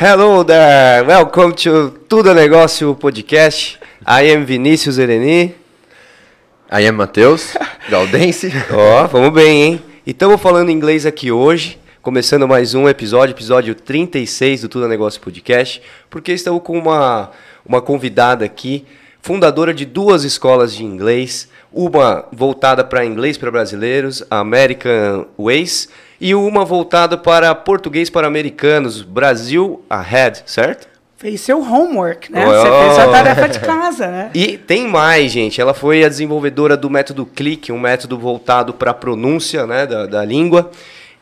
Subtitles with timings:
[0.00, 3.80] Hello there, welcome to Tudo Negócio Podcast.
[4.06, 5.56] I am Vinícius Ereni.
[6.70, 7.56] I am Matheus
[7.90, 8.52] Galdense.
[8.70, 9.82] Ó, vamos bem, hein?
[10.06, 15.20] E estamos falando inglês aqui hoje, começando mais um episódio, episódio 36 do Tudo Negócio
[15.20, 17.32] Podcast, porque estamos com uma,
[17.66, 18.86] uma convidada aqui,
[19.22, 25.88] fundadora de duas escolas de inglês, uma voltada para inglês para brasileiros, a American Ways,
[26.20, 30.88] e uma voltada para português para americanos, Brasil Ahead, certo?
[31.16, 32.46] Fez seu homework, né?
[32.46, 32.50] Oh.
[32.50, 34.30] Você fez sua tarefa de casa, né?
[34.32, 35.60] E tem mais, gente.
[35.60, 40.06] Ela foi a desenvolvedora do método Click, um método voltado para a pronúncia né, da,
[40.06, 40.70] da língua.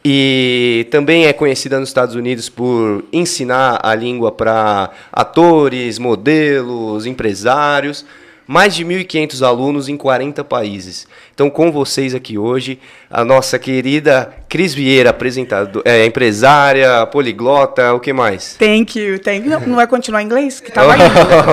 [0.08, 8.06] E também é conhecida nos Estados Unidos por ensinar a língua para atores, modelos, empresários
[8.46, 11.08] mais de 1.500 alunos em 40 países.
[11.34, 12.78] Então, com vocês aqui hoje,
[13.10, 18.54] a nossa querida Cris Vieira, apresentadora, é, empresária, poliglota, o que mais?
[18.56, 19.50] Thank you, thank you.
[19.50, 20.60] Não, não vai continuar em inglês?
[20.60, 20.94] Que tava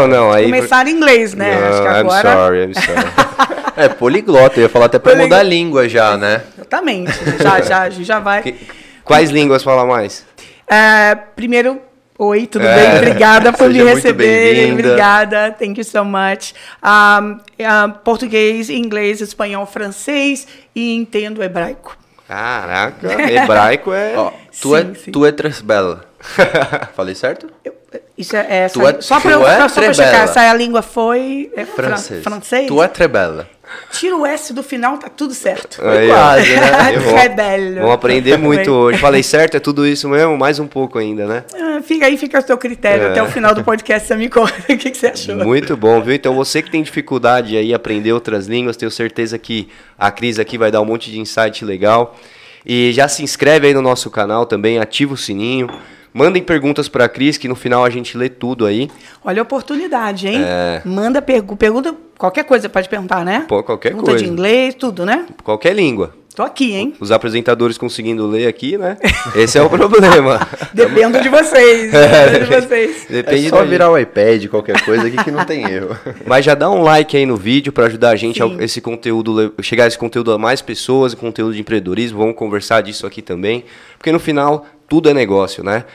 [0.03, 0.45] Oh, não, aí...
[0.45, 1.59] Começar em inglês, né?
[1.59, 2.29] Não, Acho que agora...
[2.29, 3.53] I'm sorry, I'm sorry.
[3.75, 6.41] É, poliglota, eu ia falar até pra mudar a língua já, né?
[6.55, 7.11] Exatamente.
[7.41, 8.41] Já, já, a já vai.
[8.41, 8.55] Que-
[9.03, 10.25] Quais línguas fala mais?
[10.67, 11.81] É, primeiro,
[12.17, 12.97] oi, tudo É, bem?
[12.97, 13.73] Obrigada por me
[14.13, 14.73] bem-vinda.
[14.89, 16.53] Obrigada, thank you so much.
[16.83, 21.97] Um, um, português, inglês, espanhol, francês e entendo hebraico.
[22.27, 24.13] Caraca, hebraico é...
[24.15, 24.31] Ó,
[24.61, 25.11] tu, é, Sim, sim.
[25.11, 26.05] tu é tres bela.
[26.95, 27.47] Falei certo?
[27.65, 27.73] Eu-
[28.17, 31.51] Isso é, é Tu é- só para eu, é só pra checar, essa língua foi
[31.55, 32.23] é, fran- Francês.
[32.23, 32.67] francês?
[32.67, 33.47] Tu é trebela.
[33.91, 35.81] Tira o S do final, tá tudo certo.
[35.85, 36.13] Aí, ó.
[36.13, 36.93] quase, né?
[36.93, 37.15] Errou.
[37.15, 37.75] Rebelde.
[37.75, 38.97] Vamos aprender muito hoje.
[38.99, 39.55] Falei certo?
[39.55, 40.37] É tudo isso mesmo?
[40.37, 41.43] Mais um pouco ainda, né?
[41.53, 43.07] Ah, Fica aí, fica o seu critério.
[43.07, 43.11] É.
[43.11, 45.35] Até o final do podcast você me conta o que, que você achou.
[45.35, 46.13] Muito bom, viu?
[46.13, 50.39] Então você que tem dificuldade aí em aprender outras línguas, tenho certeza que a Cris
[50.39, 52.17] aqui vai dar um monte de insight legal.
[52.65, 55.67] E já se inscreve aí no nosso canal também, ativa o sininho.
[56.13, 58.89] Mandem perguntas para a Cris, que no final a gente lê tudo aí.
[59.25, 60.43] Olha a oportunidade, hein?
[60.45, 60.81] É.
[60.85, 63.45] Manda pergu pergunta, qualquer coisa pode perguntar, né?
[63.47, 64.23] Pô, qualquer pergunta coisa.
[64.23, 65.25] de inglês, tudo, né?
[65.43, 66.13] Qualquer língua.
[66.35, 66.95] Tô aqui, hein?
[66.99, 68.97] Os apresentadores conseguindo ler aqui, né?
[69.35, 70.39] Esse é o problema.
[70.73, 71.91] Dependo de vocês.
[71.91, 73.05] Dependo de vocês.
[73.09, 75.95] Depende é só da virar o iPad, qualquer coisa aqui que não tem erro.
[76.25, 78.57] Mas já dá um like aí no vídeo para ajudar a gente Sim.
[78.59, 82.17] a esse conteúdo, chegar esse conteúdo a mais pessoas, conteúdo de empreendedorismo.
[82.17, 83.63] Vamos conversar disso aqui também,
[83.99, 85.85] porque no final tudo é negócio, né?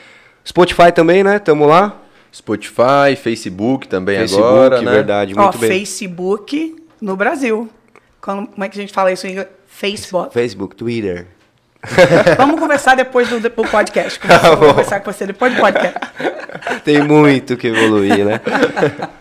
[0.45, 1.39] Spotify também, né?
[1.39, 2.03] Tamo lá.
[2.35, 4.91] Spotify, Facebook também Facebook, agora, né?
[4.91, 5.71] verdade, Ó, muito bem.
[5.71, 7.71] Facebook no Brasil.
[8.21, 9.49] Como, como é que a gente fala isso em inglês?
[9.69, 10.35] Facebook.
[10.35, 11.29] Facebook, Twitter.
[12.37, 14.19] Vamos conversar depois do, do podcast.
[14.27, 15.99] Tá Vou conversar com você depois do podcast.
[16.85, 18.41] Tem muito que evoluir, né?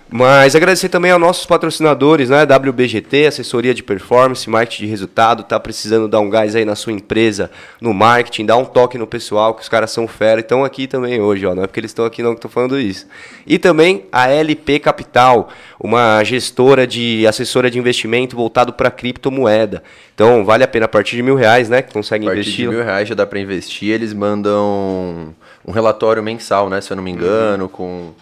[0.09, 2.43] Mas agradecer também aos nossos patrocinadores, né?
[2.43, 5.43] WBGT, assessoria de performance, marketing de resultado.
[5.43, 9.05] Tá precisando dar um gás aí na sua empresa, no marketing, dar um toque no
[9.05, 11.53] pessoal, que os caras são fera e estão aqui também hoje, ó.
[11.53, 13.05] Não é porque eles estão aqui não que tô falando isso.
[13.45, 15.49] E também a LP Capital,
[15.79, 19.83] uma gestora de assessora de investimento voltado para criptomoeda.
[20.17, 21.83] Então vale a pena a partir de mil reais, né?
[21.83, 22.65] Que consegue A partir investir.
[22.67, 23.91] de mil reais já dá pra investir.
[23.91, 26.81] Eles mandam um relatório mensal, né?
[26.81, 28.13] Se eu não me engano, com,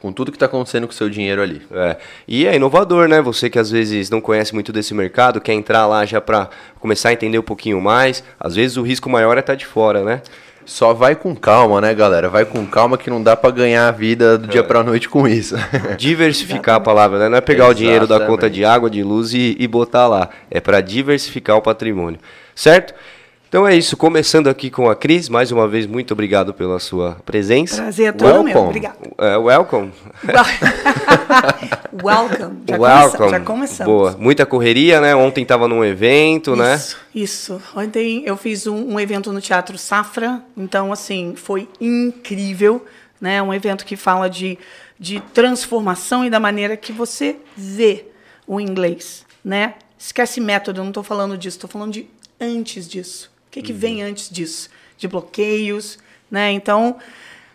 [0.00, 1.62] com tudo que tá acontecendo com o seu dinheiro ali.
[1.70, 1.96] É.
[2.26, 3.22] E é inovador, né?
[3.22, 7.10] Você que às vezes não conhece muito desse mercado, quer entrar lá já para começar
[7.10, 8.24] a entender um pouquinho mais.
[8.40, 10.22] Às vezes o risco maior é estar de fora, né?
[10.66, 12.28] Só vai com calma, né, galera?
[12.28, 15.28] Vai com calma que não dá pra ganhar a vida do dia pra noite com
[15.28, 15.54] isso.
[15.98, 17.28] Diversificar a palavra, né?
[17.28, 18.30] Não é pegar o dinheiro da Exatamente.
[18.30, 20.30] conta de água, de luz e, e botar lá.
[20.50, 22.18] É para diversificar o patrimônio.
[22.54, 22.94] Certo?
[23.54, 23.96] Então é isso.
[23.96, 25.28] Começando aqui com a Cris.
[25.28, 27.82] Mais uma vez, muito obrigado pela sua presença.
[27.82, 28.46] Prazer é todo meu.
[28.46, 28.66] Welcome.
[28.66, 28.98] Obrigada.
[29.16, 29.92] É, welcome.
[32.02, 32.64] Welcome.
[32.68, 32.78] Já, welcome.
[32.78, 33.92] Começamos, já começamos.
[33.92, 34.16] Boa.
[34.18, 35.14] Muita correria, né?
[35.14, 36.74] Ontem estava num evento, né?
[36.74, 37.62] Isso, isso.
[37.76, 42.84] Ontem eu fiz um, um evento no Teatro Safra, então, assim, foi incrível,
[43.20, 43.40] né?
[43.40, 44.58] Um evento que fala de,
[44.98, 48.06] de transformação e da maneira que você vê
[48.48, 49.74] o inglês, né?
[49.96, 52.08] Esquece método, eu não estou falando disso, estou falando de
[52.40, 53.32] antes disso.
[53.54, 54.68] O que, que vem antes disso?
[54.98, 55.96] De bloqueios,
[56.28, 56.50] né?
[56.50, 56.96] Então,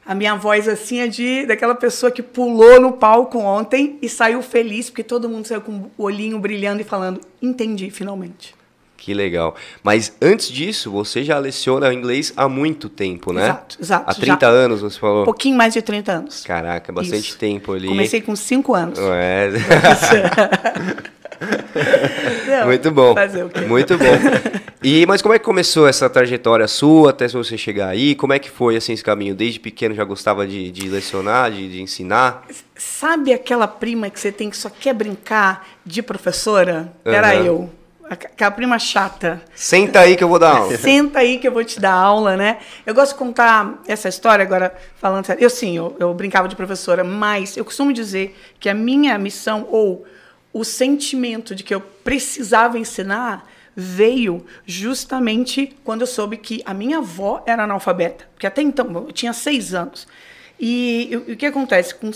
[0.05, 4.41] a minha voz assim é de daquela pessoa que pulou no palco ontem e saiu
[4.41, 8.55] feliz, porque todo mundo saiu com o olhinho brilhando e falando, entendi finalmente.
[8.95, 9.55] Que legal.
[9.83, 13.43] Mas antes disso, você já leciona inglês há muito tempo, né?
[13.43, 14.09] Exato, exato.
[14.09, 15.23] Há 30 Já- anos, você falou.
[15.23, 16.43] Um pouquinho mais de 30 anos.
[16.45, 17.37] Caraca, bastante Isso.
[17.37, 17.89] tempo ali.
[17.89, 18.97] Comecei com 5 anos.
[18.99, 19.49] É.
[22.47, 23.13] Não, Muito bom.
[23.13, 23.61] Fazer o quê?
[23.61, 24.05] Muito bom.
[24.81, 28.15] E, mas como é que começou essa trajetória sua até você chegar aí?
[28.15, 29.35] Como é que foi assim, esse caminho?
[29.35, 32.45] Desde pequeno já gostava de, de lecionar, de, de ensinar?
[32.77, 36.93] Sabe aquela prima que você tem que só quer brincar de professora?
[37.03, 37.43] Era Aham.
[37.43, 37.69] eu.
[38.09, 39.41] aquela prima chata.
[39.53, 40.71] Senta aí que eu vou dar aula.
[40.79, 42.59] Senta aí que eu vou te dar aula, né?
[42.85, 45.43] Eu gosto de contar essa história agora, falando sério.
[45.43, 49.67] Eu sim, eu, eu brincava de professora, mas eu costumo dizer que a minha missão
[49.69, 50.05] ou
[50.51, 56.97] o sentimento de que eu precisava ensinar veio justamente quando eu soube que a minha
[56.97, 58.27] avó era analfabeta.
[58.33, 60.07] Porque até então, eu tinha seis anos.
[60.59, 61.95] E, o que acontece?
[61.95, 62.11] Com,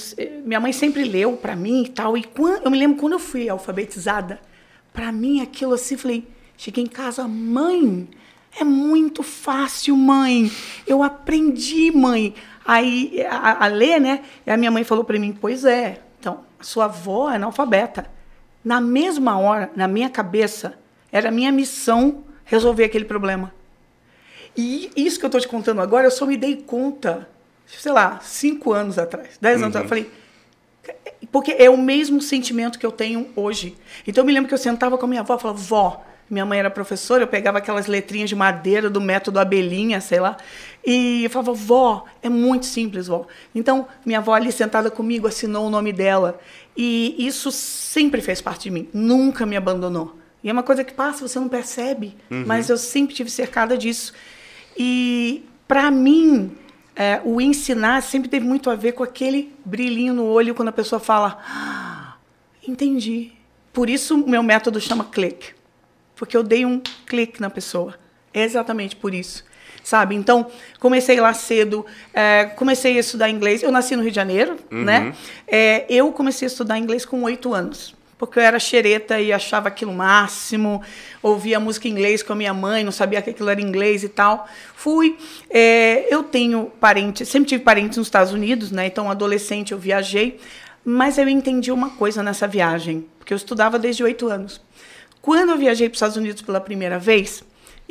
[0.46, 2.18] minha mãe sempre leu para mim e tal.
[2.18, 4.42] E quando, eu me lembro quando eu fui alfabetizada,
[4.92, 8.10] para mim aquilo assim, falei, cheguei em casa, mãe,
[8.60, 10.52] é muito fácil, mãe.
[10.86, 12.34] Eu aprendi, mãe.
[12.66, 14.24] Aí a, a ler, né?
[14.46, 16.02] E a minha mãe falou para mim, pois é.
[16.20, 18.12] Então, sua avó é analfabeta.
[18.64, 20.74] Na mesma hora, na minha cabeça,
[21.12, 23.54] era minha missão resolver aquele problema.
[24.56, 27.28] E isso que eu estou te contando agora, eu só me dei conta,
[27.66, 29.86] sei lá, cinco anos atrás, dez anos atrás.
[29.86, 30.12] Eu falei,
[31.32, 33.76] porque é o mesmo sentimento que eu tenho hoje.
[34.06, 36.46] Então eu me lembro que eu sentava com a minha avó e falava, vó, minha
[36.46, 40.38] mãe era professora, eu pegava aquelas letrinhas de madeira do método abelhinha, sei lá,
[40.86, 43.26] e eu falava, vó, é muito simples, vó.
[43.54, 46.40] Então, minha avó ali sentada comigo assinou o nome dela.
[46.76, 50.18] E isso sempre fez parte de mim, nunca me abandonou.
[50.44, 52.44] E é uma coisa que passa, você não percebe, uhum.
[52.46, 54.14] mas eu sempre tive cercada disso.
[54.78, 56.52] E, para mim,
[56.96, 60.74] é, o ensinar sempre teve muito a ver com aquele brilhinho no olho quando a
[60.74, 62.16] pessoa fala: ah,
[62.68, 63.32] entendi.
[63.72, 65.54] Por isso, o meu método chama clique.
[66.16, 67.96] Porque eu dei um clique na pessoa.
[68.34, 69.44] É exatamente por isso.
[69.84, 70.16] Sabe?
[70.16, 70.48] Então,
[70.80, 73.62] comecei lá cedo, é, comecei a estudar inglês.
[73.62, 74.84] Eu nasci no Rio de Janeiro, uhum.
[74.84, 75.14] né?
[75.46, 77.94] É, eu comecei a estudar inglês com oito anos
[78.26, 80.82] porque eu era xereta e achava aquilo máximo,
[81.22, 84.08] ouvia música em inglês com a minha mãe, não sabia que aquilo era inglês e
[84.08, 84.48] tal.
[84.76, 85.18] Fui.
[85.50, 88.86] É, eu tenho parentes, sempre tive parentes nos Estados Unidos, né?
[88.86, 90.40] Então, adolescente, eu viajei,
[90.86, 94.62] mas eu entendi uma coisa nessa viagem, porque eu estudava desde oito anos.
[95.22, 97.44] Quando eu viajei para os Estados Unidos pela primeira vez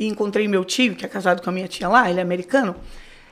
[0.03, 2.75] e encontrei meu tio, que é casado com a minha tia lá, ele é americano,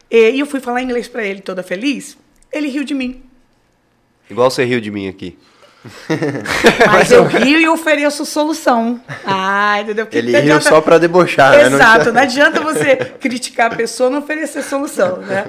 [0.09, 2.17] e eu fui falar inglês para ele, toda feliz,
[2.51, 3.23] ele riu de mim.
[4.29, 5.37] Igual você riu de mim aqui.
[6.91, 9.01] Mas eu rio e ofereço solução.
[9.25, 10.05] Ah, entendeu?
[10.05, 11.75] Porque Ele riu só para debochar, Exato, né?
[11.77, 15.45] Exato, não adianta você criticar a pessoa não oferecer solução, né?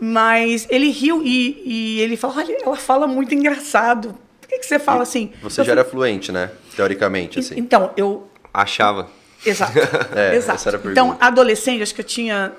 [0.00, 4.16] Mas ele riu e, e ele falou, olha, ela fala muito engraçado.
[4.40, 5.32] Por que, que você fala assim?
[5.42, 6.50] Você eu já era fluente, né?
[6.76, 7.54] Teoricamente, assim.
[7.56, 8.28] Então, eu...
[8.54, 9.08] Achava.
[9.44, 9.78] Exato,
[10.14, 10.88] é, exato.
[10.90, 12.52] Então, adolescente, acho que eu tinha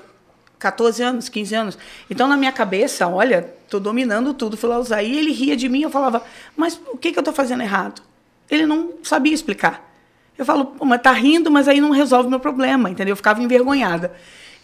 [0.58, 1.78] 14 anos, 15 anos.
[2.08, 5.02] Então, na minha cabeça, olha, estou dominando tudo, fui lá usar.
[5.02, 6.22] E ele ria de mim, eu falava,
[6.56, 8.02] mas o que, que eu estou fazendo errado?
[8.50, 9.92] Ele não sabia explicar.
[10.36, 13.12] Eu falo, Pô, mas tá rindo, mas aí não resolve meu problema, entendeu?
[13.12, 14.12] Eu ficava envergonhada.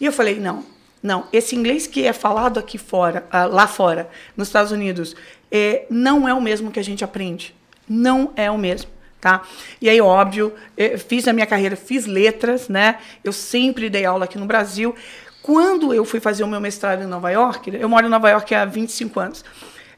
[0.01, 0.65] E eu falei, não,
[1.03, 5.15] não, esse inglês que é falado aqui fora, ah, lá fora, nos Estados Unidos,
[5.51, 7.55] é, não é o mesmo que a gente aprende.
[7.89, 8.91] Não é o mesmo.
[9.21, 9.43] Tá?
[9.83, 12.97] E aí, óbvio, é, fiz a minha carreira, fiz letras, né?
[13.23, 14.95] Eu sempre dei aula aqui no Brasil.
[15.43, 18.55] Quando eu fui fazer o meu mestrado em Nova York, eu moro em Nova York
[18.55, 19.45] há 25 anos.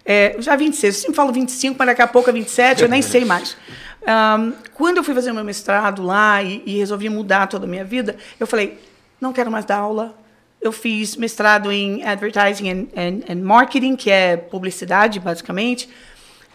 [0.04, 3.00] É, já 26, eu sempre falo 25, mas daqui a pouco é 27, eu nem
[3.02, 3.56] sei mais.
[4.02, 7.68] Um, quando eu fui fazer o meu mestrado lá e, e, resolvi mudar toda a
[7.68, 8.80] minha vida, eu falei,
[9.20, 10.16] não quero mais dar aula.
[10.60, 15.88] Eu fiz mestrado em Advertising and, and, and Marketing, que é publicidade, basicamente.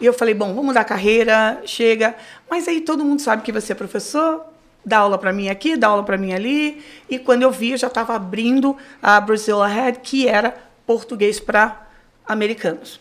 [0.00, 2.14] E eu falei, bom, vamos mudar a carreira, chega.
[2.48, 4.44] Mas aí todo mundo sabe que você é professor,
[4.84, 6.82] dá aula para mim aqui, dá aula para mim ali.
[7.08, 11.88] E quando eu vi, eu já estava abrindo a Brazil Ahead, que era português para
[12.26, 13.00] americanos.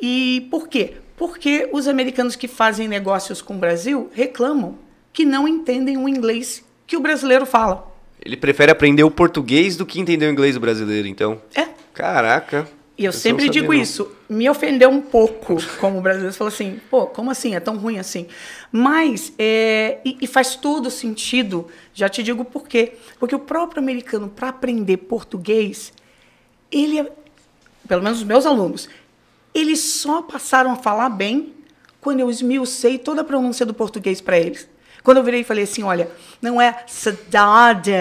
[0.00, 0.94] E por quê?
[1.16, 4.78] Porque os americanos que fazem negócios com o Brasil reclamam
[5.12, 7.92] que não entendem o inglês que o brasileiro fala.
[8.22, 11.40] Ele prefere aprender o português do que entender o inglês do brasileiro, então.
[11.54, 11.68] É.
[11.92, 12.68] Caraca.
[12.96, 13.80] E eu, eu sempre digo não.
[13.80, 14.10] isso.
[14.28, 16.32] Me ofendeu um pouco como brasileiro.
[16.32, 17.54] Você falou assim, pô, como assim?
[17.54, 18.26] É tão ruim assim?
[18.70, 21.68] Mas, é, e, e, faz todo sentido.
[21.92, 22.94] Já te digo por quê.
[23.18, 25.92] Porque o próprio americano, para aprender português,
[26.70, 27.12] ele, é,
[27.88, 28.88] pelo menos os meus alunos,
[29.52, 31.52] eles só passaram a falar bem
[32.00, 34.68] quando eu esmiucei toda a pronúncia do português para eles.
[35.02, 36.10] Quando eu virei e falei assim, olha,
[36.40, 37.92] não é cidade,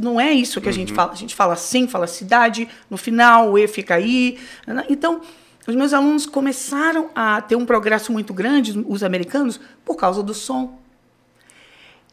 [0.00, 0.96] não é isso que a gente uhum.
[0.96, 1.12] fala.
[1.12, 4.38] A gente fala assim, fala cidade, no final o E fica aí.
[4.66, 4.84] Né?
[4.88, 5.20] Então,
[5.66, 10.34] os meus alunos começaram a ter um progresso muito grande, os americanos, por causa do
[10.34, 10.78] som.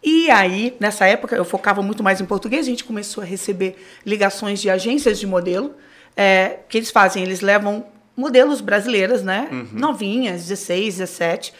[0.04, 3.76] E aí, nessa época, eu focava muito mais em português, a gente começou a receber
[4.06, 5.76] ligações de agências de modelo,
[6.16, 7.86] é, que eles fazem, eles levam
[8.16, 9.50] modelos brasileiras, né?
[9.52, 9.68] Uhum.
[9.74, 11.54] Novinhas, 16, 17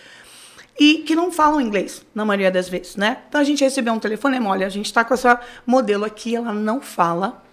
[0.80, 3.18] e que não falam inglês, na maioria das vezes, né?
[3.28, 6.54] Então a gente recebeu um telefonema, olha, a gente está com essa modelo aqui, ela
[6.54, 7.44] não fala,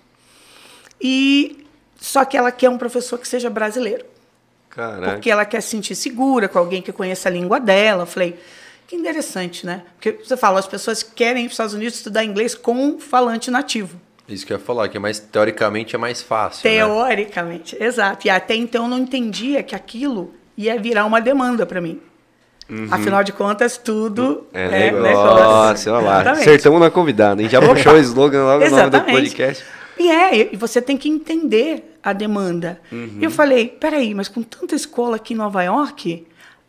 [1.01, 1.67] e
[1.99, 4.05] só que ela quer um professor que seja brasileiro.
[4.71, 5.13] Caraca.
[5.15, 8.03] Porque ela quer se sentir segura com alguém que conheça a língua dela.
[8.03, 8.39] Eu falei,
[8.87, 9.83] Que interessante, né?
[9.95, 13.01] Porque você fala, as pessoas querem ir para os Estados Unidos estudar inglês com um
[13.01, 14.01] falante nativo.
[14.29, 16.69] Isso que eu ia falar, que é mais, teoricamente é mais fácil.
[16.69, 16.77] né?
[16.77, 18.27] Teoricamente, exato.
[18.27, 22.01] E até então eu não entendia que aquilo ia virar uma demanda para mim.
[22.91, 25.93] Afinal de contas, tudo É, é, negócio, negócio.
[25.93, 26.15] olha lá.
[26.21, 26.49] Exatamente.
[26.49, 27.49] Acertamos na convidada, hein?
[27.49, 29.65] Já puxou o slogan logo no nome do podcast.
[29.99, 32.81] E é, e você tem que entender a demanda.
[32.93, 33.19] Uhum.
[33.21, 36.27] E eu falei, peraí, mas com tanta escola aqui em Nova York,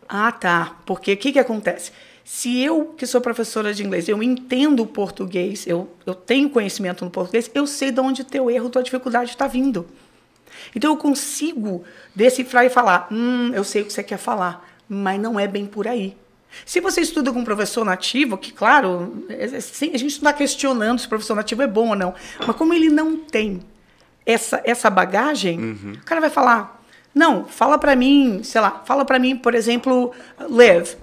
[0.07, 0.77] ah, tá.
[0.85, 1.91] Porque o que, que acontece?
[2.23, 7.03] Se eu, que sou professora de inglês, eu entendo o português, eu, eu tenho conhecimento
[7.05, 9.85] no português, eu sei de onde teu erro, tua dificuldade está vindo.
[10.75, 15.19] Então eu consigo decifrar e falar, hum, eu sei o que você quer falar, mas
[15.19, 16.15] não é bem por aí.
[16.65, 20.33] Se você estuda com um professor nativo, que claro, é- é- a gente não está
[20.33, 22.13] questionando se o professor nativo é bom ou não,
[22.45, 23.59] mas como ele não tem
[24.25, 25.59] essa, essa bagagem,
[26.01, 26.81] o cara vai falar,
[27.13, 30.95] não, fala para mim, sei lá, fala para mim, por exemplo, live.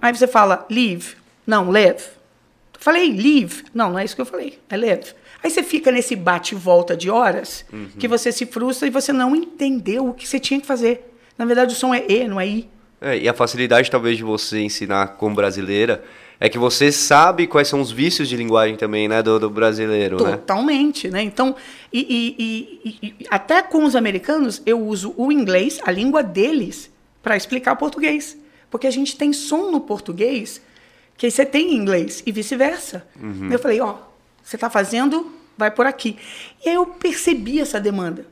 [0.00, 1.16] Aí você fala, live.
[1.46, 2.02] Não, live.
[2.78, 3.64] Falei live.
[3.74, 4.58] Não, não é isso que eu falei.
[4.70, 5.12] É live.
[5.42, 7.64] Aí você fica nesse bate e volta de horas
[7.98, 11.14] que você se frustra e você não entendeu o que você tinha que fazer.
[11.36, 12.68] Na verdade, o som é E, não é I.
[13.00, 16.02] É, e a facilidade, talvez, de você ensinar como brasileira
[16.40, 20.22] é que você sabe quais são os vícios de linguagem também, né, do, do brasileiro,
[20.24, 20.32] né?
[20.36, 21.22] Totalmente, né?
[21.22, 21.54] Então,
[21.92, 26.90] e, e- e- e- até com os americanos, eu uso o inglês, a língua deles,
[27.22, 28.36] para explicar o português.
[28.70, 30.60] Porque a gente tem som no português
[31.16, 33.04] que você tem em inglês e vice-versa.
[33.50, 33.96] Eu falei, ó,
[34.42, 36.16] você está fazendo, vai por aqui.
[36.64, 38.26] E aí eu percebi essa demanda.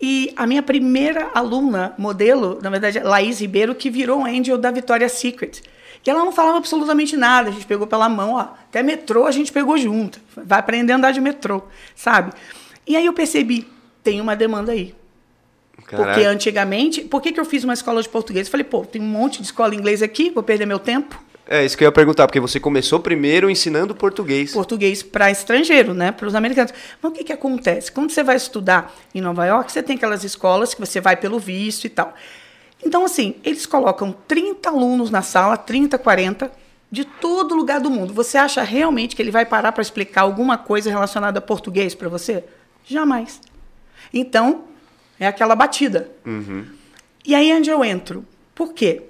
[0.00, 4.70] E a minha primeira aluna, modelo, na verdade, é Laís Ribeiro, que virou angel da
[4.70, 5.62] Victoria's Secret.
[6.04, 9.30] E ela não falava absolutamente nada, a gente pegou pela mão, ó, até metrô a
[9.30, 10.18] gente pegou junto.
[10.34, 11.62] Vai aprender a andar de metrô,
[11.94, 12.32] sabe?
[12.86, 13.68] E aí eu percebi,
[14.02, 14.94] tem uma demanda aí.
[15.76, 16.28] Porque Caraca.
[16.28, 18.46] antigamente, por que, que eu fiz uma escola de português?
[18.46, 21.20] Eu falei, pô, tem um monte de escola de inglês aqui, vou perder meu tempo.
[21.52, 24.52] É, isso que eu ia perguntar, porque você começou primeiro ensinando português.
[24.52, 26.72] português para estrangeiro, né, para os americanos.
[27.02, 27.90] Mas o que, que acontece?
[27.90, 31.40] Quando você vai estudar em Nova York, você tem aquelas escolas que você vai pelo
[31.40, 32.14] visto e tal.
[32.80, 36.52] Então, assim, eles colocam 30 alunos na sala, 30, 40,
[36.88, 38.14] de todo lugar do mundo.
[38.14, 42.08] Você acha realmente que ele vai parar para explicar alguma coisa relacionada a português para
[42.08, 42.44] você?
[42.86, 43.40] Jamais.
[44.14, 44.66] Então,
[45.18, 46.12] é aquela batida.
[47.26, 48.24] E aí é onde eu entro.
[48.54, 49.02] Por quê?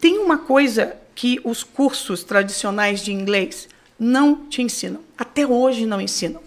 [0.00, 5.00] Tem uma coisa que os cursos tradicionais de inglês não te ensinam.
[5.16, 6.40] Até hoje não ensinam.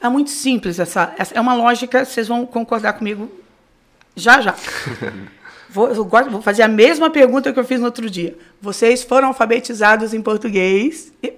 [0.00, 3.30] É muito simples essa, essa é uma lógica, vocês vão concordar comigo
[4.16, 4.54] já já.
[5.70, 8.36] Vou, eu gosto- vou fazer a mesma pergunta que eu fiz no outro dia.
[8.60, 11.10] Vocês foram alfabetizados em português?
[11.22, 11.32] É,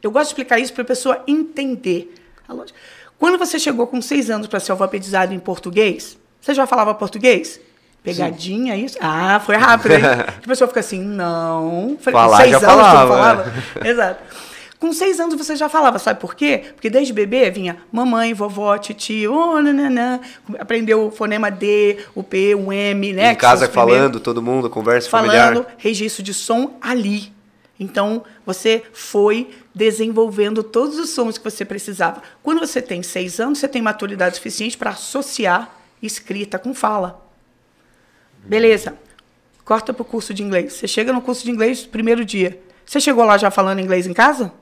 [0.00, 2.14] Eu gosto de explicar isso para a pessoa entender.
[3.18, 7.58] Quando você chegou com seis anos para ser alfabetizado em português, você já falava português?
[8.02, 8.96] Pegadinha, isso?
[9.00, 10.02] Ah, foi rápido, hein?
[10.42, 11.96] a pessoa fica assim, não.
[12.00, 13.44] Falei, Falar, com seis já anos você não falava.
[13.44, 13.88] falava?
[13.88, 14.22] Exato.
[14.78, 16.62] Com seis anos você já falava, sabe por quê?
[16.74, 20.20] Porque desde bebê vinha mamãe, vovó, titio, oh, nananã,
[20.56, 23.32] aprendeu o fonema D, o P, o M, né?
[23.32, 25.66] em casa falando, todo mundo, conversa falando familiar.
[25.78, 27.32] registro de som ali.
[27.80, 32.22] Então, você foi desenvolvendo todos os sons que você precisava.
[32.42, 35.70] Quando você tem seis anos, você tem maturidade suficiente para associar
[36.02, 37.27] escrita com fala.
[38.44, 38.94] Beleza.
[39.64, 40.72] Corta para o curso de inglês.
[40.72, 42.58] Você chega no curso de inglês, primeiro dia.
[42.86, 44.52] Você chegou lá já falando inglês em casa?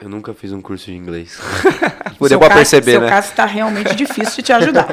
[0.00, 1.38] Eu nunca fiz um curso de inglês.
[2.18, 3.08] Seu Deu pra perceber, seu né?
[3.08, 4.88] caso está realmente difícil de te ajudar.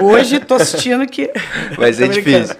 [0.00, 1.30] Hoje estou assistindo que.
[1.76, 2.56] Mas é Tô difícil.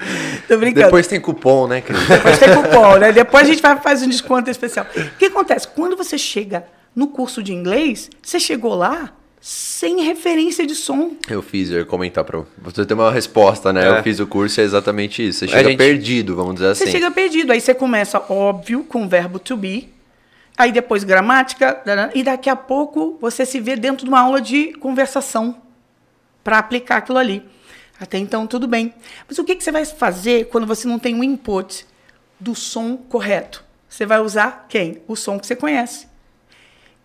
[0.49, 0.87] Tô brincando.
[0.87, 2.07] Depois tem cupom, né, Cris?
[2.07, 3.13] Depois tem cupom, né?
[3.13, 4.87] Depois a gente vai fazer um desconto especial.
[4.95, 5.69] O que acontece?
[5.69, 9.13] Quando você chega no curso de inglês, você chegou lá
[9.49, 11.13] sem referência de som.
[11.31, 13.85] Eu fiz, eu ia comentar pra você ter uma resposta, né?
[13.87, 13.99] É.
[13.99, 15.39] Eu fiz o curso e é exatamente isso.
[15.39, 16.85] Você chega gente- perdido, vamos dizer assim.
[16.87, 17.53] Você chega perdido.
[17.53, 19.89] Aí você começa, óbvio, com o verbo to be.
[20.59, 21.81] Aí depois gramática.
[22.13, 25.63] E daqui a pouco você se vê dentro de uma aula de conversação
[26.43, 27.45] para aplicar aquilo ali.
[28.01, 28.93] Até então, tudo bem.
[29.29, 31.87] Mas o que, que você vai fazer quando você não tem o input
[32.41, 33.63] do som correto?
[33.89, 35.03] Você vai usar quem?
[35.07, 36.09] O som que você conhece.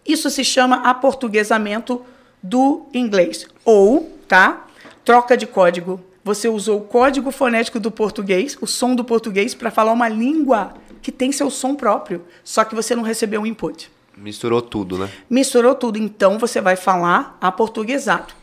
[0.04, 2.04] Isso se chama aportuguesamento
[2.42, 3.46] do inglês.
[3.64, 4.68] Ou, tá?
[5.04, 6.00] Troca de código.
[6.24, 10.74] Você usou o código fonético do português, o som do português, para falar uma língua
[11.02, 13.90] que tem seu som próprio, só que você não recebeu o input.
[14.16, 15.10] Misturou tudo, né?
[15.28, 18.34] Misturou tudo, então você vai falar aportuguesado.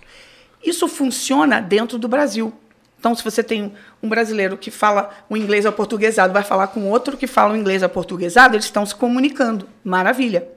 [0.65, 2.53] Isso funciona dentro do Brasil.
[2.99, 7.17] Então, se você tem um brasileiro que fala o inglês aportuguesado, vai falar com outro
[7.17, 9.69] que fala o inglês aportuguesado, eles estão se comunicando.
[9.85, 10.49] Maravilha.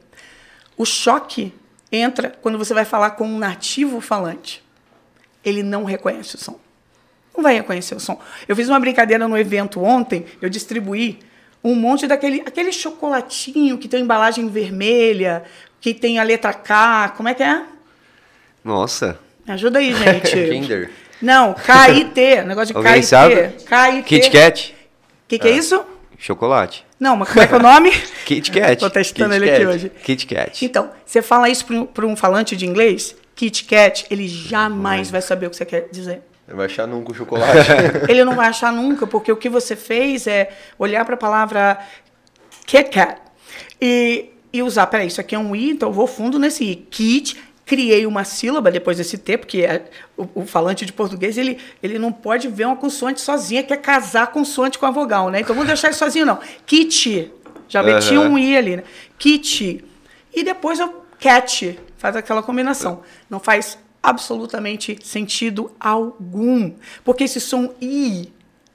[0.75, 1.53] O choque
[1.91, 4.63] entra quando você vai falar com um nativo falante.
[5.43, 6.59] Ele não reconhece o som.
[7.35, 8.19] Não vai reconhecer o som.
[8.47, 11.19] Eu fiz uma brincadeira no evento ontem, eu distribuí
[11.63, 15.43] um monte daquele aquele chocolatinho que tem embalagem vermelha,
[15.79, 17.13] que tem a letra K.
[17.15, 17.63] Como é que é?
[18.63, 19.19] Nossa.
[19.47, 20.31] Ajuda aí, gente.
[20.49, 20.91] Kinder.
[21.21, 22.43] Não, KIT.
[22.45, 23.65] Negócio de KIT.
[23.65, 24.03] KIT.
[24.05, 24.71] Kit Kat?
[24.71, 25.83] O que, que é isso?
[26.21, 26.85] Chocolate.
[26.99, 27.91] Não, mas como é que é o nome?
[28.25, 28.79] Kit Kat.
[28.79, 29.89] Tô testando Kit ele aqui hoje.
[29.89, 30.63] Kit Kat.
[30.63, 35.19] Então, você fala isso para um, um falante de inglês, Kit Kat, ele jamais vai
[35.19, 36.21] saber o que você quer dizer.
[36.47, 37.69] Ele vai achar nunca o chocolate.
[38.07, 41.79] Ele não vai achar nunca, porque o que você fez é olhar para a palavra
[42.67, 43.19] Kit Kat
[43.81, 46.75] e, e usar, peraí, isso aqui é um I, então eu vou fundo nesse I.
[46.75, 49.85] Kit, criei uma sílaba depois desse T, porque é-
[50.17, 54.23] o, o falante de português, ele, ele não pode ver uma consoante sozinha, quer casar
[54.23, 55.39] a consoante com a vogal, né?
[55.41, 56.39] Então vamos deixar ele sozinho, não.
[56.65, 57.31] Kit,
[57.69, 58.83] já meti um I ali, né?
[59.17, 59.83] Kit.
[60.33, 63.01] E depois eu cat, faz aquela combinação.
[63.29, 68.31] Não faz absolutamente sentido algum, porque esse som I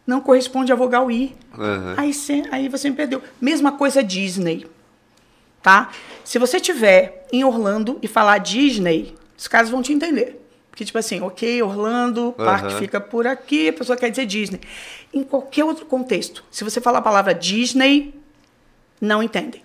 [0.07, 1.35] não corresponde à vogal I.
[1.53, 1.94] Aham.
[1.96, 3.20] Aí, cê- aí você me perdeu.
[3.40, 4.66] Mesma coisa Disney,
[5.67, 5.91] tá?
[6.23, 10.41] Se você tiver em Orlando e falar Disney, os caras vão te entender.
[10.71, 14.61] Porque, tipo assim, ok, Orlando, parque fica por aqui, a pessoa quer dizer Disney.
[15.13, 18.15] Em qualquer outro contexto, se você falar a palavra Disney,
[19.01, 19.65] não entendem.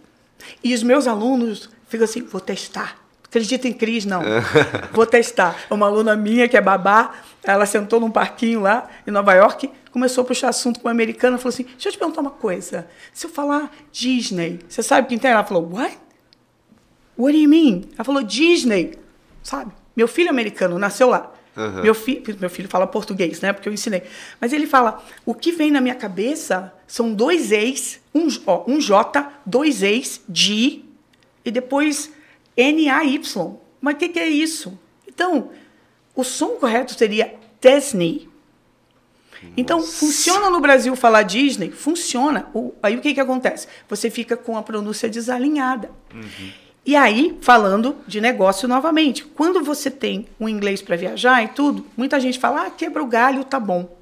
[0.64, 2.98] E os meus alunos ficam assim, vou testar.
[3.32, 4.22] Acredita em Cris, não.
[4.91, 5.58] vou testar.
[5.70, 10.24] Uma aluna minha, que é babá, ela sentou num parquinho lá em Nova York, começou
[10.24, 12.89] a puxar assunto com uma americana, falou assim, deixa eu te perguntar uma coisa.
[13.13, 15.32] Se eu falar Disney, você sabe quem tem?
[15.32, 15.98] Ela falou, what?
[17.17, 17.84] What do you mean?
[17.96, 19.00] Ela falou, Disney.
[19.41, 19.72] Sabe?
[19.96, 21.32] Meu filho é americano, nasceu lá.
[21.56, 21.84] Aham.
[21.84, 23.54] Meu, fi meu filho fala português, né?
[23.54, 24.04] Porque eu ensinei.
[24.39, 28.80] Mas ele fala: o que vem na minha cabeça são dois ex, um, ó, um
[28.80, 30.82] J, dois ex, D,
[31.44, 32.12] e depois
[32.62, 33.58] N-A-Y.
[33.80, 34.78] Mas o que, que é isso?
[35.08, 35.50] Então,
[36.15, 38.30] o som correto seria Disney.
[39.58, 41.71] Então, funciona no Brasil falar Disney?
[41.71, 42.47] Funciona.
[42.54, 43.67] O- aí o que, que acontece?
[43.89, 45.89] Você fica com a pronúncia desalinhada.
[46.86, 51.86] E aí, falando de negócio novamente, quando você tem um inglês para viajar e tudo,
[51.97, 53.97] muita gente fala, ah, quebra o galho, tá bom.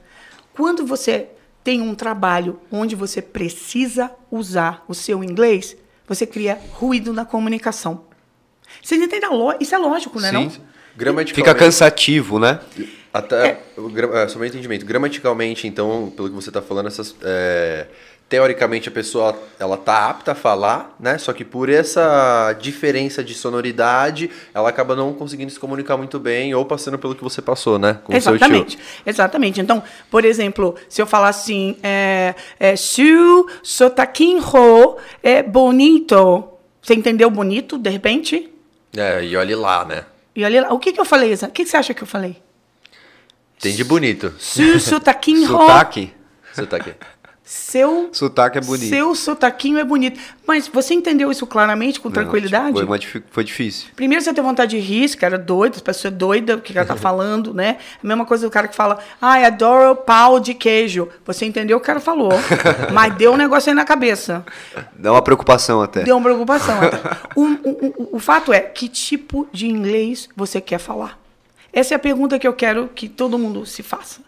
[0.54, 1.28] Quando você
[1.64, 5.76] tem um trabalho onde você precisa usar o seu inglês,
[6.08, 8.06] você cria ruído na comunicação.
[8.82, 9.30] Vocês entendem
[9.60, 10.32] Isso é lógico, né?
[10.32, 10.52] Não?
[10.96, 11.34] Gramaticalmente.
[11.34, 12.60] Fica cansativo, né?
[13.14, 13.60] Até,
[13.92, 14.86] gra- é, só meu entendimento.
[14.86, 17.88] Gramaticalmente, então, pelo que você está falando, essas, é,
[18.28, 21.18] teoricamente a pessoa ela tá apta a falar, né?
[21.18, 26.54] Só que por essa diferença de sonoridade, ela acaba não conseguindo se comunicar muito bem
[26.54, 27.98] ou passando pelo que você passou, né?
[28.04, 28.86] Com o seu Exatamente, tio.
[29.06, 29.62] exatamente.
[29.62, 34.44] Então, por exemplo, se eu falar assim, é, é, seu sotaquinho
[35.24, 36.44] é bonito,
[36.82, 38.50] você entendeu bonito, de repente?
[38.96, 40.06] É, e olhe lá, né?
[40.36, 41.48] E olha lá, o que, que eu falei, Isa?
[41.48, 42.42] O que, que você acha que eu falei?
[43.58, 44.34] Entendi bonito.
[44.40, 46.14] Seu sotaquinho, Sotaque.
[46.54, 46.94] Você aqui.
[47.52, 48.90] Seu, Sotaque é bonito.
[48.90, 50.20] seu sotaquinho é bonito.
[50.46, 52.74] Mas você entendeu isso claramente, com Não, tranquilidade?
[52.74, 53.88] Foi, uma difi- foi difícil.
[53.96, 56.62] Primeiro você tem vontade de rir, esse cara é doido, essa pessoa é doida, o
[56.62, 57.78] que ela tá falando, né?
[58.04, 61.10] A mesma coisa do cara que fala, ai, adoro pau de queijo.
[61.26, 62.30] Você entendeu o que o cara falou,
[62.94, 64.46] mas deu um negócio aí na cabeça.
[64.94, 66.04] Dá uma preocupação até.
[66.04, 66.80] Deu uma preocupação.
[66.80, 67.00] até.
[67.36, 71.18] O, o- o- o fato é, que tipo de inglês você quer falar?
[71.74, 74.22] Essa é a pergunta que eu quero que todo mundo se faça.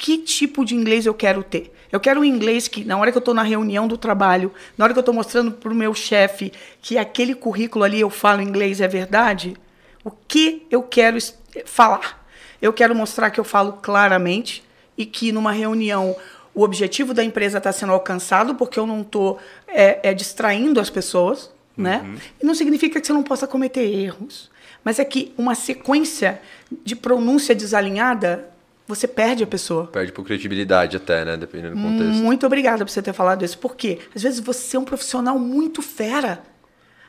[0.00, 1.74] Que tipo de inglês eu quero ter?
[1.92, 4.82] Eu quero um inglês que, na hora que eu estou na reunião do trabalho, na
[4.82, 8.40] hora que eu estou mostrando para o meu chefe que aquele currículo ali eu falo
[8.40, 9.54] inglês é verdade,
[10.02, 11.18] o que eu quero
[11.66, 12.26] falar?
[12.62, 14.64] Eu quero mostrar que eu falo claramente
[14.96, 16.16] e que numa reunião
[16.54, 20.88] o objetivo da empresa está sendo alcançado porque eu não estou é, é, distraindo as
[20.88, 22.00] pessoas, né?
[22.42, 24.50] E não significa que você não possa cometer erros,
[24.82, 26.40] mas é que uma sequência
[26.82, 28.49] de pronúncia desalinhada
[28.90, 29.86] você perde a pessoa.
[29.86, 31.36] Perde por credibilidade até, né?
[31.36, 32.22] Dependendo do contexto.
[32.22, 33.56] Muito obrigada por você ter falado isso.
[33.58, 33.98] Por quê?
[34.14, 36.42] Às vezes você é um profissional muito fera,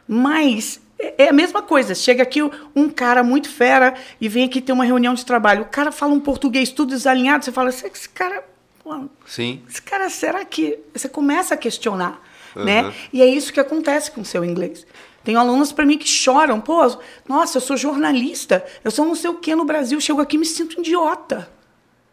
[0.07, 1.95] mas é é a mesma coisa.
[1.95, 2.39] Chega aqui
[2.75, 5.63] um cara muito fera e vem aqui ter uma reunião de trabalho.
[5.63, 7.43] O cara fala um português tudo desalinhado.
[7.43, 8.43] Você fala, "Esse- esse cara,
[8.83, 9.61] pô, Sim.
[9.67, 10.77] esse cara, será que.
[10.93, 12.21] Você começa a questionar,
[12.55, 12.63] Uhum.
[12.65, 12.93] né?
[13.11, 14.85] E é isso que acontece com o seu inglês.
[15.23, 16.79] Tem alunos para mim que choram, pô,
[17.27, 20.39] nossa, eu sou jornalista, eu sou não sei o que no Brasil, chego aqui e
[20.39, 21.49] me sinto idiota.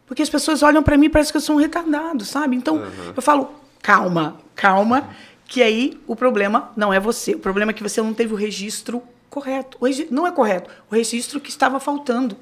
[0.08, 2.56] Porque as pessoas olham para mim e parece que eu sou um retardado, sabe?
[2.56, 2.82] Então,
[3.14, 5.10] eu falo, calma, calma,
[5.46, 7.34] que aí o problema não é você.
[7.34, 9.76] O problema é que você não teve o registro correto.
[9.80, 12.36] O regi- não é correto, o registro que estava faltando.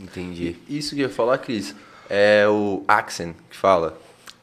[0.00, 0.56] Entendi.
[0.68, 1.74] Isso que eu ia falar, Cris,
[2.08, 3.98] é o accent que fala.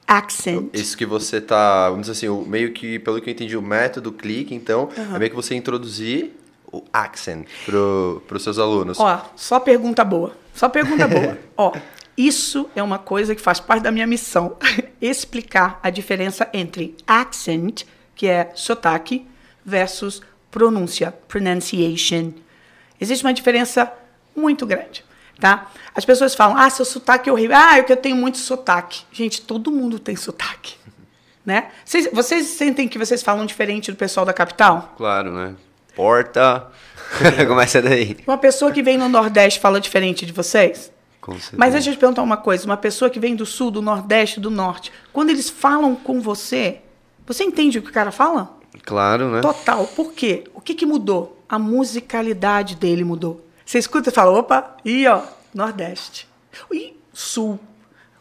[0.07, 0.69] Accent.
[0.73, 3.61] Isso que você tá, vamos dizer assim, o, meio que, pelo que eu entendi, o
[3.61, 6.35] método clique, então, é meio que você introduzir
[6.71, 8.99] o accent pro, pros seus alunos.
[8.99, 10.35] Ó, só pergunta boa.
[10.53, 11.38] Só pergunta boa.
[11.57, 11.73] Ó,
[12.17, 14.58] Isso é uma coisa que faz parte da minha missão,
[15.01, 17.84] explicar a diferença entre accent,
[18.15, 19.28] que é sotaque,
[19.65, 22.32] versus pronúncia, pronunciation.
[23.01, 23.91] Existe uma diferença
[24.34, 25.04] muito grande,
[25.39, 25.69] tá?
[25.93, 27.58] As pessoas falam, ah, seu sotaque é horrível.
[27.58, 29.04] Ah, eu tenho muito sotaque.
[29.12, 30.75] Gente, todo mundo tem sotaque,
[31.45, 31.71] né?
[31.84, 34.93] Vocês, vocês sentem que vocês falam diferente do pessoal da capital?
[34.97, 35.56] Claro, né?
[35.93, 36.67] Porta.
[37.47, 38.17] Começa daí.
[38.25, 40.91] Uma pessoa que vem no Nordeste fala diferente de vocês?
[41.57, 44.39] Mas deixa eu te perguntar uma coisa: uma pessoa que vem do Sul, do Nordeste,
[44.39, 46.81] do Norte, quando eles falam com você,
[47.25, 48.57] você entende o que o cara fala?
[48.83, 49.41] Claro, né?
[49.41, 49.88] Total.
[49.88, 50.43] Por quê?
[50.53, 51.43] O que, que mudou?
[51.49, 53.45] A musicalidade dele mudou.
[53.65, 56.27] Você escuta e fala, opa, e ó, Nordeste.
[56.71, 57.59] E Sul.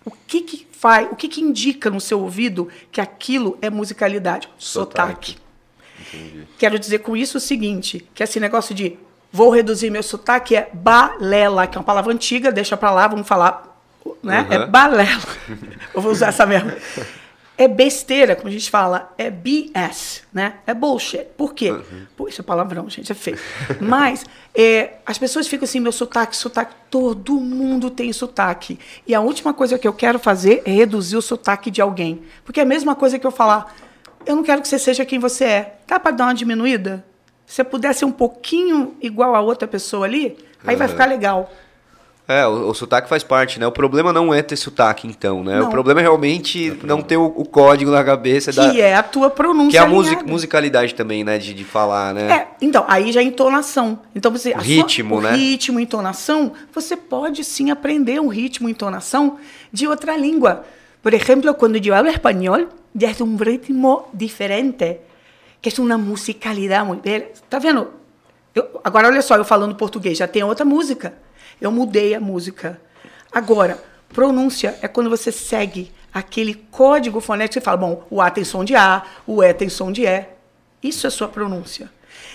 [0.04, 4.48] O que que faz, o que que indica no seu ouvido que aquilo é musicalidade?
[4.58, 5.32] Sotaque.
[5.32, 6.48] Sotaque.
[6.58, 8.98] Quero dizer com isso o seguinte, que esse negócio de
[9.34, 13.26] vou reduzir meu sotaque é balela, que é uma palavra antiga, deixa pra lá, vamos
[13.26, 13.76] falar,
[14.22, 14.46] né?
[14.48, 14.52] Uhum.
[14.52, 15.22] É balela.
[15.92, 16.72] Eu vou usar essa mesmo
[17.56, 20.54] é besteira, como a gente fala, é BS, né?
[20.66, 21.24] É bullshit.
[21.36, 21.70] Por quê?
[21.70, 22.06] Uhum.
[22.16, 23.38] Pô, isso é palavrão, gente, é feio.
[23.80, 28.78] Mas é, as pessoas ficam assim, meu sotaque, sotaque, todo mundo tem sotaque.
[29.06, 32.22] E a última coisa que eu quero fazer é reduzir o sotaque de alguém.
[32.44, 33.72] Porque é a mesma coisa que eu falar,
[34.26, 35.76] eu não quero que você seja quem você é.
[35.86, 37.04] Dá para dar uma diminuída?
[37.46, 40.78] Se você puder ser um pouquinho igual a outra pessoa ali, aí uhum.
[40.78, 41.50] vai ficar legal.
[42.26, 43.66] É, o, o, sotaque faz parte, né?
[43.66, 45.58] O problema não é ter sotaque, então, né?
[45.58, 45.66] Não.
[45.66, 48.50] O problema é realmente não ter o, o código na cabeça.
[48.50, 48.78] Que da...
[48.78, 49.70] é a tua pronúncia.
[49.72, 51.36] Que é a music, musicalidade também, né?
[51.36, 52.32] De, de falar, né?
[52.32, 53.98] É, então, aí já é entonação.
[54.14, 54.52] Então, você.
[54.52, 55.32] O ritmo, sua, né?
[55.32, 59.36] O ritmo, entonação, você pode sim aprender um ritmo, entonação
[59.70, 60.64] de outra língua.
[61.02, 64.96] Por exemplo, quando eu falo espanhol, já é um ritmo diferente,
[65.70, 67.02] que é uma musicalidade muito.
[67.48, 67.90] Tá vendo?
[68.54, 71.14] Eu, agora, olha só, eu falando português, já tem outra música.
[71.58, 72.80] Eu mudei a música.
[73.32, 78.44] Agora, pronúncia é quando você segue aquele código fonético e fala, bom, o A tem
[78.44, 80.26] som de A, o E tem som de E.
[80.82, 81.90] Isso é sua pronúncia.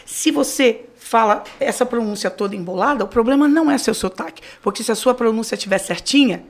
[0.06, 4.42] Se você fala essa pronúncia toda embolada, o problema não é seu sotaque.
[4.62, 6.44] Porque se a sua pronúncia estiver certinha,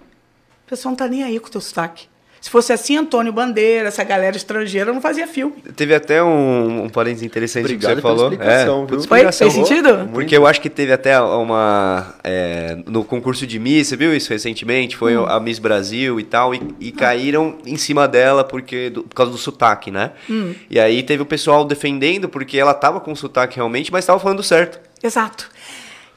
[0.65, 2.07] o pessoal não está nem aí com o teu sotaque.
[2.41, 5.55] Se fosse assim, Antônio Bandeira, essa galera estrangeira, não fazia filme.
[5.75, 8.31] Teve até um, um parênteses interessante Obrigado que você falou.
[8.31, 9.31] Explicação, é, Foi?
[9.31, 10.09] Fez sentido?
[10.13, 12.15] Porque eu acho que teve até uma.
[12.23, 14.95] É, no concurso de Miss, você viu isso recentemente?
[14.95, 15.25] Foi hum.
[15.25, 19.31] a Miss Brasil e tal, e, e caíram em cima dela porque, do, por causa
[19.31, 20.11] do sotaque, né?
[20.29, 20.53] Hum.
[20.69, 24.41] E aí teve o pessoal defendendo porque ela tava com sotaque realmente, mas estava falando
[24.41, 24.79] certo.
[25.03, 25.49] Exato.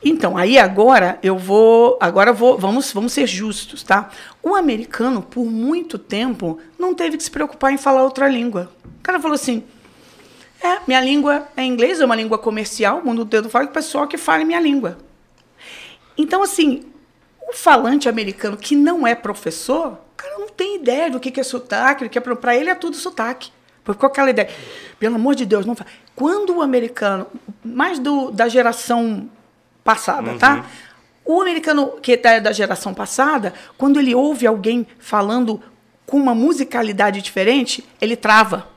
[0.04, 4.10] Então, aí agora eu vou, agora vou, vamos, vamos ser justos, tá?
[4.42, 8.72] O americano, por muito tempo, não teve que se preocupar em falar outra língua.
[8.84, 9.62] O cara falou assim:
[10.62, 14.06] é, minha língua é inglês, é uma língua comercial, o mundo todo fala o pessoal
[14.06, 14.98] que fale minha língua.
[16.16, 16.84] Então, assim,
[17.48, 21.42] o falante americano que não é professor, o cara não tem ideia do que é
[21.42, 23.50] sotaque, que é para ele é tudo sotaque.
[23.84, 24.48] Porque aquela ideia,
[24.98, 25.90] pelo amor de Deus, não fala.
[26.14, 27.26] Quando o americano,
[27.64, 29.28] mais do, da geração
[29.82, 30.54] passada, tá?
[30.54, 30.62] uhum.
[30.62, 30.66] tá?
[31.24, 35.62] O americano que é da geração passada, quando ele ouve alguém falando
[36.04, 38.68] com uma musicalidade diferente, ele trava.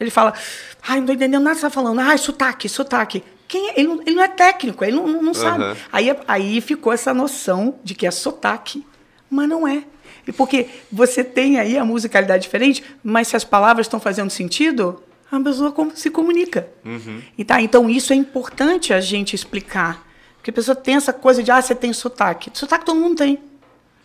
[0.00, 0.34] Ele fala,
[0.82, 2.00] ai, não estou entendendo nada que você está falando.
[2.00, 3.22] Ai, sotaque, sotaque.
[3.46, 3.80] Quem é?
[3.80, 5.78] ele, não, ele não é técnico, ele não, não sabe.
[5.92, 8.84] Aí, aí ficou essa noção de que é sotaque,
[9.30, 9.84] mas não é.
[10.26, 15.02] E porque você tem aí a musicalidade diferente, mas se as palavras estão fazendo sentido,
[15.30, 16.68] a pessoa se comunica.
[16.84, 17.20] Uhum.
[17.36, 20.04] E tá, então isso é importante a gente explicar.
[20.44, 22.50] Porque a pessoa tem essa coisa de, ah, você tem sotaque.
[22.52, 23.38] Sotaque todo mundo tem.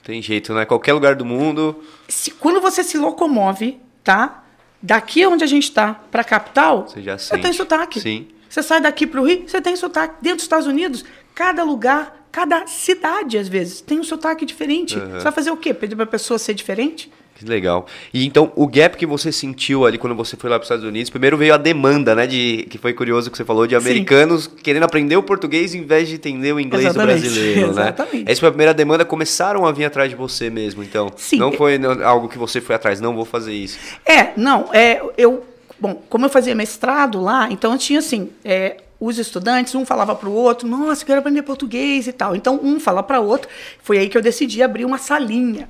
[0.05, 0.63] Tem jeito, né?
[0.63, 1.83] Qualquer lugar do mundo.
[2.07, 4.45] Se, quando você se locomove, tá?
[4.81, 7.99] Daqui onde a gente está para a capital, você já você tem sotaque.
[7.99, 8.29] Sim.
[8.47, 10.15] Você sai daqui para o Rio, você tem sotaque.
[10.21, 11.03] Dentro dos Estados Unidos,
[11.35, 14.97] cada lugar, cada cidade, às vezes, tem um sotaque diferente.
[14.97, 15.11] Uhum.
[15.11, 15.73] Você vai fazer o quê?
[15.73, 17.11] Pedir para a pessoa ser diferente?
[17.39, 17.85] Que legal.
[18.13, 20.83] E então, o gap que você sentiu ali quando você foi lá para os Estados
[20.83, 22.27] Unidos, primeiro veio a demanda, né?
[22.27, 24.51] De, que foi curioso que você falou, de americanos Sim.
[24.61, 27.15] querendo aprender o português em vez de entender o inglês Exatamente.
[27.15, 27.81] do brasileiro, né?
[27.83, 28.29] Exatamente.
[28.29, 31.09] Essa foi a primeira demanda, começaram a vir atrás de você mesmo, então.
[31.15, 31.37] Sim.
[31.37, 33.79] Não foi algo que você foi atrás, não vou fazer isso.
[34.05, 35.45] É, não, é, eu.
[35.79, 38.31] Bom, como eu fazia mestrado lá, então eu tinha assim.
[38.43, 42.35] É, os estudantes, um falava para o outro, nossa, quero aprender português e tal.
[42.35, 43.47] Então, um fala para o outro.
[43.81, 45.69] Foi aí que eu decidi abrir uma salinha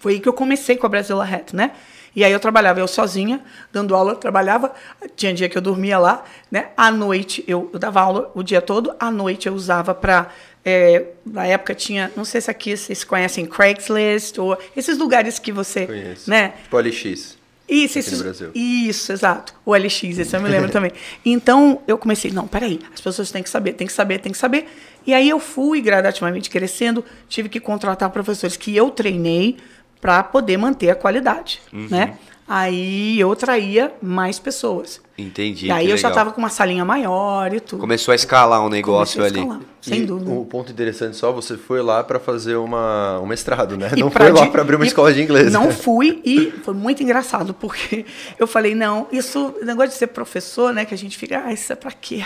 [0.00, 1.70] foi aí que eu comecei com a Brasil Hat, né?
[2.16, 3.40] E aí eu trabalhava eu sozinha,
[3.72, 4.72] dando aula, trabalhava,
[5.14, 6.70] tinha dia que eu dormia lá, né?
[6.76, 10.28] À noite eu, eu dava aula o dia todo, à noite eu usava para
[10.64, 15.52] é, na época tinha, não sei se aqui vocês conhecem Craigslist ou esses lugares que
[15.52, 16.28] você, Conheço.
[16.28, 16.54] né?
[16.64, 17.38] Tipo LX.
[17.70, 18.50] Isso, aqui isso, Brasil.
[18.52, 19.54] isso, exato.
[19.64, 20.90] O LX, esse eu me lembro também.
[21.24, 24.38] Então, eu comecei, não, peraí, as pessoas têm que saber, têm que saber, têm que
[24.38, 24.66] saber.
[25.06, 29.56] E aí eu fui gradativamente crescendo, tive que contratar professores que eu treinei
[30.00, 31.88] para poder manter a qualidade, Uhum.
[31.90, 32.16] né?
[32.48, 35.00] Aí eu atraía mais pessoas.
[35.26, 35.66] Entendi.
[35.66, 36.10] e aí eu já legal.
[36.10, 37.80] estava com uma salinha maior e tudo.
[37.80, 39.48] Começou a escalar um negócio Comecei a ali.
[39.50, 40.30] escalar, sem E dúvida.
[40.30, 43.90] Um ponto interessante só, você foi lá para fazer uma, um mestrado, né?
[43.96, 45.52] E não pra foi lá di- para abrir uma e escola de inglês.
[45.52, 48.04] Não fui e foi muito engraçado, porque
[48.38, 51.52] eu falei, não, isso, o negócio de ser professor, né, que a gente fica, ah,
[51.52, 52.24] isso é pra quê?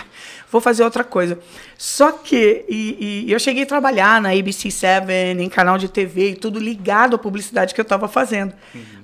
[0.51, 1.37] Vou fazer outra coisa.
[1.77, 6.35] Só que, e, e eu cheguei a trabalhar na ABC7, em canal de TV e
[6.35, 8.53] tudo ligado à publicidade que eu estava fazendo.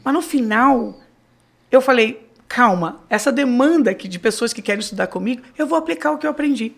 [0.03, 0.97] Mas no final,
[1.71, 6.11] eu falei, calma, essa demanda aqui de pessoas que querem estudar comigo, eu vou aplicar
[6.11, 6.73] o que eu aprendi.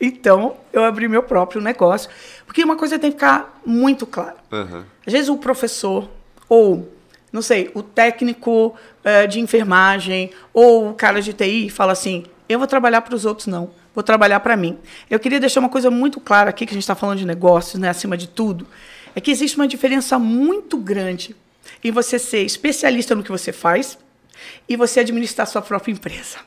[0.00, 2.08] Então, eu abri meu próprio negócio.
[2.46, 4.36] Porque uma coisa tem que ficar muito clara.
[4.50, 4.86] Aham.
[5.06, 6.08] Às vezes o professor,
[6.48, 6.90] ou,
[7.30, 12.58] não sei, o técnico eh, de enfermagem, ou o cara de TI fala assim: eu
[12.58, 13.68] vou trabalhar para os outros, não.
[13.94, 14.78] Vou trabalhar para mim.
[15.10, 17.78] Eu queria deixar uma coisa muito clara aqui, que a gente está falando de negócios,
[17.78, 18.66] né, acima de tudo,
[19.14, 21.36] é que existe uma diferença muito grande
[21.84, 23.98] em você ser especialista no que você faz
[24.68, 26.38] e você administrar sua própria empresa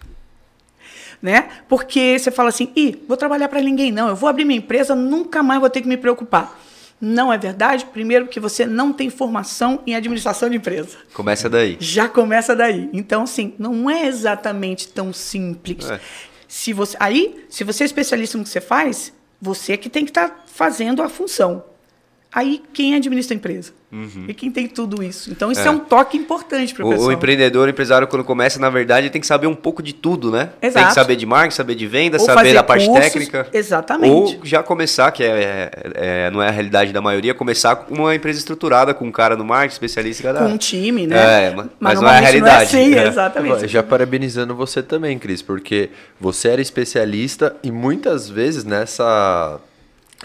[1.21, 1.49] né?
[1.67, 4.95] Porque você fala assim, ih, vou trabalhar para ninguém não, eu vou abrir minha empresa,
[4.95, 6.57] nunca mais vou ter que me preocupar.
[7.01, 7.85] Não é verdade?
[7.85, 10.97] Primeiro que você não tem formação em administração de empresa.
[11.13, 11.77] Começa daí.
[11.79, 12.89] Já começa daí.
[12.91, 15.89] Então, assim, não é exatamente tão simples.
[15.89, 15.99] É.
[16.45, 20.03] Se você, aí, se você é especialista no que você faz, você é que tem
[20.03, 21.63] que estar fazendo a função.
[22.31, 23.71] Aí, quem administra a empresa?
[24.27, 25.31] E quem tem tudo isso?
[25.31, 25.71] Então, isso é, É.
[25.71, 27.09] um toque importante para o pessoal.
[27.09, 30.29] o empreendedor, o empresário, quando começa, na verdade, tem que saber um pouco de tudo,
[30.29, 30.51] né?
[30.61, 30.89] Tem Exato.
[30.89, 33.47] que saber de marketing, saber de venda, Ou saber da parte cursos, técnica.
[33.51, 34.11] exatamente.
[34.37, 38.13] Ou já começar, que é, é- não é a realidade da maioria, começar com uma
[38.13, 41.47] empresa estruturada, com um cara no marketing, especialista em cada Com um time, né?
[41.47, 42.73] É, mas- mas não é a normalmente realidade.
[42.73, 43.07] Não é assim, É.
[43.07, 43.67] exatamente.
[43.67, 45.89] Já parabenizando você também, Cris, porque
[46.21, 49.59] você era especialista e muitas vezes nessa,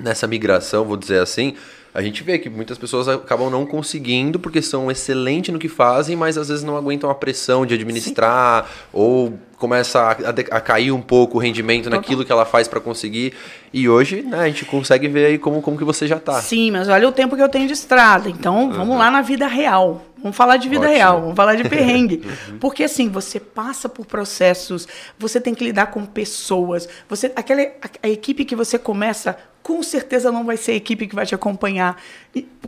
[0.02, 1.54] nessa migração, vou dizer assim,
[1.94, 6.16] a gente vê que muitas pessoas acabam não conseguindo porque são excelentes no que fazem,
[6.16, 11.00] mas às vezes não aguentam a pressão de administrar ou começa a, a cair um
[11.00, 13.32] pouco o rendimento naquilo que ela faz para conseguir.
[13.72, 16.42] E hoje, né, a gente consegue ver aí como, como que você já tá.
[16.42, 18.28] Sim, mas olha o tempo que eu tenho de estrada.
[18.28, 20.04] Então, vamos lá na vida real.
[20.18, 20.96] Vamos falar de vida Ótimo.
[20.96, 22.22] real, vamos falar de perrengue.
[22.58, 26.88] Porque assim, você passa por processos, você tem que lidar com pessoas.
[27.08, 31.06] Você, aquela, a, a equipe que você começa, com certeza não vai ser a equipe
[31.06, 31.96] que vai te acompanhar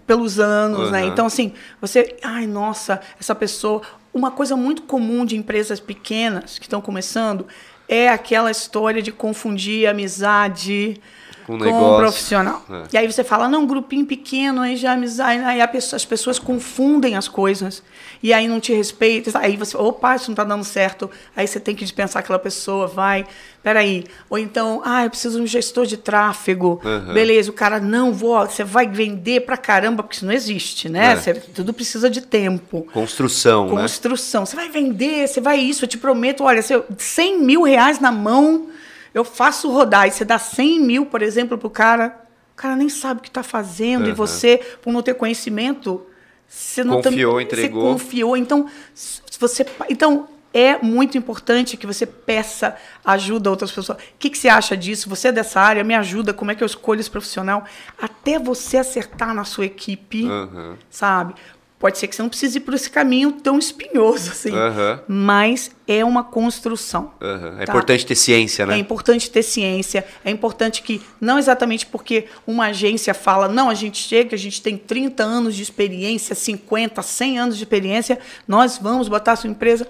[0.06, 1.02] pelos anos, né?
[1.02, 1.08] Uhum.
[1.08, 2.16] Então, assim, você.
[2.22, 3.82] Ai, nossa, essa pessoa.
[4.14, 7.46] Uma coisa muito comum de empresas pequenas que estão começando
[7.86, 10.98] é aquela história de confundir amizade
[11.46, 11.94] Com com, negócio.
[11.94, 12.62] o profissional.
[12.68, 12.82] É.
[12.92, 17.14] E aí você fala, não, um grupinho pequeno, aí já amizade, aí as pessoas confundem
[17.14, 17.82] as coisas.
[18.22, 19.38] E aí não te respeita.
[19.38, 21.08] Aí você, opa, isso não está dando certo.
[21.36, 23.24] Aí você tem que dispensar aquela pessoa, vai.
[23.62, 24.04] Peraí.
[24.28, 26.80] Ou então, ah, eu preciso de um gestor de tráfego.
[26.84, 27.12] Uhum.
[27.14, 31.12] Beleza, o cara, não, vou, você vai vender pra caramba, porque isso não existe, né?
[31.12, 31.16] É.
[31.16, 32.86] Você- tudo precisa de tempo.
[32.92, 33.82] Construção, né?
[33.82, 34.44] Construção.
[34.46, 38.00] Você vai vender, você vai isso, eu te prometo, olha, se eu- 100 mil reais
[38.00, 38.68] na mão,
[39.16, 40.06] eu faço rodar.
[40.06, 42.14] E você dá 100 mil, por exemplo, pro cara,
[42.52, 44.14] o cara nem sabe o que está fazendo, e Aham.
[44.14, 46.06] você, por não ter conhecimento,
[46.46, 47.92] você não tam- Confiou, Você entregou.
[47.92, 48.36] confiou.
[48.36, 49.66] Então, se você.
[49.88, 53.98] Então, é muito importante que você peça ajuda a outras pessoas.
[53.98, 55.06] O que, que você acha disso?
[55.10, 57.64] Você é dessa área, me ajuda, como é que eu escolho esse profissional?
[58.00, 60.76] Até você acertar na sua equipe Aham.
[60.88, 61.34] sabe?
[61.78, 64.98] Pode ser que você não precise ir por esse caminho tão espinhoso assim, Aham.
[65.06, 67.12] mas é uma construção.
[67.20, 67.56] Aham.
[67.60, 67.72] É Tá.
[67.72, 68.76] importante ter ciência, né?
[68.76, 73.74] É importante ter ciência, é importante que, não exatamente porque uma agência fala, não, a
[73.74, 78.18] gente chega, a gente tem 30 anos de experiência, 50, 100 anos de experiência,
[78.48, 79.86] nós vamos botar a sua empresa.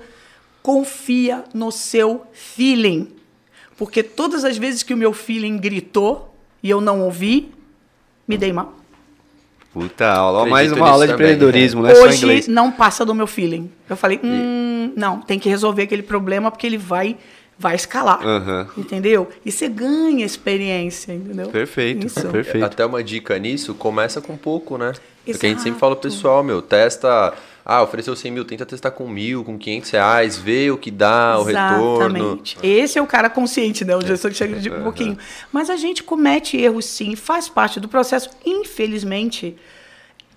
[0.62, 3.12] Confia no seu feeling.
[3.76, 7.53] Porque todas as vezes que o meu feeling gritou e eu não ouvi,
[8.26, 8.74] me dei mal.
[9.77, 10.39] Puta aula.
[10.39, 12.49] Acredito mais uma aula de também, empreendedorismo, não é só Hoje inglês.
[12.49, 13.70] não passa do meu feeling.
[13.91, 17.14] Eu falei, hum, não, tem que resolver aquele problema porque ele vai,
[17.59, 18.27] vai escalar.
[18.27, 18.68] Aham.
[18.79, 19.29] Entendeu?
[19.45, 21.49] E você ganha experiência, entendeu?
[21.49, 22.27] Perfeito, Isso.
[22.29, 22.64] perfeito.
[22.64, 24.93] Até uma dica nisso, começa com pouco, né?
[25.27, 25.81] Porque a gente sempre Exato.
[25.81, 27.35] fala pro pessoal, meu, testa.
[27.69, 31.37] Ah, ofereceu 100 mil, tenta testar com mil, com 500 reais, vê o que dá,
[31.37, 32.17] o retorno.
[32.17, 32.57] Exatamente.
[32.62, 33.97] Esse é o cara consciente, né?
[33.97, 35.19] O gestor que chega de um pouquinho.
[35.51, 38.31] Mas a gente comete erros sim, faz parte do processo.
[38.47, 39.57] Infelizmente,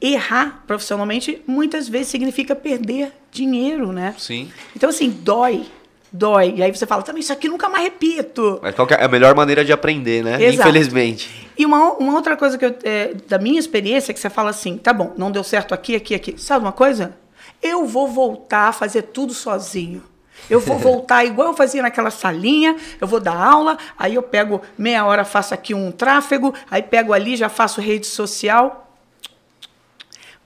[0.02, 4.16] errar profissionalmente muitas vezes significa perder dinheiro, né?
[4.18, 4.52] Sim.
[4.76, 5.68] Então, assim, dói.
[6.12, 6.56] Dói.
[6.58, 8.60] E aí você fala, também isso aqui nunca mais repito.
[8.64, 10.44] Mas qual é a melhor maneira de aprender, né?
[10.44, 10.68] Exato.
[10.68, 11.49] Infelizmente.
[11.60, 14.50] E uma, uma outra coisa que eu, é, da minha experiência, é que você fala
[14.50, 16.42] assim, tá bom, não deu certo aqui, aqui, aqui.
[16.42, 17.18] Sabe uma coisa?
[17.62, 20.02] Eu vou voltar a fazer tudo sozinho.
[20.50, 24.62] Eu vou voltar igual eu fazia naquela salinha, eu vou dar aula, aí eu pego
[24.78, 28.90] meia hora, faço aqui um tráfego, aí pego ali, já faço rede social.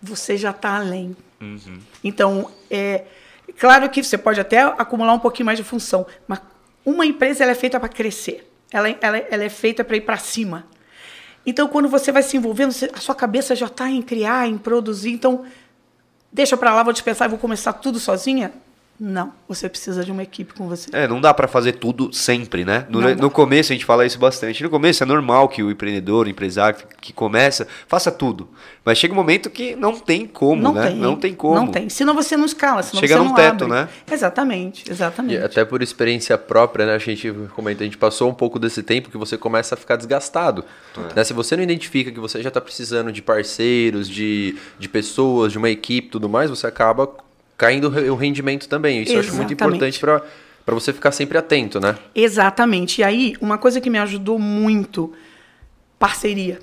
[0.02, 1.16] Você já está além.
[1.40, 1.80] Uhum.
[2.04, 3.04] Então, é
[3.60, 6.42] claro que você pode até acumular um pouquinho mais de função, mas
[6.84, 10.18] uma empresa ela é feita para crescer, ela, ela, ela é feita para ir para
[10.18, 10.73] cima.
[11.46, 15.12] Então, quando você vai se envolvendo, a sua cabeça já está em criar, em produzir.
[15.12, 15.44] Então,
[16.32, 18.52] deixa para lá, vou dispensar e vou começar tudo sozinha.
[19.00, 20.88] Não, você precisa de uma equipe com você.
[20.94, 22.86] É, não dá para fazer tudo sempre, né?
[22.90, 24.62] No, no, começo a gente fala isso bastante.
[24.62, 28.48] No começo é normal que o empreendedor, o empresário que começa, faça tudo.
[28.86, 30.90] Mas chega um momento que não tem como, não né?
[30.90, 31.56] Tem, não tem como.
[31.56, 31.90] Não tem.
[31.90, 33.76] Senão você não escala, senão chega você num teto, abre.
[33.76, 33.90] né?
[34.12, 35.36] Exatamente, exatamente.
[35.36, 36.94] E até por experiência própria, né?
[36.94, 39.96] A gente comenta, a gente passou um pouco desse tempo que você começa a ficar
[39.96, 40.64] desgastado.
[40.96, 41.16] É.
[41.16, 41.24] Né?
[41.24, 45.58] Se você não identifica que você já está precisando de parceiros, de, de pessoas, de
[45.58, 47.10] uma equipe tudo mais, você acaba
[47.58, 49.02] caindo o rendimento também.
[49.02, 49.28] Isso Exatamente.
[49.28, 50.24] eu acho muito importante para
[50.66, 51.98] para você ficar sempre atento, né?
[52.16, 53.02] Exatamente.
[53.02, 55.14] E aí, uma coisa que me ajudou muito,
[56.00, 56.60] parceria.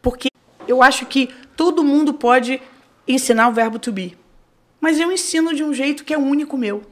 [0.00, 0.28] Porque
[0.66, 2.60] eu acho que todo mundo pode
[3.06, 4.16] ensinar o verbo to be.
[4.80, 6.82] Mas eu ensino de um jeito que é único meu.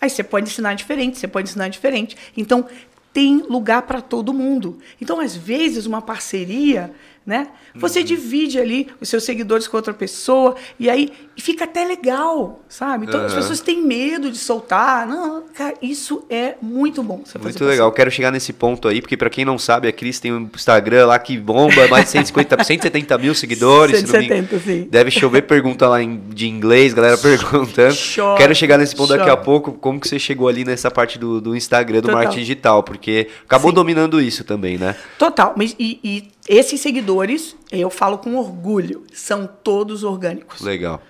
[0.00, 2.16] Aí você pode ensinar diferente, você pode ensinar diferente.
[2.36, 2.66] Então,
[3.12, 4.78] tem lugar para todo mundo.
[5.00, 6.92] Então, às vezes, uma parceria
[7.24, 7.48] né?
[7.74, 8.04] Você uhum.
[8.04, 13.06] divide ali os seus seguidores com outra pessoa e aí fica até legal, sabe?
[13.06, 13.26] Então uhum.
[13.26, 15.06] as pessoas têm medo de soltar.
[15.06, 17.22] Não, cara, isso é muito bom.
[17.40, 17.90] muito legal.
[17.92, 21.06] Quero chegar nesse ponto aí, porque para quem não sabe, a Cris tem um Instagram
[21.06, 23.98] lá que bomba, mais de 150, 170 mil seguidores.
[24.00, 24.88] 170, sim.
[24.90, 27.96] Deve chover pergunta lá em, de inglês, galera perguntando.
[28.14, 29.20] Chora, Quero chegar nesse ponto chora.
[29.20, 32.16] daqui a pouco, como que você chegou ali nessa parte do, do Instagram, do Total.
[32.16, 33.74] marketing digital, porque acabou sim.
[33.74, 34.94] dominando isso também, né?
[35.18, 35.54] Total.
[35.56, 40.60] Mas, e, e esses seguidores, eu falo com orgulho, são todos orgânicos.
[40.60, 41.00] Legal.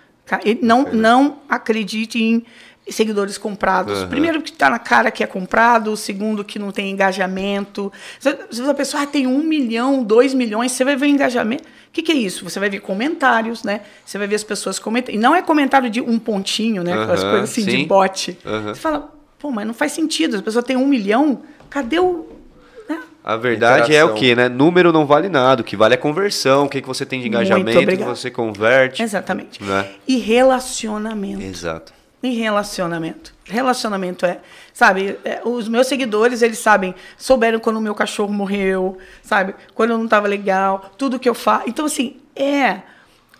[0.61, 2.45] Não, não acredite em
[2.89, 4.01] seguidores comprados.
[4.01, 4.09] Uhum.
[4.09, 7.93] Primeiro que está na cara que é comprado, segundo que não tem engajamento.
[8.19, 8.29] Se
[8.63, 11.65] a pessoa ah, tem um milhão, dois milhões, você vai ver engajamento.
[11.65, 12.49] O que, que, é isso?
[12.49, 13.83] Você vai ver comentários, né?
[14.05, 15.15] Você vai ver as pessoas comentando.
[15.15, 16.95] E não é comentário de um pontinho, né?
[16.95, 17.77] Aquelas uhum, coisas assim sim.
[17.79, 18.39] de bot.
[18.45, 18.69] Uhum.
[18.69, 20.39] Você fala, pô, mas não faz sentido.
[20.39, 22.27] A pessoa tem um milhão, cadê o,
[23.25, 24.49] a verdade é o que, né?
[24.49, 25.63] Número não vale nada.
[25.63, 29.03] O que vale é conversão, o que, que você tem de engajamento, que você converte.
[29.03, 29.63] Exatamente.
[29.63, 29.89] Né?
[30.09, 31.43] E relacionamento.
[31.43, 31.93] Exato.
[32.23, 33.33] E relacionamento.
[33.45, 34.39] Relacionamento é,
[34.73, 39.91] sabe, é, os meus seguidores, eles sabem, souberam quando o meu cachorro morreu, sabe, quando
[39.91, 41.69] eu não estava legal, tudo que eu faço.
[41.69, 42.83] Então, assim, é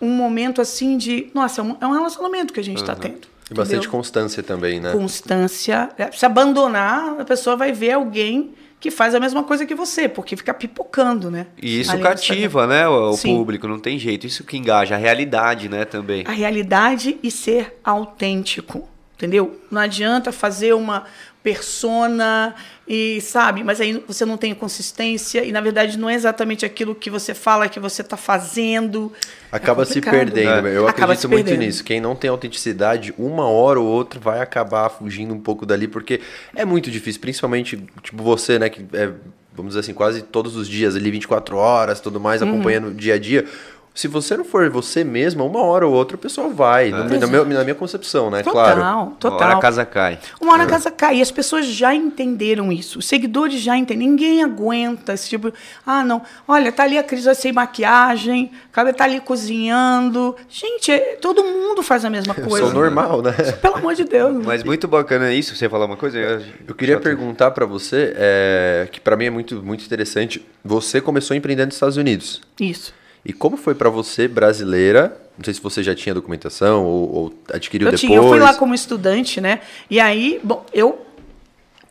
[0.01, 2.99] um momento assim de, nossa, é um, é um relacionamento que a gente está uhum.
[2.99, 3.27] tendo.
[3.49, 3.91] E bastante entendeu?
[3.91, 4.91] constância também, né?
[4.91, 5.89] Constância.
[5.97, 8.53] É, se abandonar, a pessoa vai ver alguém
[8.83, 11.47] que faz a mesma coisa que você, porque fica pipocando, né?
[11.61, 14.27] E isso cativa, né, o, público, não tem jeito.
[14.27, 16.25] Isso que engaja, a realidade, né, também.
[16.27, 19.57] A realidade e ser autêntico, entendeu?
[19.71, 21.05] Não adianta fazer uma
[21.41, 22.53] persona
[22.85, 26.93] e sabe, mas aí você não tem consistência e na verdade não é exatamente aquilo
[26.93, 29.11] que você fala que você está fazendo.
[29.49, 30.67] Acaba é se perdendo.
[30.67, 30.75] É.
[30.75, 31.81] Eu Acaba acredito muito nisso.
[31.83, 36.19] Quem não tem autenticidade, uma hora ou outra vai acabar fugindo um pouco dali porque
[36.53, 39.11] é muito difícil, principalmente tipo você, né, que é,
[39.55, 42.49] vamos dizer assim, quase todos os dias ali 24 horas, tudo mais uhum.
[42.49, 43.45] acompanhando o dia a dia
[43.93, 46.87] se você não for você mesma, uma hora ou outra o pessoal vai.
[46.87, 46.91] É.
[46.91, 48.41] Na, minha, na, minha, concepção, né?
[48.41, 49.11] Total, claro.
[49.19, 49.37] total.
[49.37, 50.19] Uma hora a casa cai.
[50.41, 50.69] Uma hora a é.
[50.69, 51.17] casa cai.
[51.17, 52.99] E as pessoas já entenderam isso.
[52.99, 54.09] Os seguidores já entendem.
[54.09, 55.53] Ninguém aguenta esse tipo.
[55.85, 56.23] Ah, não.
[56.47, 60.35] Olha, tá ali a Cris sem maquiagem, acaba tá ali cozinhando.
[60.49, 62.65] Gente, é, todo mundo faz a mesma coisa.
[62.65, 63.31] Eu sou normal, né?
[63.61, 64.43] Pelo amor de Deus.
[64.43, 65.55] Mas muito bacana isso.
[65.55, 66.17] Você falar uma coisa?
[66.17, 70.43] Eu, eu queria perguntar para você, é, que para mim é muito, muito interessante.
[70.65, 72.41] Você começou empreendendo nos Estados Unidos.
[72.59, 73.02] Isso.
[73.25, 75.17] E como foi para você, brasileira?
[75.37, 78.01] Não sei se você já tinha documentação ou, ou adquiriu eu depois.
[78.01, 79.61] Tinha, eu fui lá como estudante, né?
[79.89, 81.03] E aí, bom, eu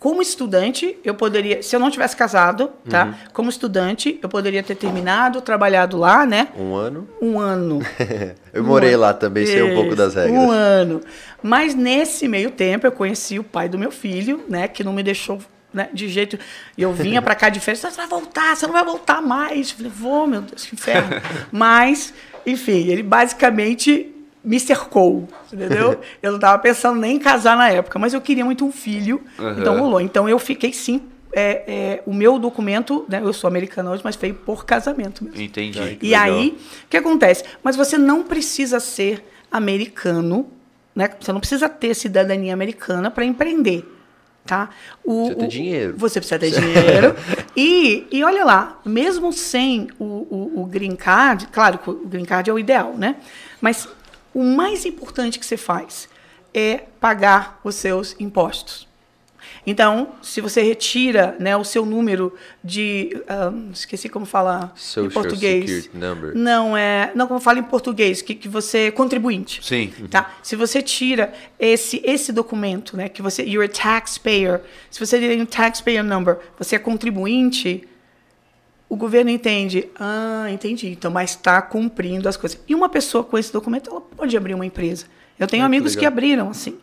[0.02, 3.04] como estudante, eu poderia, se eu não tivesse casado, tá?
[3.04, 3.14] Uhum.
[3.32, 6.48] Como estudante, eu poderia ter terminado, trabalhado lá, né?
[6.58, 7.08] Um ano?
[7.20, 7.78] Um ano.
[8.52, 9.00] eu um morei ano.
[9.02, 10.32] lá também, sei um pouco das regras.
[10.32, 11.00] Um ano.
[11.40, 14.66] Mas nesse meio tempo, eu conheci o pai do meu filho, né?
[14.66, 15.38] Que não me deixou
[15.72, 16.38] né, de jeito.
[16.76, 19.70] E eu vinha para cá de férias, você vai voltar, você não vai voltar mais.
[19.70, 21.10] Eu falei, vou, meu Deus, que inferno.
[21.50, 22.12] Mas,
[22.46, 24.12] enfim, ele basicamente
[24.44, 26.00] me cercou, entendeu?
[26.20, 29.22] Eu não estava pensando nem em casar na época, mas eu queria muito um filho,
[29.38, 29.60] uhum.
[29.60, 30.00] então rolou.
[30.00, 31.02] Então eu fiquei sim.
[31.32, 35.40] É, é, o meu documento, né, eu sou americana hoje, mas veio por casamento mesmo.
[35.40, 35.78] Entendi.
[36.02, 36.24] E legal.
[36.24, 37.44] aí, o que acontece?
[37.62, 40.50] Mas você não precisa ser americano,
[40.94, 41.08] né?
[41.18, 43.84] Você não precisa ter cidadania americana para empreender.
[44.44, 44.70] Tá?
[45.04, 45.94] O, você precisa ter dinheiro.
[45.96, 47.16] Você precisa ter dinheiro.
[47.56, 52.24] e, e olha lá, mesmo sem o, o, o green card, claro que o green
[52.24, 53.16] card é o ideal, né?
[53.60, 53.88] Mas
[54.34, 56.08] o mais importante que você faz
[56.52, 58.88] é pagar os seus impostos.
[59.64, 62.34] Então, se você retira né, o seu número
[62.64, 63.16] de.
[63.52, 65.88] Um, esqueci como falar Social em português.
[65.94, 66.36] Number.
[66.36, 67.12] Não, é.
[67.14, 69.64] Não, como fala em português, que, que você é contribuinte.
[69.64, 69.92] Sim.
[70.10, 70.34] Tá?
[70.42, 73.44] Se você tira esse, esse documento, né, que você.
[73.44, 74.62] You're a taxpayer.
[74.90, 77.86] Se você tem um taxpayer number, você é contribuinte.
[78.88, 82.60] O governo entende, ah, entendi, então, mas está cumprindo as coisas.
[82.68, 85.06] E uma pessoa com esse documento, ela pode abrir uma empresa.
[85.38, 86.12] Eu tenho Ah, que amigos que legal.
[86.12, 86.76] abriram, assim.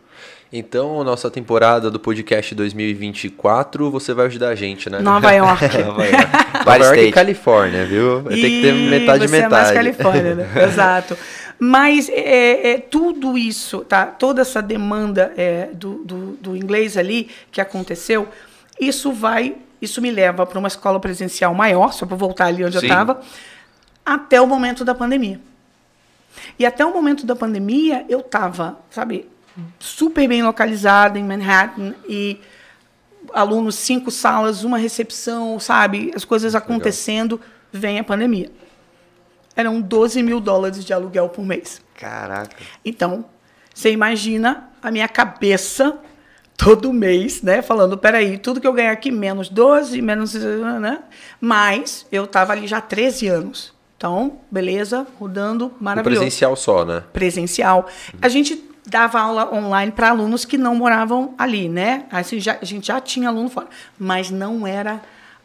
[0.52, 4.98] Então, nossa temporada do podcast 2024, você vai ajudar a gente, né?
[4.98, 5.62] Nova York.
[5.78, 6.26] Nova York.
[6.66, 7.12] Nova York e.
[7.12, 8.22] Califórnia, viu?
[8.22, 9.54] Vai ter que ter E metade você metade.
[9.54, 10.50] é mais Califórnia, né?
[10.66, 11.16] Exato.
[11.56, 14.06] Mas é, é, tudo isso, tá?
[14.06, 18.26] Toda essa demanda é, do, do, do inglês ali que aconteceu,
[18.80, 22.80] isso vai, isso me leva para uma escola presencial maior, só para voltar ali onde
[22.80, 22.86] Sim.
[22.86, 23.20] eu estava,
[24.04, 25.38] até o momento da pandemia.
[26.58, 29.28] E até o momento da pandemia, eu estava, sabe,
[29.78, 32.40] super bem localizada em Manhattan e
[33.32, 37.40] alunos, cinco salas, uma recepção, sabe, as coisas acontecendo,
[37.72, 38.50] vem a pandemia.
[39.54, 41.82] Eram 12 mil dólares de aluguel por mês.
[41.94, 42.56] Caraca.
[42.84, 43.24] Então,
[43.74, 45.98] você imagina a minha cabeça
[46.56, 47.62] todo mês, né?
[47.62, 50.34] Falando, peraí, tudo que eu ganhar aqui, menos 12, menos.
[50.34, 51.00] Né?
[51.40, 53.72] Mas eu estava ali já há 13 anos.
[53.96, 57.02] Então, beleza, rodando, O maravilhoso presencial só, né?
[57.12, 57.86] presencial.
[58.22, 62.04] A gente dava aula online para alunos que não moravam ali, né?
[62.10, 63.68] Assim, já, a gente já tinha aluno fora,
[63.98, 65.00] mas não era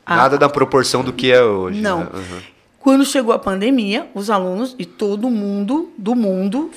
[0.05, 1.81] a- Nada da proporção do que é hoje.
[1.81, 1.99] não.
[2.01, 2.09] né?
[2.13, 2.39] Uhum.
[2.79, 6.69] Quando chegou a pandemia, os alunos e todo mundo do mundo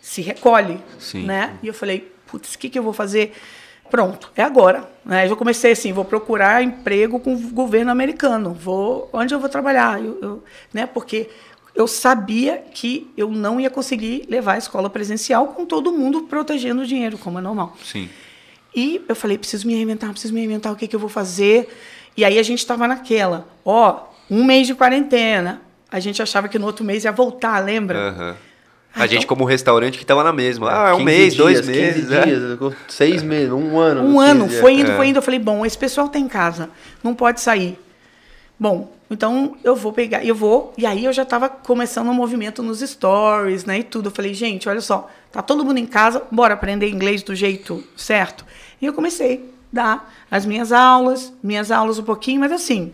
[0.00, 1.24] se recolhe, Sim.
[1.24, 1.54] né?
[1.62, 3.32] E eu falei, putz, o que, que eu vou fazer?
[3.88, 4.88] Pronto, é agora.
[5.04, 5.24] Né?
[5.26, 8.52] Eu já comecei assim, vou procurar emprego com o governo americano.
[8.52, 10.02] Vou, onde eu vou trabalhar?
[10.04, 10.44] Eu, eu-
[10.74, 10.84] né?
[10.86, 11.30] Porque
[11.76, 16.82] eu sabia que eu não ia conseguir levar a escola presencial com todo mundo protegendo
[16.82, 17.76] o dinheiro, como é normal.
[17.84, 18.08] Sim.
[18.74, 21.68] E eu falei, preciso me reinventar, preciso me reinventar, o que, que eu vou fazer?
[22.16, 25.60] E aí a gente estava naquela, ó, um mês de quarentena.
[25.92, 27.98] A gente achava que no outro mês ia voltar, lembra?
[28.08, 28.36] Aham.
[28.94, 30.70] Ah, A gente, então- como restaurante, que tava na mesma.
[30.70, 31.94] Ah, é um 15 mês, dois dias, meses.
[32.06, 32.24] 15 né?
[32.24, 34.00] dias, seis meses, um ano.
[34.02, 34.96] Um 15 ano, foi indo, É.
[34.96, 35.18] foi indo.
[35.18, 36.70] Eu falei, bom, esse pessoal tá em casa,
[37.04, 37.78] não pode sair.
[38.58, 40.72] Bom, então eu vou pegar, eu vou.
[40.78, 43.80] E aí eu já estava começando um movimento nos stories, né?
[43.80, 44.08] E tudo.
[44.08, 47.84] Eu falei, gente, olha só, tá todo mundo em casa, bora aprender inglês do jeito
[47.96, 48.46] certo.
[48.80, 52.92] E eu comecei a dar as minhas aulas, minhas aulas um pouquinho, mas assim,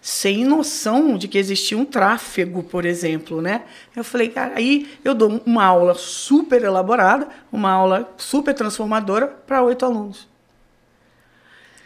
[0.00, 3.62] sem noção de que existia um tráfego, por exemplo, né?
[3.94, 9.62] Eu falei, cara, aí eu dou uma aula super elaborada, uma aula super transformadora para
[9.62, 10.28] oito alunos.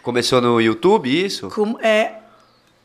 [0.02, 1.48] Começou no YouTube, isso?
[1.80, 2.17] É,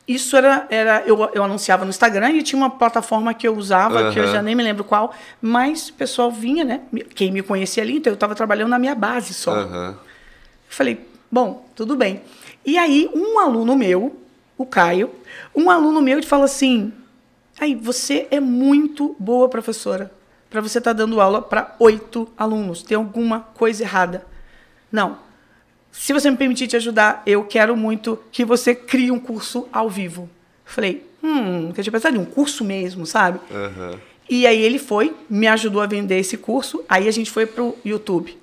[0.07, 4.11] isso era, era eu, eu anunciava no Instagram e tinha uma plataforma que eu usava,
[4.11, 6.81] que eu já nem me lembro qual, mas o pessoal vinha, né?
[7.15, 9.53] Quem me conhecia ali, então eu estava trabalhando na minha base só.
[9.53, 9.89] Aham.
[9.89, 12.21] Eu falei, bom, tudo bem.
[12.65, 14.19] E aí, um aluno meu,
[14.57, 15.09] o Caio,
[15.55, 16.91] um aluno meu ele fala assim:
[17.59, 20.11] aí, você é muito boa professora
[20.49, 22.83] para você estar dando aula para oito alunos.
[22.83, 24.25] Tem alguma coisa errada?
[24.91, 25.17] Não.
[25.93, 29.87] Se você me permitir te ajudar, eu quero muito que você crie um curso ao
[29.87, 30.27] vivo.
[30.65, 33.39] Falei, hum, que eu tinha pensado em um curso mesmo, sabe?
[33.51, 33.99] Aham.
[34.27, 37.63] E aí ele foi, me ajudou a vender esse curso, aí a gente foi para
[37.63, 38.35] o YouTube.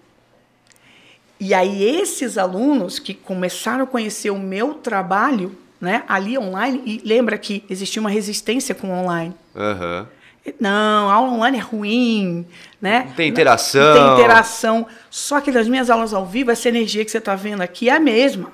[1.40, 7.02] E aí esses alunos que começaram a conhecer o meu trabalho, né, ali online, e
[7.04, 9.34] lembra que existia uma resistência com o online.
[9.56, 10.06] Aham.
[10.58, 12.46] Não, a aula online é ruim,
[12.80, 13.04] né?
[13.08, 13.94] Não tem interação.
[13.94, 14.86] Não tem interação.
[15.10, 17.96] Só que nas minhas aulas ao vivo, essa energia que você está vendo aqui é
[17.96, 18.50] a mesma.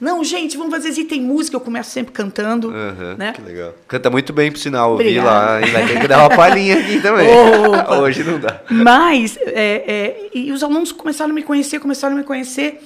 [0.00, 1.04] Não, gente, vamos fazer isso.
[1.04, 3.32] Tem música, eu começo sempre cantando, Aham, né?
[3.32, 3.74] Que legal.
[3.86, 4.92] Canta muito bem, por sinal.
[4.92, 5.30] Ouvi Obrigada.
[5.30, 5.60] lá.
[5.62, 7.28] E vai ter que dar uma palhinha aqui também.
[8.02, 8.60] Hoje não dá.
[8.70, 12.82] Mas, é, é, e os alunos começaram a me conhecer, começaram a me conhecer.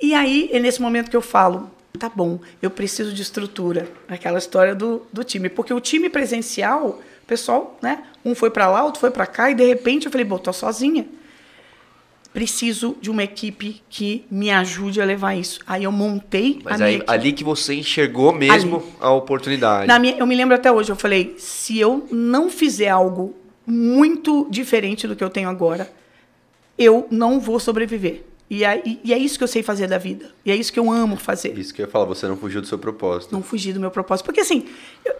[0.00, 3.88] E aí, é nesse momento que eu falo, tá bom, eu preciso de estrutura.
[4.08, 5.48] Aquela história do, do time.
[5.48, 8.04] Porque o time presencial, o pessoal, né?
[8.24, 10.52] Um foi para lá, outro foi para cá, e de repente eu falei, bom, tô
[10.52, 11.06] sozinha.
[12.32, 15.60] Preciso de uma equipe que me ajude a levar isso.
[15.66, 17.10] Aí eu montei Mas a minha aí, equipe.
[17.10, 19.86] ali que você enxergou mesmo a oportunidade.
[19.86, 23.34] Na minha, eu me lembro até hoje, eu falei, se eu não fizer algo
[23.66, 25.90] muito diferente do que eu tenho agora,
[26.76, 28.24] eu não vou sobreviver.
[28.50, 30.30] E é, e é isso que eu sei fazer da vida.
[30.44, 31.56] E é isso que eu amo fazer.
[31.56, 33.32] Isso que eu ia falar, você não fugiu do seu propósito.
[33.32, 34.26] Não fugir do meu propósito.
[34.26, 34.66] Porque assim,
[35.04, 35.14] eu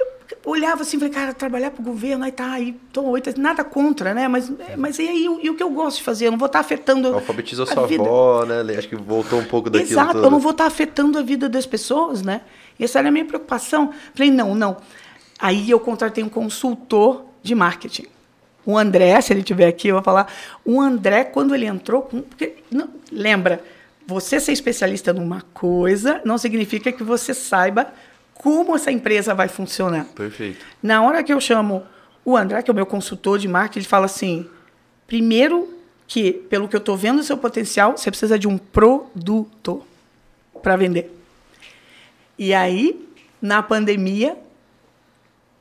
[0.45, 4.13] olhava assim, falei, cara, trabalhar para o governo, aí tá, aí tô oito, nada contra,
[4.13, 4.29] né?
[4.29, 6.27] Mas, mas e aí, o- e o que eu gosto de fazer?
[6.27, 7.15] Eu não vou estar afetando.
[7.15, 8.03] Alfabetizou a sua vida.
[8.03, 8.77] avó, né?
[8.77, 10.25] Acho que voltou um pouco daquilo Exato, tudo.
[10.25, 12.43] eu não vou estar afetando a vida das pessoas, né?
[12.79, 13.93] Essa era a minha preocupação.
[14.15, 14.77] Falei, não, não.
[15.39, 18.07] Aí eu contratei um consultor de marketing.
[18.67, 20.27] O André, se ele estiver aqui, eu vou falar.
[20.65, 22.03] O André, quando ele entrou.
[22.03, 23.63] Porque, não, lembra,
[24.07, 27.89] você ser especialista numa coisa não significa que você saiba
[28.45, 30.05] como essa empresa vai funcionar.
[30.15, 30.63] Perfeito.
[30.83, 31.83] Na hora que eu chamo
[32.23, 34.47] o André, que é o meu consultor de marketing, ele fala assim:
[35.07, 35.73] primeiro
[36.07, 39.83] que, pelo que eu estou vendo o seu potencial, você precisa de um produto
[40.63, 41.11] para vender.
[42.39, 43.09] E aí,
[43.41, 44.37] na pandemia,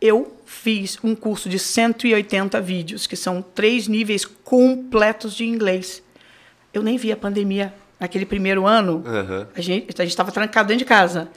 [0.02, 6.04] eu fiz um curso de 180 vídeos, que são três níveis completos de inglês.
[6.74, 9.06] Eu nem vi a pandemia naquele primeiro ano.
[9.06, 9.48] Uhum.
[9.56, 11.30] A gente estava trancado dentro de casa.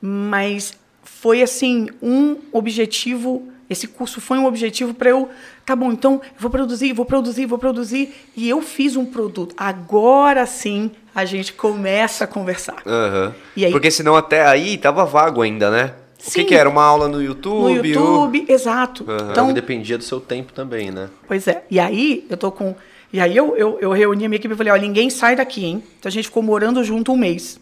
[0.00, 0.74] Mas
[1.04, 3.48] foi, assim, um objetivo.
[3.68, 5.28] Esse curso foi um objetivo para eu.
[5.64, 8.14] Tá bom, então eu vou produzir, vou produzir, vou produzir.
[8.36, 9.54] E eu fiz um produto.
[9.56, 12.82] Agora sim a gente começa a conversar.
[12.84, 13.32] Uhum.
[13.56, 15.94] E aí- Porque senão até aí tava vago ainda, né?
[16.20, 16.44] O que, Sim.
[16.46, 16.68] que era?
[16.68, 17.74] Uma aula no YouTube?
[17.74, 19.04] No o- YouTube, exato.
[19.06, 19.16] Aham.
[19.16, 21.08] Então, Então, dependia do seu tempo também, né?
[21.28, 21.64] Pois é.
[21.70, 22.74] E aí, eu tô com.
[23.12, 25.64] E aí eu, eu, eu reuni a minha equipe e falei, ó, ninguém sai daqui,
[25.64, 25.82] hein?
[25.98, 27.60] Então a gente ficou morando junto um mês.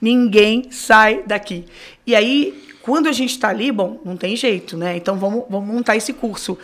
[0.00, 1.64] Ninguém sai daqui.
[2.06, 4.96] E aí, quando a gente está ali, bom, não tem jeito, né?
[4.96, 6.56] Então vamos, vamos montar esse curso.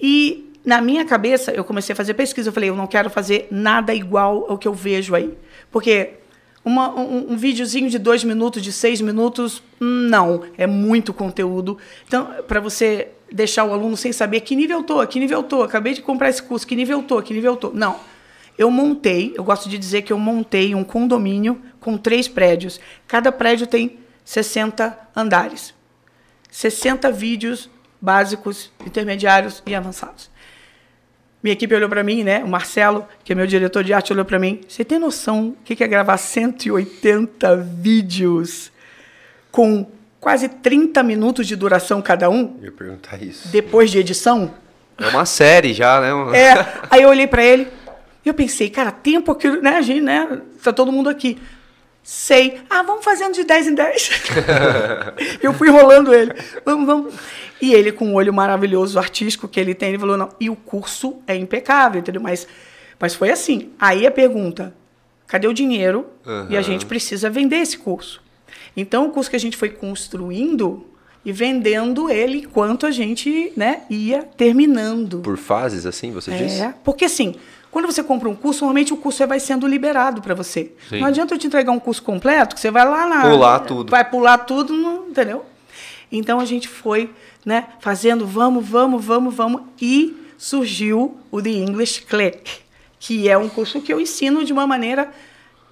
[0.00, 2.48] E na minha cabeça, eu comecei a fazer pesquisa.
[2.48, 5.32] Eu falei, eu não quero fazer nada igual ao que eu vejo aí.
[5.70, 6.14] Porque
[6.64, 10.42] uma, um, um videozinho de dois minutos, de seis minutos, não.
[10.56, 11.78] É muito conteúdo.
[12.06, 15.42] Então, para você deixar o aluno sem saber que nível eu tô, que nível eu
[15.42, 17.70] tô, acabei de comprar esse curso, que nível eu tô, que nível eu tô.
[17.70, 17.96] Não.
[18.56, 22.80] Eu montei, eu gosto de dizer que eu montei um condomínio com três prédios.
[23.06, 25.74] Cada prédio tem 60 andares.
[26.50, 27.68] 60 vídeos
[28.00, 30.30] básicos, intermediários e avançados.
[31.42, 32.42] Minha equipe olhou para mim, né?
[32.42, 34.60] O Marcelo, que é meu diretor de arte, olhou para mim.
[34.68, 38.72] Você tem noção o que que é gravar 180 vídeos
[39.52, 39.86] com
[40.20, 43.48] quase 30 minutos de duração cada um, Eu ia perguntar isso.
[43.48, 44.52] depois de edição?
[44.98, 46.08] É uma série já, né?
[46.36, 46.66] É.
[46.90, 47.68] Aí eu olhei para ele
[48.24, 50.40] e eu pensei, cara, tempo aqui, né, a gente, né?
[50.62, 51.38] Tá todo mundo aqui.
[52.10, 52.62] Sei.
[52.70, 54.10] Ah, vamos fazendo de 10 em 10.
[55.44, 56.32] eu fui enrolando ele.
[56.64, 57.14] Vamos, vamos.
[57.60, 60.30] E ele, com o olho maravilhoso, artístico que ele tem, ele falou, não.
[60.40, 62.22] E o curso é impecável, entendeu?
[62.22, 62.48] Mas,
[62.98, 63.72] mas foi assim.
[63.78, 64.72] Aí a pergunta,
[65.26, 66.06] cadê o dinheiro?
[66.48, 68.22] E a gente precisa vender esse curso.
[68.74, 70.86] Então, o curso que a gente foi construindo
[71.22, 75.20] e vendendo ele enquanto a gente né, ia terminando.
[75.20, 76.62] Por fases, assim, você disse?
[76.62, 77.34] É, porque assim,
[77.70, 80.72] quando você compra um curso, normalmente o curso vai sendo liberado para você.
[80.88, 81.00] Sim.
[81.00, 83.22] Não adianta eu te entregar um curso completo, que você vai lá na.
[83.22, 83.90] Pular tudo.
[83.90, 85.44] Vai pular tudo, não, entendeu?
[86.10, 87.10] Então a gente foi
[87.44, 92.60] né, fazendo, vamos, vamos, vamos, vamos, e surgiu o The English Click,
[92.98, 95.12] que é um curso que eu ensino de uma maneira.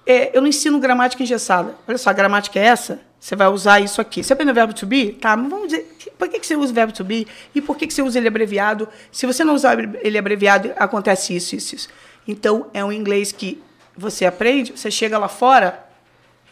[0.05, 1.75] é, eu não ensino gramática engessada.
[1.87, 4.23] Olha só, a gramática é essa, você vai usar isso aqui.
[4.23, 5.13] Você aprendeu o verbo to be?
[5.13, 7.27] Tá, mas vamos dizer, por que, que você usa o verbo to be?
[7.53, 8.87] E por que, que você usa ele abreviado?
[9.11, 11.89] Se você não usar ele abreviado, acontece isso, isso, isso.
[12.27, 13.61] Então, é um inglês que
[13.95, 15.87] você aprende, você chega lá fora,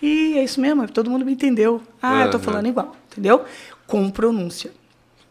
[0.02, 1.82] e é isso mesmo, todo mundo me entendeu.
[2.02, 2.46] Ah, eu tô Aham.
[2.46, 3.46] falando igual, entendeu?
[3.86, 4.72] Com pronúncia.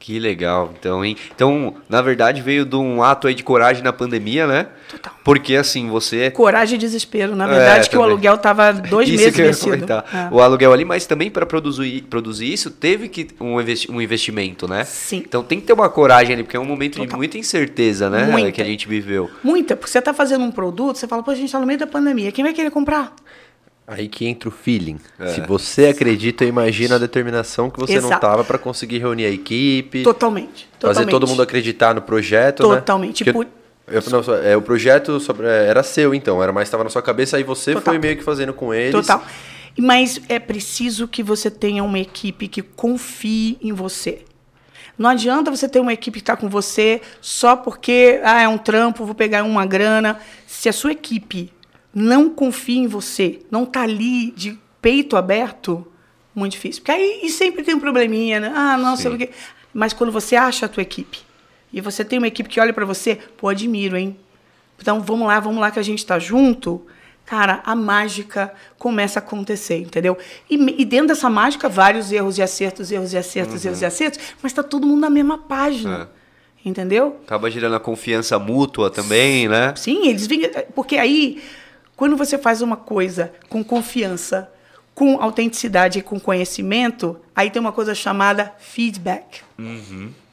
[0.05, 1.17] Que legal, então, hein?
[1.35, 4.67] Então, na verdade, veio de um ato aí de coragem na pandemia, né?
[4.91, 5.15] Total.
[5.25, 6.31] Porque, assim, você...
[6.31, 7.35] Coragem e desespero.
[7.35, 9.91] Na verdade, É, que o aluguel tava dois isso meses que eu vencido.
[9.91, 10.29] É.
[10.31, 13.55] O aluguel ali, mas também para produzir, produzir isso, teve que um,
[13.95, 14.85] um investimento, né?
[14.85, 15.23] Sim.
[15.27, 17.17] Então tem que ter uma coragem ali, porque é um momento de Total.
[17.17, 18.27] muita incerteza, né?
[18.27, 18.53] Muita.
[18.53, 19.31] Que a gente viveu.
[19.43, 21.79] Muita, porque você está fazendo um produto, você fala, pô, a gente está no meio
[21.79, 23.15] da pandemia, quem vai querer comprar?
[23.87, 24.99] Aí que entra o feeling.
[25.19, 25.29] É.
[25.29, 28.21] Se você acredita, eu imagino a determinação que você não Exato.
[28.21, 30.67] tava para conseguir reunir a equipe, Totalmente.
[30.81, 31.11] fazer totalmente.
[31.11, 32.77] todo mundo acreditar no projeto, né?
[32.77, 33.25] Totalmente.
[33.31, 33.47] Por-
[33.87, 37.03] eu- não, é, o projeto sobre- é, era seu, então, era mais estava na sua
[37.03, 37.93] cabeça, aí você Total.
[37.93, 38.93] foi meio que fazendo com eles.
[38.93, 39.23] Total.
[39.79, 44.23] Mas é preciso que você tenha uma equipe que confie em você.
[44.97, 48.57] Não adianta você ter uma equipe que está com você só porque ah, é um
[48.57, 50.19] trampo, vou pegar uma grana.
[50.47, 51.51] Se a sua equipe
[51.95, 55.87] não confia em você, não está ali de peito aberto,
[56.35, 56.83] muito difícil.
[56.83, 58.53] Porque aí e sempre tem um probleminha, né?
[58.55, 59.31] Ah, não, sei o quê.
[59.73, 61.19] Mas quando você acha a tua equipe
[61.73, 64.17] e você tem uma equipe que olha para você, pô, admiro, hein?
[64.79, 66.85] Então vamos lá, vamos lá que a gente está junto.
[67.25, 70.19] Cara, a mágica começa a acontecer, entendeu?
[70.51, 74.21] E, e dentro dessa mágica, vários erros e acertos, erros e acertos, erros e acertos,
[74.43, 76.11] mas está todo mundo na mesma página.
[76.65, 77.21] Entendeu?
[77.25, 79.75] Acaba gerando a confiança mútua também, né?
[79.77, 80.51] Sim, eles vêm.
[80.75, 81.43] Porque aí,
[81.97, 84.51] quando você faz uma coisa com confiança,
[84.95, 89.43] com autenticidade e com conhecimento, aí tem uma coisa chamada feedback.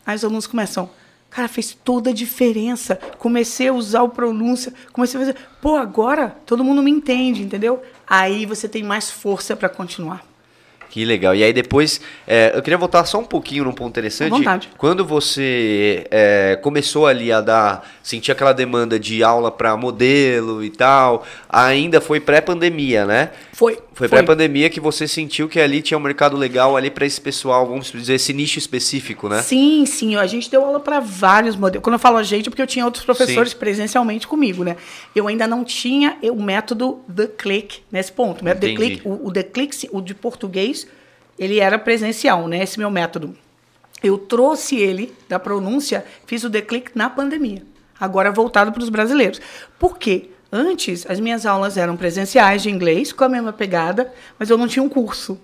[0.05, 0.89] Aí os alunos começam.
[1.30, 2.99] Cara, fez toda a diferença.
[3.18, 5.38] Comecei a usar o pronúncia, comecei a fazer.
[5.62, 7.82] Pô, agora todo mundo me entende, entendeu?
[8.05, 10.31] Aí você tem mais força para continuar.
[10.92, 11.34] Que legal.
[11.34, 14.34] E aí depois, é, eu queria voltar só um pouquinho num ponto interessante.
[14.34, 14.70] À vontade.
[14.78, 20.70] Quando você é, começou ali a dar, sentir aquela demanda de aula para modelo e
[20.70, 23.32] tal, ainda foi pré-pandemia, né?
[23.54, 23.80] Foi.
[23.94, 27.68] Foi pré-pandemia que você sentiu que ali tinha um mercado legal ali para esse pessoal,
[27.68, 29.42] vamos dizer, esse nicho específico, né?
[29.42, 30.16] Sim, sim.
[30.16, 31.84] A gente deu aula para vários modelos.
[31.84, 33.58] Quando eu falo a gente, é porque eu tinha outros professores Sim.
[33.58, 34.76] presencialmente comigo, né?
[35.16, 38.42] Eu ainda não tinha o método The Click nesse ponto.
[38.42, 38.74] O método The.
[38.74, 40.81] Click, o, o The Click, o de português,
[41.42, 42.62] ele era presencial, né?
[42.62, 43.36] Esse meu método.
[44.04, 47.64] Eu trouxe ele da pronúncia, fiz o Click na pandemia.
[48.00, 49.42] Agora voltado para os brasileiros.
[49.80, 50.30] Por quê?
[50.52, 54.68] Antes, as minhas aulas eram presenciais de inglês, com a mesma pegada, mas eu não
[54.68, 55.39] tinha um curso.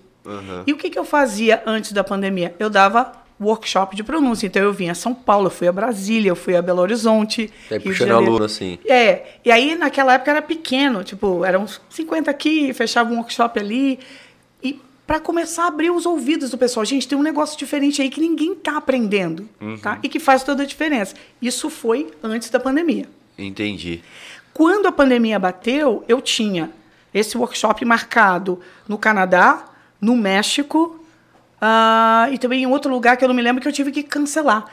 [0.66, 2.54] E o que, que eu fazia antes da pandemia?
[2.58, 4.46] Eu dava workshop de pronúncia.
[4.46, 7.50] Então eu vinha a São Paulo, eu fui a Brasília, eu fui a Belo Horizonte.
[7.70, 8.78] De puxando aluno, assim.
[8.86, 13.58] É, e aí naquela época era pequeno, tipo, eram uns 50 aqui, fechava um workshop
[13.58, 13.98] ali.
[15.08, 18.20] Para começar a abrir os ouvidos do pessoal, gente, tem um negócio diferente aí que
[18.20, 19.48] ninguém tá aprendendo,
[19.80, 19.98] tá?
[20.02, 21.14] E que faz toda a diferença.
[21.40, 23.08] Isso foi antes da pandemia.
[23.38, 24.02] Entendi.
[24.52, 26.70] Quando a pandemia bateu, eu tinha
[27.14, 29.64] esse workshop marcado no Canadá,
[29.98, 31.02] no México
[31.58, 34.02] ah, e também em outro lugar que eu não me lembro que eu tive que
[34.02, 34.66] cancelar.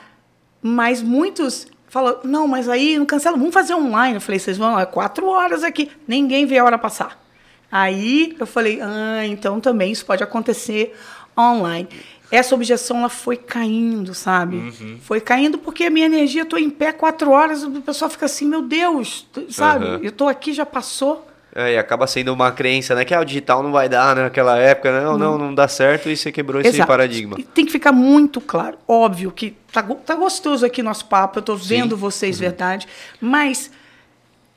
[0.60, 4.16] Mas muitos falaram, não, mas aí não cancela, vamos fazer online.
[4.16, 7.24] Eu falei, vocês vão, é quatro horas aqui, ninguém vê a hora passar.
[7.70, 10.94] Aí eu falei, ah, então também isso pode acontecer
[11.38, 11.88] online.
[12.30, 14.72] Essa objeção ela foi caindo, sabe?
[15.02, 18.26] Foi caindo porque a minha energia, eu tô em pé quatro horas, o pessoal fica
[18.26, 19.84] assim, meu Deus, sabe?
[19.84, 20.00] Aham.
[20.02, 21.26] Eu tô aqui, já passou.
[21.54, 23.02] É, e acaba sendo uma crença, né?
[23.02, 25.00] Que ah, o digital não vai dar né, naquela época.
[25.00, 26.86] Não, não, não dá certo e você quebrou esse Exato.
[26.86, 27.36] paradigma.
[27.38, 28.76] E tem que ficar muito claro.
[28.86, 32.86] Óbvio que tá, tá gostoso aqui nosso papo, eu tô vendo vocês, verdade.
[33.18, 33.70] Mas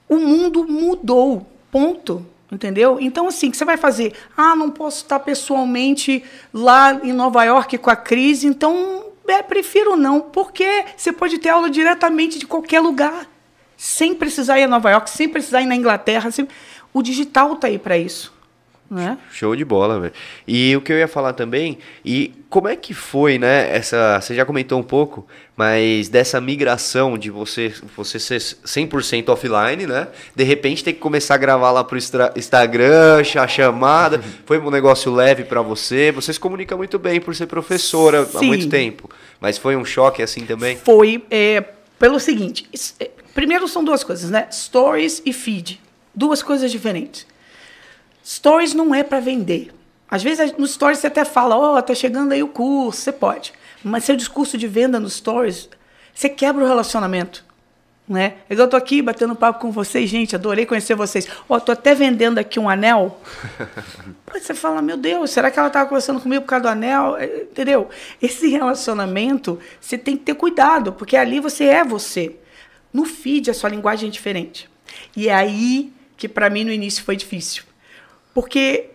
[0.10, 1.47] o mundo mudou.
[1.72, 2.26] Ponto.
[2.52, 2.97] Entendeu?
[3.00, 4.14] Então, assim, o que você vai fazer?
[4.36, 9.95] Ah, não posso estar pessoalmente lá em Nova York com a crise, então é, prefiro
[9.95, 13.28] não, porque você pode ter aula diretamente de qualquer lugar,
[13.78, 16.32] sem precisar ir a Nova York, sem precisar ir na Inglaterra.
[16.32, 16.47] sem-
[16.91, 18.34] O digital tá aí para isso.
[18.89, 19.17] Né?
[19.31, 20.13] Show de bola, velho.
[20.47, 24.33] E o que eu ia falar também, e como é que foi, né, essa, você
[24.33, 30.43] já comentou um pouco, mas dessa migração de você, você ser 100% offline, né, de
[30.43, 31.99] repente ter que começar a gravar lá pro
[32.35, 37.35] Instagram, a chamada, foi um negócio leve pra você, você se comunica muito bem por
[37.35, 38.47] ser professora há Sim.
[38.47, 39.07] muito tempo,
[39.39, 40.77] mas foi um choque assim também?
[40.77, 41.63] foi é,
[41.99, 42.67] pelo seguinte:
[42.99, 44.47] é, primeiro são duas coisas, né?
[44.51, 45.79] Stories e feed.
[46.15, 47.27] Duas coisas diferentes.
[48.30, 49.73] Stories não é para vender.
[50.07, 53.51] Às vezes no Stories você até fala, ó, tá chegando aí o curso, você pode.
[53.84, 55.67] Mas seu discurso de venda no Stories,
[56.13, 57.43] você quebra o relacionamento.
[58.07, 58.36] Né?
[58.47, 61.27] Eu tô aqui batendo papo com vocês, gente, adorei conhecer vocês.
[61.47, 63.19] Ó, tô até vendendo aqui um anel.
[64.32, 67.17] Aí você fala, meu Deus, será que ela estava conversando comigo por causa do anel?
[67.17, 67.89] É, Entendeu?
[68.21, 72.36] Esse relacionamento, você tem que ter cuidado, porque ali você é você.
[72.93, 74.69] No feed, a sua linguagem é diferente.
[75.15, 77.68] E é aí que, para mim, no início foi difícil.
[78.34, 78.91] Porque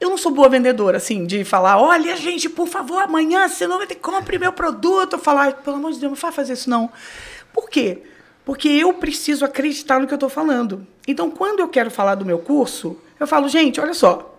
[0.00, 3.78] eu não sou boa vendedora, assim, de falar, olha, gente, por favor, amanhã você não
[3.78, 5.14] vai ter, compre meu produto.
[5.14, 6.90] Eu falar, pelo amor de Deus, não vai fazer isso, não.
[7.52, 8.02] Por quê?
[8.44, 10.86] Porque eu preciso acreditar no que eu estou falando.
[11.08, 14.38] Então, quando eu quero falar do meu curso, eu falo, gente, olha só.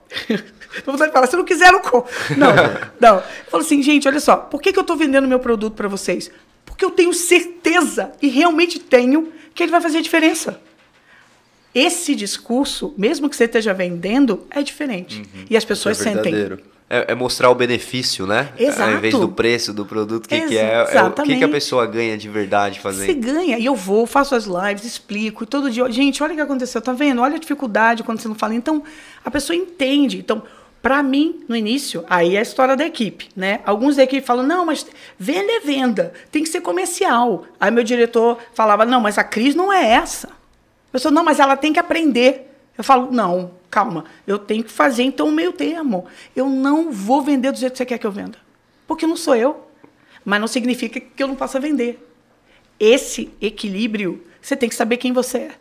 [0.83, 2.11] Tô vontade de falar, se não quiser, não compro.
[2.37, 2.49] Não,
[2.99, 3.15] não.
[3.17, 5.87] Eu falo assim, gente, olha só, por que, que eu estou vendendo meu produto para
[5.87, 6.29] vocês?
[6.65, 10.59] Porque eu tenho certeza, e realmente tenho, que ele vai fazer a diferença.
[11.75, 15.23] Esse discurso, mesmo que você esteja vendendo, é diferente.
[15.49, 16.31] E as pessoas é sentem.
[16.31, 16.75] verdadeiro.
[16.89, 18.53] É, é mostrar o benefício, né?
[18.57, 18.91] Exato.
[18.91, 21.49] Ao invés do preço do produto, o que, que é, é o que, que a
[21.49, 23.25] pessoa ganha de verdade Você fazendo.
[23.25, 23.57] ganha.
[23.57, 25.43] E eu vou, faço as lives, explico.
[25.43, 27.21] E todo dia, gente, olha o que aconteceu, tá vendo?
[27.21, 28.53] Olha a dificuldade quando você não fala.
[28.53, 28.83] Então,
[29.25, 30.19] a pessoa entende.
[30.19, 30.43] Então,
[30.81, 33.61] para mim, no início, aí é a história da equipe, né?
[33.65, 34.85] Alguns da equipe falam, não, mas
[35.17, 37.45] venda é venda, tem que ser comercial.
[37.59, 40.29] Aí meu diretor falava, não, mas a crise não é essa.
[40.95, 42.49] Eu sou, não, mas ela tem que aprender.
[42.77, 46.05] Eu falo, não, calma, eu tenho que fazer então o meio termo.
[46.33, 48.37] Eu não vou vender do jeito que você quer que eu venda.
[48.87, 49.67] Porque não sou eu.
[50.23, 52.01] Mas não significa que eu não possa vender.
[52.79, 55.51] Esse equilíbrio, você tem que saber quem você é.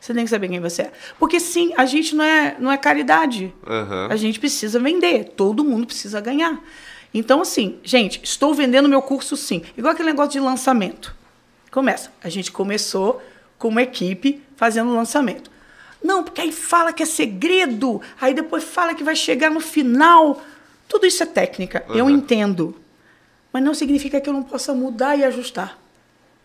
[0.00, 0.92] Você tem que saber quem você é.
[1.20, 3.54] Porque sim, a gente não é, não é caridade.
[3.64, 4.08] Aham.
[4.10, 5.34] A gente precisa vender.
[5.36, 6.60] Todo mundo precisa ganhar.
[7.14, 9.62] Então, assim, gente, estou vendendo meu curso sim.
[9.76, 11.14] Igual aquele negócio de lançamento.
[11.70, 12.10] Começa.
[12.24, 13.22] A gente começou
[13.56, 15.50] com uma equipe fazendo o lançamento.
[16.04, 20.38] Não, porque aí fala que é segredo, aí depois fala que vai chegar no final.
[20.86, 21.82] Tudo isso é técnica.
[21.88, 22.10] Eu Uhum.
[22.10, 22.76] entendo.
[23.50, 25.78] Mas não significa que eu não possa mudar e ajustar.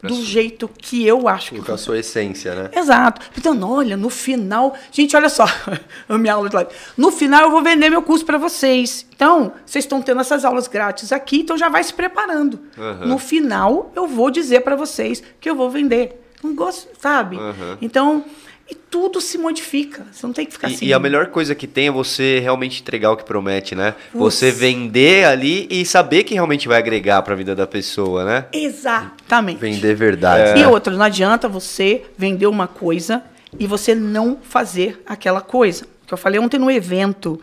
[0.04, 2.70] do jeito que eu acho que Com a sua essência, né?
[2.76, 3.22] Exato.
[3.36, 4.76] Então, olha, no final.
[4.92, 5.46] Gente, olha só.
[6.08, 6.70] a minha aula de live.
[6.96, 9.04] No final, eu vou vender meu curso para vocês.
[9.16, 12.60] Então, vocês estão tendo essas aulas grátis aqui, então já vai se preparando.
[12.78, 13.08] Uhum.
[13.08, 16.22] No final, eu vou dizer para vocês que eu vou vender.
[16.46, 17.38] Não gosto, sabe?
[17.38, 17.78] Uhum.
[17.82, 18.24] Então,
[18.70, 20.06] e tudo se modifica.
[20.12, 20.86] Você não tem que ficar E, assim.
[20.86, 23.94] e a melhor coisa que tem é você realmente entregar o que promete, né?
[24.12, 24.24] Putz.
[24.24, 28.46] Você vender ali e saber que realmente vai agregar para a vida da pessoa, né?
[28.52, 29.60] Exatamente.
[29.60, 30.50] Vender verdade.
[30.50, 30.58] É.
[30.58, 30.68] E né?
[30.68, 33.24] outra, não adianta você vender uma coisa
[33.60, 35.86] e você não fazer aquela coisa.
[36.08, 37.40] Que eu falei ontem no evento.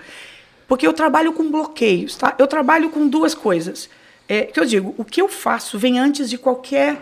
[0.67, 2.35] Porque eu trabalho com bloqueios, tá?
[2.39, 3.89] Eu trabalho com duas coisas.
[4.29, 6.99] É, que eu digo, o que eu faço vem antes de qualquer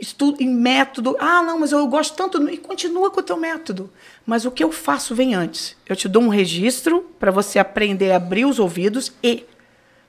[0.00, 1.16] estudo em método.
[1.20, 2.48] Ah, não, mas eu gosto tanto.
[2.48, 3.90] E continua com o teu método.
[4.24, 5.76] Mas o que eu faço vem antes.
[5.86, 9.44] Eu te dou um registro para você aprender a abrir os ouvidos e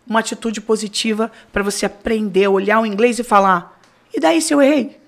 [0.07, 3.79] uma atitude positiva para você aprender a olhar o inglês e falar:
[4.13, 4.99] e daí se eu errei?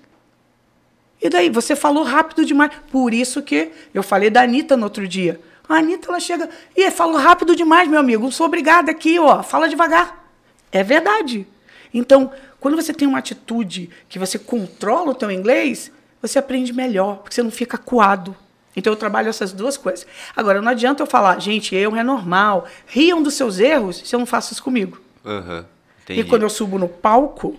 [1.20, 1.48] E daí?
[1.50, 2.70] Você falou rápido demais.
[2.90, 5.40] Por isso que eu falei da Anitta no outro dia.
[5.68, 6.48] A Anitta, ela chega.
[6.76, 8.24] E falou rápido demais, meu amigo.
[8.24, 9.42] Não sou obrigada aqui, ó.
[9.42, 10.28] Fala devagar.
[10.70, 11.46] É verdade.
[11.92, 12.32] Então,
[12.64, 15.92] quando você tem uma atitude que você controla o teu inglês,
[16.22, 18.34] você aprende melhor, porque você não fica coado.
[18.74, 20.06] Então eu trabalho essas duas coisas.
[20.34, 22.66] Agora, não adianta eu falar, gente, erro é normal.
[22.86, 24.98] Riam dos seus erros se eu não faço isso comigo.
[25.26, 25.66] Aham.
[26.08, 27.54] E quando eu subo no palco,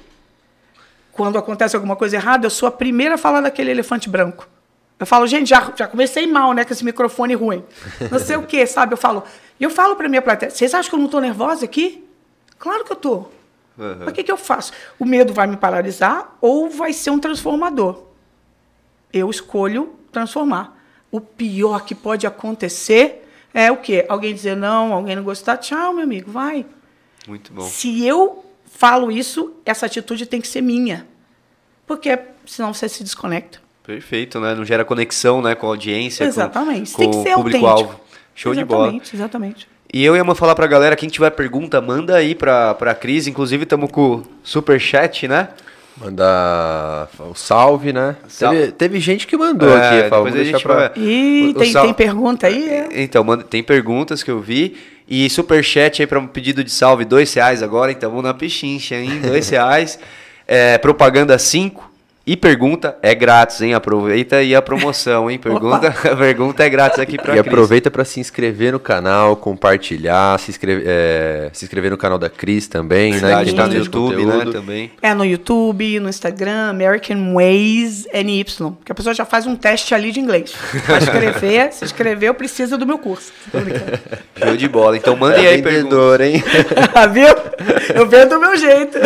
[1.12, 4.47] quando acontece alguma coisa errada, eu sou a primeira a falar daquele elefante branco.
[4.99, 7.64] Eu falo, gente, já, já comecei mal, né, com esse microfone ruim.
[8.10, 8.95] Não sei o quê, sabe?
[8.95, 9.24] Eu falo,
[9.60, 12.03] e eu falo para minha plateia, vocês acham que eu não estou nervosa aqui?
[12.58, 13.35] Claro que eu estou.
[13.78, 14.71] Mas o que, que eu faço?
[14.97, 18.03] O medo vai me paralisar ou vai ser um transformador?
[19.11, 20.78] Eu escolho transformar.
[21.11, 24.05] O pior que pode acontecer é o quê?
[24.09, 26.65] Alguém dizer não, alguém não gostar, tchau, meu amigo, vai.
[27.28, 27.63] Muito bom.
[27.63, 31.07] Se eu falo isso, essa atitude tem que ser minha.
[31.88, 33.59] Porque senão você se desconecta.
[33.84, 34.55] Perfeito, né?
[34.55, 36.91] Não gera conexão, né, com a audiência, Exatamente.
[36.93, 37.84] com, tem que o ser público-alvo.
[37.84, 38.05] autêntico.
[38.34, 38.84] Show de bola.
[38.88, 39.74] Exatamente, exatamente.
[39.96, 43.28] E eu ia falar pra galera, quem tiver pergunta, manda aí pra, pra Cris.
[43.28, 45.48] Inclusive, estamos com o superchat, né?
[45.98, 48.18] Mandar o salve, né?
[48.28, 48.58] Salve.
[48.60, 50.26] Teve, teve gente que mandou É, aqui, Fábio.
[50.26, 50.91] depois a gente pra...
[50.98, 52.68] E O- o tem, sal- tem pergunta aí?
[52.70, 52.89] É?
[53.04, 54.76] Então, manda, tem perguntas que eu vi.
[55.08, 57.89] E superchat aí para um pedido de salve, dois reais agora.
[57.89, 59.22] Então, vamos na pechincha, hein?
[59.22, 59.98] Dois reais.
[60.46, 61.89] É, propaganda 5.
[62.28, 63.76] E pergunta é grátis, hein?
[63.76, 65.38] Aproveita aí a promoção, hein?
[65.38, 67.47] Pergunta, pergunta é grátis aqui pra E Cris.
[67.47, 72.28] aproveita para se inscrever no canal, compartilhar, se inscrever, é, se inscrever no canal da
[72.28, 73.19] Cris também, né?
[73.19, 74.51] Verdade, que tá no YouTube, né?
[74.51, 74.91] Também.
[75.03, 78.43] É no YouTube, no Instagram, American Ways NY.
[78.84, 80.51] Que a pessoa já faz um teste ali de inglês.
[80.84, 83.32] Para escrever, se inscreveu, precisa do meu curso.
[84.43, 84.97] Show de bola.
[84.97, 85.84] Então, mandem É aí perguntas.
[85.84, 86.43] vendedor, hein?
[87.13, 87.28] Viu?
[87.93, 88.97] Eu vendo do meu jeito.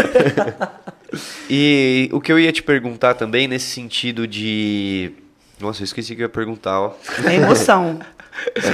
[1.50, 5.12] E o que eu ia te perguntar também, nesse sentido de.
[5.60, 6.94] Nossa, eu esqueci que eu ia perguntar, ó.
[7.26, 8.00] É emoção.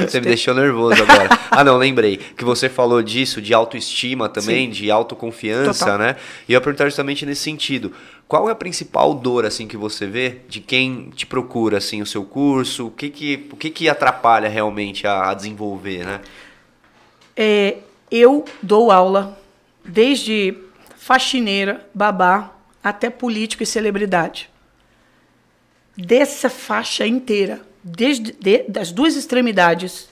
[0.07, 1.29] Você me deixou nervoso agora.
[1.49, 2.17] Ah, não, lembrei.
[2.17, 5.97] Que você falou disso, de autoestima também, de autoconfiança, Total.
[5.97, 6.15] né?
[6.47, 7.91] E eu ia perguntar justamente nesse sentido.
[8.27, 12.05] Qual é a principal dor, assim, que você vê de quem te procura, assim, o
[12.05, 12.87] seu curso?
[12.87, 16.21] O que que, o que, que atrapalha realmente a, a desenvolver, né?
[17.35, 17.77] É,
[18.11, 19.37] eu dou aula
[19.83, 20.55] desde
[21.09, 22.51] faxineira, babá,
[22.83, 24.49] até político e celebridade.
[25.95, 30.09] Dessa faixa inteira, desde de- das duas extremidades,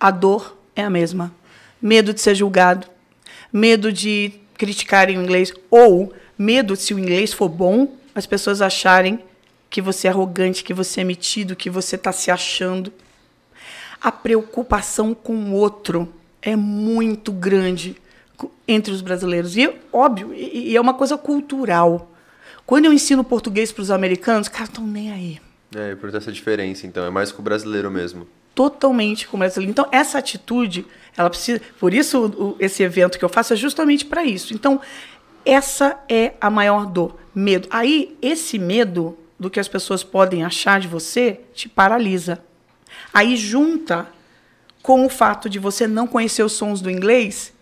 [0.00, 1.30] a dor é a mesma.
[1.82, 2.86] Medo de ser julgado,
[3.52, 9.22] medo de criticarem o inglês, ou medo, se o inglês for bom, as pessoas acharem
[9.68, 12.90] que você é arrogante, que você é metido, que você está se achando.
[14.00, 18.00] A preocupação com o outro é muito grande
[18.68, 19.56] entre os brasileiros.
[19.56, 22.10] E, óbvio, e, e é uma coisa cultural.
[22.66, 25.40] Quando eu ensino português para os americanos, os caras estão nem aí.
[25.74, 27.04] É, por essa diferença, então.
[27.04, 28.26] É mais com o brasileiro mesmo.
[28.54, 29.70] Totalmente com o brasileiro.
[29.70, 30.84] Então, essa atitude,
[31.16, 31.60] ela precisa.
[31.78, 34.52] Por isso, o- esse evento que eu faço é justamente para isso.
[34.54, 34.80] Então,
[35.44, 37.16] essa é a maior dor.
[37.34, 37.68] Medo.
[37.70, 42.42] Aí, esse medo do que as pessoas podem achar de você te paralisa.
[43.14, 44.08] Aí, junta
[44.82, 47.52] com o fato de você não conhecer os sons do inglês,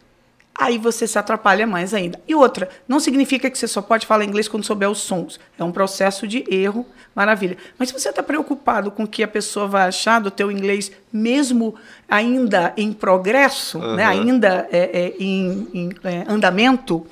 [0.58, 2.20] aí você se atrapalha mais ainda.
[2.26, 5.38] E outra, não significa que você só pode falar inglês quando souber os sons.
[5.56, 6.84] É um processo de erro,
[7.14, 7.56] maravilha.
[7.78, 10.90] Mas se você está preocupado com o que a pessoa vai achar do teu inglês,
[11.12, 11.76] mesmo
[12.08, 14.10] ainda em progresso, né, Aham.
[14.10, 17.06] ainda é, é, em, em, é, andamento,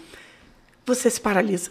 [0.84, 1.70] você se paralisa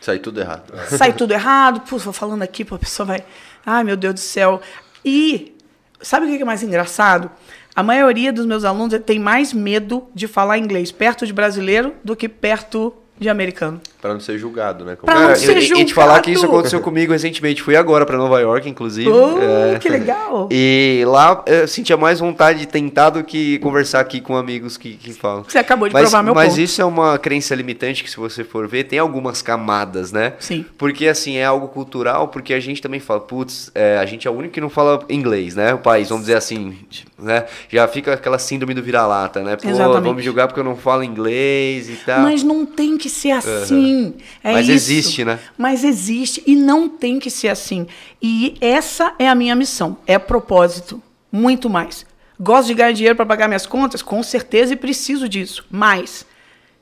[0.00, 0.72] Sai tudo errado.
[0.96, 3.24] sai tudo errado, pô, vou falando aqui, pô, a pessoa vai,
[3.64, 4.60] ai meu Deus do céu.
[5.04, 5.56] E
[6.00, 7.28] sabe o que é mais engraçado?
[7.76, 12.16] A maioria dos meus alunos tem mais medo de falar inglês perto de brasileiro do
[12.16, 13.78] que perto de americano.
[14.00, 14.94] Pra não ser julgado, né?
[14.96, 16.58] Como- Pra não Cara, ser e, e te falar que isso julgado.
[16.58, 17.62] aconteceu comigo recentemente.
[17.62, 19.08] Fui agora pra Nova York, inclusive.
[19.10, 19.38] Oh,
[19.74, 19.78] É.
[19.78, 20.48] que legal.
[20.50, 24.94] E lá eu sentia mais vontade de tentar do que conversar aqui com amigos que,
[24.94, 25.44] que falam.
[25.48, 26.60] Você acabou de mas, provar meu mas ponto.
[26.60, 30.34] isso é uma crença limitante que, se você for ver, tem algumas camadas, né?
[30.38, 30.64] Sim.
[30.76, 34.30] Porque, assim, é algo cultural, porque a gente também fala, putz, é, a gente é
[34.30, 35.74] o único que não fala inglês, né?
[35.74, 36.76] O país, vamos dizer assim,
[37.18, 37.44] né?
[37.68, 39.56] Já fica aquela síndrome do vira-lata, né?
[39.56, 40.04] Pô, Exatamente.
[40.04, 42.20] vamos julgar porque eu não falo inglês e tal.
[42.20, 43.95] Mas não tem que ser assim.
[44.42, 44.72] É Mas isso.
[44.72, 45.38] existe, né?
[45.56, 47.86] Mas existe e não tem que ser assim.
[48.20, 52.06] E essa é a minha missão, é propósito, muito mais.
[52.38, 54.02] Gosto de ganhar dinheiro para pagar minhas contas?
[54.02, 55.64] Com certeza e preciso disso.
[55.70, 56.26] Mas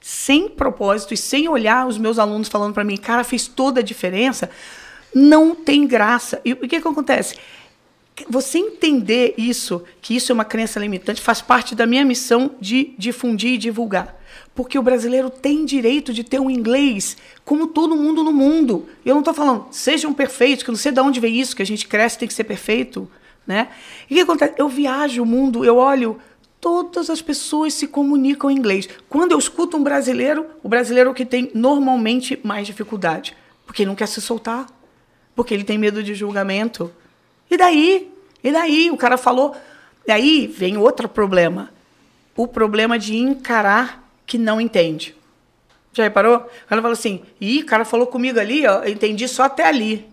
[0.00, 3.82] sem propósito e sem olhar os meus alunos falando para mim, cara, fez toda a
[3.82, 4.50] diferença,
[5.14, 6.40] não tem graça.
[6.44, 7.36] E o que, que acontece?
[8.28, 12.94] Você entender isso, que isso é uma crença limitante, faz parte da minha missão de
[12.98, 14.14] difundir e divulgar.
[14.54, 18.88] Porque o brasileiro tem direito de ter um inglês como todo mundo no mundo.
[19.04, 21.62] Eu não estou falando, sejam perfeitos, que eu não sei de onde vem isso, que
[21.62, 23.10] a gente cresce tem que ser perfeito.
[23.46, 23.68] Né?
[24.08, 24.54] E o que acontece?
[24.56, 26.18] Eu viajo o mundo, eu olho,
[26.60, 28.88] todas as pessoas se comunicam em inglês.
[29.08, 33.82] Quando eu escuto um brasileiro, o brasileiro é o que tem normalmente mais dificuldade, porque
[33.82, 34.66] ele não quer se soltar,
[35.34, 36.90] porque ele tem medo de julgamento.
[37.50, 38.10] E daí?
[38.42, 38.90] E daí?
[38.90, 39.54] O cara falou.
[40.06, 41.70] Daí vem outro problema.
[42.36, 45.14] O problema de encarar que não entende.
[45.92, 46.40] Já reparou?
[46.68, 50.06] Cara fala assim: ih, o cara falou comigo ali, ó, eu entendi só até ali.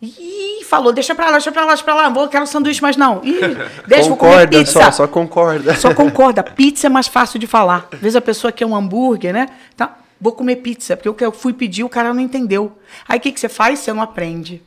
[0.00, 2.96] Ih, falou, deixa pra lá, deixa pra lá, deixa pra lá, vou, quero sanduíche, mas
[2.96, 3.22] não.
[3.24, 3.40] Ih,
[3.86, 4.72] deixa, concorda pizza.
[4.72, 5.74] só, só concorda.
[5.74, 6.42] Só concorda.
[6.42, 7.88] Pizza é mais fácil de falar.
[7.92, 9.48] Às vezes a pessoa quer um hambúrguer, né?
[9.76, 12.76] Tá, vou comer pizza, porque eu fui pedir, o cara não entendeu.
[13.08, 13.78] Aí o que, que você faz?
[13.78, 14.62] Você não aprende.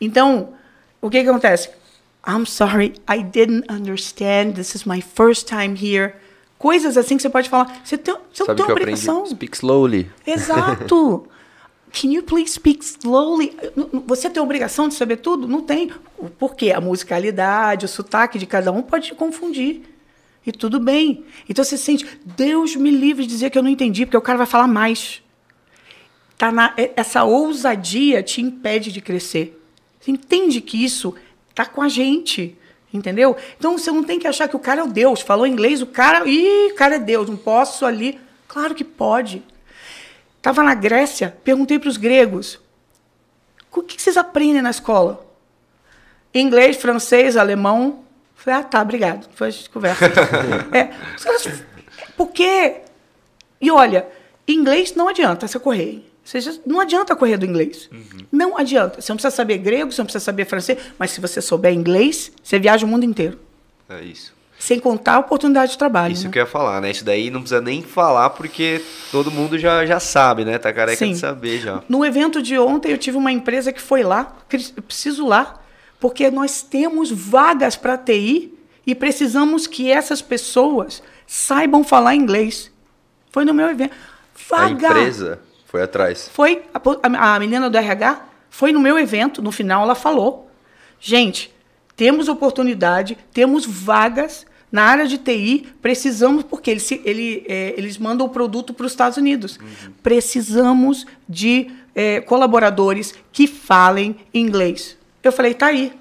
[0.00, 0.50] Então,
[1.00, 1.70] o que, que acontece?
[2.26, 4.54] I'm sorry, I didn't understand.
[4.54, 6.14] This is my first time here.
[6.64, 7.82] Coisas assim que você pode falar.
[7.84, 8.92] Você, tem, você não Sabe tem que eu aprendi?
[8.92, 9.26] obrigação.
[9.26, 10.10] Speak slowly.
[10.26, 11.28] Exato.
[11.92, 13.54] Can you please speak slowly?
[14.06, 15.46] Você tem obrigação de saber tudo?
[15.46, 15.92] Não tem.
[16.38, 16.72] Por quê?
[16.72, 19.82] A musicalidade, o sotaque de cada um pode te confundir.
[20.46, 21.26] E tudo bem.
[21.46, 24.38] Então você sente, Deus me livre de dizer que eu não entendi, porque o cara
[24.38, 25.22] vai falar mais.
[26.38, 29.62] Tá na, essa ousadia te impede de crescer.
[30.00, 31.14] Você entende que isso
[31.54, 32.56] tá com a gente.
[32.94, 33.36] Entendeu?
[33.58, 35.20] Então você não tem que achar que o cara é o Deus.
[35.20, 36.28] Falou inglês, o cara.
[36.28, 38.20] Ih, o cara é Deus, não posso ali.
[38.46, 39.42] Claro que pode.
[40.36, 42.60] Estava na Grécia, perguntei para os gregos:
[43.72, 45.26] o que vocês aprendem na escola?
[46.32, 48.04] Inglês, francês, alemão.
[48.36, 49.26] Falei, ah, tá, obrigado.
[49.26, 50.04] Depois a gente conversa.
[50.72, 51.64] é, os caras,
[52.16, 52.82] por quê?
[53.60, 54.06] E olha,
[54.46, 56.08] inglês não adianta você correr.
[56.24, 57.90] Seja, não adianta correr do inglês.
[58.32, 59.00] Não adianta.
[59.00, 62.32] Você não precisa saber grego, você não precisa saber francês, mas se você souber inglês,
[62.42, 63.38] você viaja o mundo inteiro.
[63.88, 64.32] É isso.
[64.58, 66.14] Sem contar a oportunidade de trabalho.
[66.14, 66.32] Isso né?
[66.32, 66.90] que eu ia falar, né?
[66.90, 70.56] Isso daí não precisa nem falar, porque todo mundo já, já sabe, né?
[70.56, 71.12] Tá careca Sim.
[71.12, 71.82] de saber já.
[71.86, 75.60] No evento de ontem, eu tive uma empresa que foi lá, eu preciso lá,
[76.00, 78.54] porque nós temos vagas para TI
[78.86, 82.72] e precisamos que essas pessoas saibam falar inglês.
[83.30, 83.92] Foi no meu evento.
[84.50, 84.88] A Vaga!
[84.88, 85.40] empresa
[85.74, 86.30] foi atrás.
[86.32, 90.48] Foi, a, a- menina do RH foi no meu evento, no final ela falou:
[91.00, 91.52] gente,
[91.96, 98.24] temos oportunidade, temos vagas na área de TI, precisamos, porque eles, ele, é, eles mandam
[98.24, 99.58] o produto para os Estados Unidos.
[100.00, 104.96] Precisamos de é, colaboradores que falem inglês.
[105.24, 105.92] Eu falei: tá aí.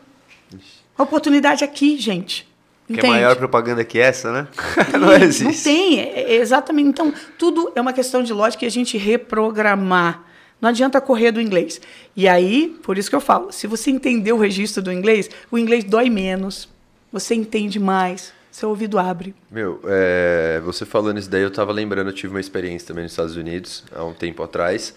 [0.95, 2.47] A oportunidade aqui, gente.
[2.87, 3.07] Que é Entende?
[3.13, 4.47] maior propaganda que essa, né?
[4.93, 5.63] não Não existe.
[5.63, 6.89] tem, é- é exatamente.
[6.89, 10.23] Então, tudo é uma questão de lógica e a gente reprogramar.
[10.59, 11.79] Não adianta correr do inglês.
[12.15, 15.57] E aí, por isso que eu falo, se você entender o registro do inglês, o
[15.57, 16.69] inglês dói menos,
[17.11, 19.33] você entende mais, seu ouvido abre.
[19.51, 23.11] Meu, é, você falando isso daí, eu tava lembrando, eu tive uma experiência também nos
[23.13, 24.93] Estados Unidos, há um tempo atrás.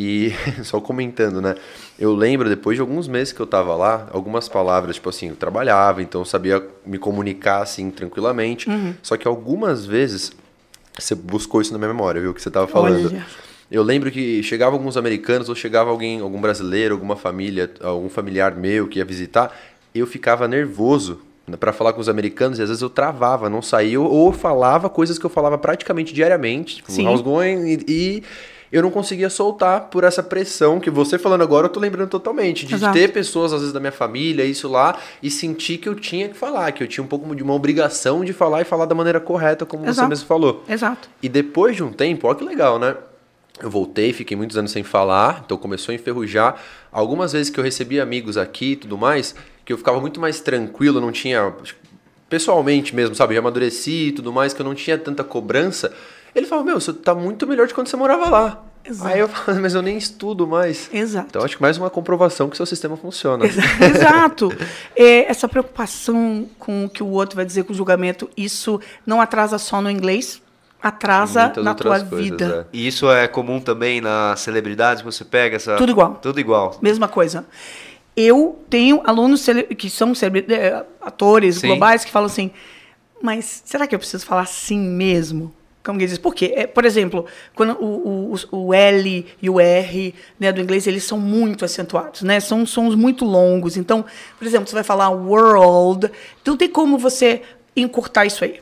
[0.00, 0.32] E,
[0.62, 1.56] só comentando, né?
[1.98, 5.34] Eu lembro, depois de alguns meses que eu tava lá, algumas palavras, tipo assim, eu
[5.36, 8.68] trabalhava, então eu sabia me comunicar, assim, tranquilamente.
[9.02, 10.30] Só que algumas vezes,
[10.96, 12.30] você buscou isso na minha memória, viu?
[12.30, 13.06] O que você tava falando.
[13.08, 13.26] Olha.
[13.70, 18.54] Eu lembro que chegava alguns americanos ou chegava alguém, algum brasileiro, alguma família, algum familiar
[18.54, 19.54] meu que ia visitar,
[19.94, 21.20] eu ficava nervoso
[21.58, 24.88] para falar com os americanos e às vezes eu travava, não saía ou- ou falava
[24.88, 27.06] coisas que eu falava praticamente diariamente, tipo, Sim.
[27.06, 28.22] how's going e, e
[28.70, 32.66] eu não conseguia soltar por essa pressão que você falando agora eu tô lembrando totalmente
[32.66, 32.92] de Exato.
[32.92, 36.36] ter pessoas às vezes da minha família, isso lá e sentir que eu tinha que
[36.36, 39.20] falar, que eu tinha um pouco de uma obrigação de falar e falar da maneira
[39.20, 40.08] correta como você Exato.
[40.08, 40.64] mesmo falou.
[40.68, 41.08] Exato.
[41.22, 42.96] E depois de um tempo, olha que legal, né?
[43.60, 46.56] Eu voltei, fiquei muitos anos sem falar, então começou a enferrujar.
[46.92, 50.40] Algumas vezes que eu recebi amigos aqui e tudo mais, que eu ficava muito mais
[50.40, 51.52] tranquilo, não tinha.
[52.28, 53.34] Pessoalmente mesmo, sabe?
[53.34, 55.92] Já amadureci e tudo mais, que eu não tinha tanta cobrança.
[56.38, 58.64] Ele falava: Meu, você tá muito melhor de quando você morava lá.
[58.84, 59.12] Exato.
[59.12, 60.88] Aí eu falo, mas eu nem estudo mais.
[60.92, 61.26] Exato.
[61.30, 63.44] Então acho que mais uma comprovação que seu sistema funciona.
[63.44, 64.50] Exato.
[64.96, 69.20] É, essa preocupação com o que o outro vai dizer com o julgamento, isso não
[69.20, 70.42] atrasa só no inglês,
[70.82, 72.68] atrasa Muitas na tua coisas, vida.
[72.72, 75.76] E isso é comum também nas celebridades, você pega essa...
[75.76, 76.18] Tudo igual.
[76.20, 76.76] Tudo igual.
[76.82, 77.46] Mesma coisa.
[78.16, 80.12] Eu tenho alunos que são
[80.48, 81.68] eh, atores Sim.
[81.68, 82.50] globais que falam assim,
[83.22, 85.54] mas será que eu preciso falar assim mesmo?
[85.88, 86.18] Como diz?
[86.18, 86.52] Por quê?
[86.54, 87.24] É, por exemplo,
[87.54, 92.20] quando o, o, o L e o R né, do inglês, eles são muito acentuados,
[92.20, 92.38] né?
[92.40, 93.74] São sons muito longos.
[93.74, 94.04] Então,
[94.38, 96.10] por exemplo, você vai falar world,
[96.46, 97.40] não tem como você
[97.74, 98.60] encurtar isso aí.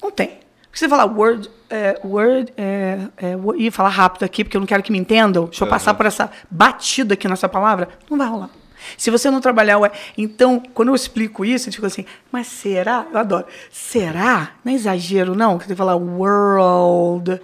[0.00, 0.38] Não tem.
[0.62, 4.66] Porque você falar word, é, word, é, é, e falar rápido aqui, porque eu não
[4.66, 5.46] quero que me entendam.
[5.46, 7.88] Deixa eu passar por essa batida aqui nessa palavra.
[8.08, 8.50] Não vai rolar.
[8.96, 9.88] Se você não trabalhar o.
[10.16, 13.06] Então, quando eu explico isso, eu fico assim, mas será?
[13.12, 13.46] Eu adoro.
[13.70, 14.52] Será?
[14.64, 15.58] Não é exagero, não?
[15.58, 17.40] Que você fala world.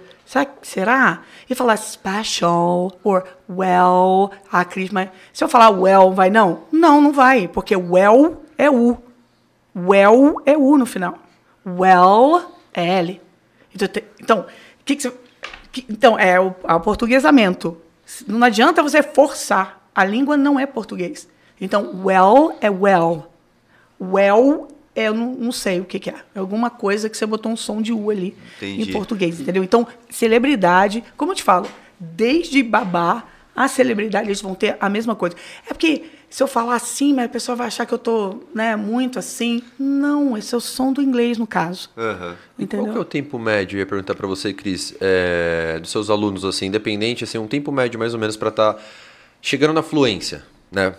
[0.61, 1.21] Será?
[1.49, 4.31] E falar special, or well.
[4.51, 6.63] Ah, Cris, mas se eu falar well, vai não?
[6.71, 8.97] Não, não vai, porque well é U.
[9.75, 11.17] Well é U no final.
[11.65, 12.43] Well
[12.73, 13.21] é L.
[13.73, 13.87] Então,
[14.21, 14.45] então,
[14.85, 15.13] que que você,
[15.71, 17.77] que- então é o aportuguesamento.
[18.27, 19.79] Não adianta você forçar.
[19.95, 21.27] A língua não é português.
[21.59, 23.27] Então, well é well.
[23.99, 26.15] Well, é, eu não, não sei o que, que é.
[26.35, 28.89] É alguma coisa que você botou um som de U ali Entendi.
[28.89, 29.63] em português, entendeu?
[29.63, 31.67] Então, celebridade, como eu te falo,
[31.99, 35.35] desde babá a celebridade, eles vão ter a mesma coisa.
[35.65, 38.75] É porque se eu falar assim, mas a pessoa vai achar que eu tô né,
[38.75, 39.61] muito assim.
[39.77, 41.89] Não, esse é o som do inglês, no caso.
[41.97, 42.35] Aham.
[42.57, 42.85] Entendeu?
[42.85, 46.09] Qual que é o tempo médio, eu ia perguntar pra você, Cris, é, dos seus
[46.09, 48.77] alunos, assim, independente, assim, um tempo médio mais ou menos pra estar
[49.41, 50.93] chegando na fluência, né?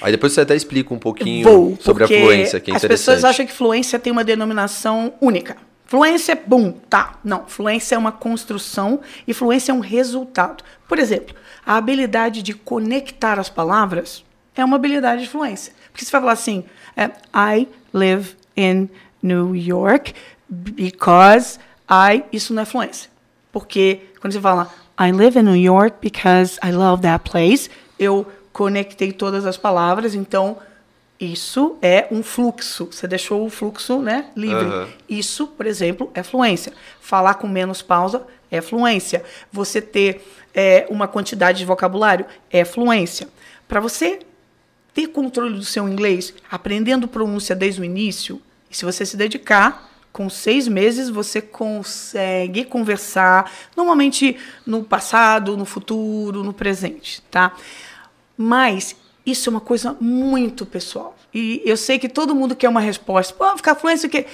[0.00, 2.88] Aí depois você até explica um pouquinho Vou, sobre a fluência, que é as interessante.
[2.88, 5.56] pessoas acham que fluência tem uma denominação única.
[5.84, 7.18] Fluência é bum, tá.
[7.24, 10.62] Não, fluência é uma construção e fluência é um resultado.
[10.88, 11.34] Por exemplo,
[11.66, 14.24] a habilidade de conectar as palavras
[14.54, 15.72] é uma habilidade de fluência.
[15.90, 16.64] Porque você vai falar assim,
[16.96, 18.88] é, I live in
[19.22, 20.14] New York
[20.48, 21.58] because
[21.90, 22.22] I...
[22.32, 23.10] Isso não é fluência.
[23.52, 27.68] Porque quando você fala I live in New York because I love that place,
[27.98, 28.26] eu
[28.60, 30.58] conectei todas as palavras, então
[31.18, 32.90] isso é um fluxo.
[32.92, 34.66] Você deixou o fluxo né, livre.
[34.66, 34.88] Aham.
[35.08, 36.74] Isso, por exemplo, é fluência.
[37.00, 39.24] Falar com menos pausa é fluência.
[39.50, 40.22] Você ter
[40.52, 43.30] é, uma quantidade de vocabulário é fluência.
[43.66, 44.18] Para você
[44.92, 49.90] ter controle do seu inglês, aprendendo pronúncia desde o início, e se você se dedicar,
[50.12, 57.56] com seis meses você consegue conversar, normalmente no passado, no futuro, no presente, tá?
[58.42, 58.96] Mas
[59.26, 61.14] isso é uma coisa muito pessoal.
[61.32, 63.34] E eu sei que todo mundo quer uma resposta.
[63.34, 64.24] Pô, ficar fluente, o quê?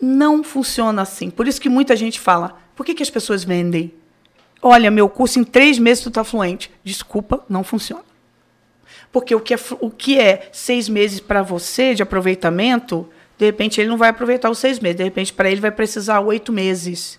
[0.00, 1.30] Não funciona assim.
[1.30, 3.92] Por isso que muita gente fala, por que, que as pessoas vendem?
[4.62, 6.70] Olha, meu curso em três meses tu está fluente.
[6.84, 8.04] Desculpa, não funciona.
[9.10, 13.80] Porque o que é, o que é seis meses para você de aproveitamento, de repente
[13.80, 14.98] ele não vai aproveitar os seis meses.
[14.98, 17.18] De repente, para ele vai precisar oito meses.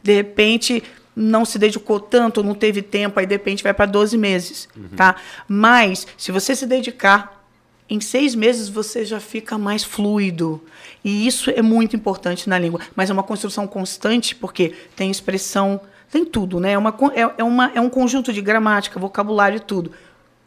[0.00, 0.84] De repente,
[1.16, 4.68] não se dedicou tanto, não teve tempo, aí de repente vai para 12 meses.
[4.94, 5.16] Tá?
[5.48, 7.42] Mas, se você se dedicar,
[7.88, 10.62] em seis meses você já fica mais fluido.
[11.02, 12.80] E isso é muito importante na língua.
[12.94, 15.80] Mas é uma construção constante, porque tem expressão,
[16.10, 16.72] tem tudo, né?
[16.72, 19.92] É, uma, é, é, uma, é um conjunto de gramática, vocabulário e tudo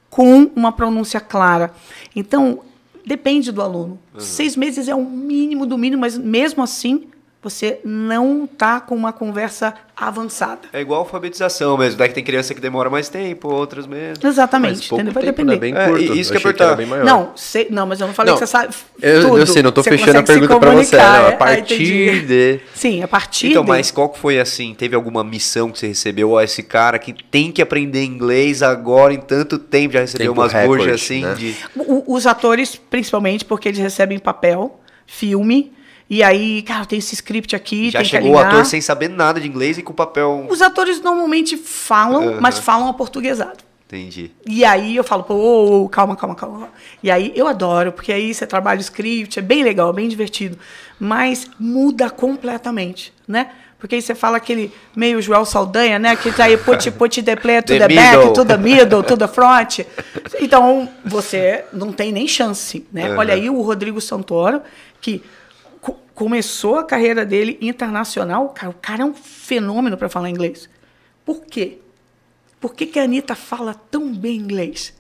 [0.10, 1.72] com uma pronúncia clara.
[2.16, 2.62] Então,
[3.06, 4.00] depende do aluno.
[4.18, 7.08] Seis meses é o mínimo do mínimo, mas mesmo assim,
[7.41, 10.61] você não está com uma conversa avançada.
[10.74, 11.98] É igual alfabetização mesmo.
[11.98, 14.20] Daí que tem criança que demora mais tempo, outras menos.
[14.22, 15.14] Mas Exatamente, pouco entendeu?
[15.14, 15.53] Vai tempo, depender.
[15.53, 15.60] né?
[15.60, 16.14] Bem É, curto.
[16.16, 16.76] e isso que eu perguntar.
[16.76, 17.06] bem maior.
[17.06, 19.38] Não, sei, não, mas eu não falei Não, que você sabe Eu, tudo.
[19.38, 20.95] eu sei, não tô Você fechando a pergunta pra você.
[20.98, 22.22] comunicar, Não, é, a ah, partir entendi.
[22.26, 22.60] de...
[22.76, 23.70] Sim, a partir Então, de...
[23.70, 24.74] mas qual que foi assim?
[24.74, 26.32] Teve alguma missão que você recebeu?
[26.32, 30.41] Ó, esse cara que tem que aprender inglês agora em tanto tempo, já recebeu Tempo
[30.41, 31.34] umas recorde, gorjas assim né?
[31.36, 31.56] de.
[31.76, 35.72] O- Os atores, principalmente, porque eles recebem papel, filme,
[36.10, 39.10] e aí, cara, tem esse script aqui, Já tem que chegou o ator sem saber
[39.10, 40.48] nada de inglês e com papel.
[40.49, 42.41] Os atores normalmente falam, Aham.
[42.41, 43.69] mas falam aportuguesado.
[43.88, 44.31] Entendi.
[44.45, 46.69] E aí eu falo, pô, ô, calma, calma, calma.
[47.02, 50.07] E aí eu adoro, porque aí você trabalha o script, é bem legal, é bem
[50.07, 50.57] divertido.
[50.99, 53.49] Mas muda completamente, né?
[53.80, 56.15] Porque aí você fala aquele meio Joel Saldanha, né?
[56.15, 58.22] Que tá aí put, put the play to The the, middle.
[58.26, 59.80] back, to the middle, to the front.
[60.40, 63.07] Então, você não tem nem chance, né?
[63.07, 63.18] Aham.
[63.18, 64.61] Olha aí o Rodrigo Santoro,
[64.99, 65.23] que
[65.81, 68.49] co- começou a carreira dele internacional.
[68.49, 70.69] Cara, o cara é um fenômeno para falar inglês.
[71.26, 71.80] Por quê?
[72.60, 74.93] Por que, que a Anitta fala tão bem inglês?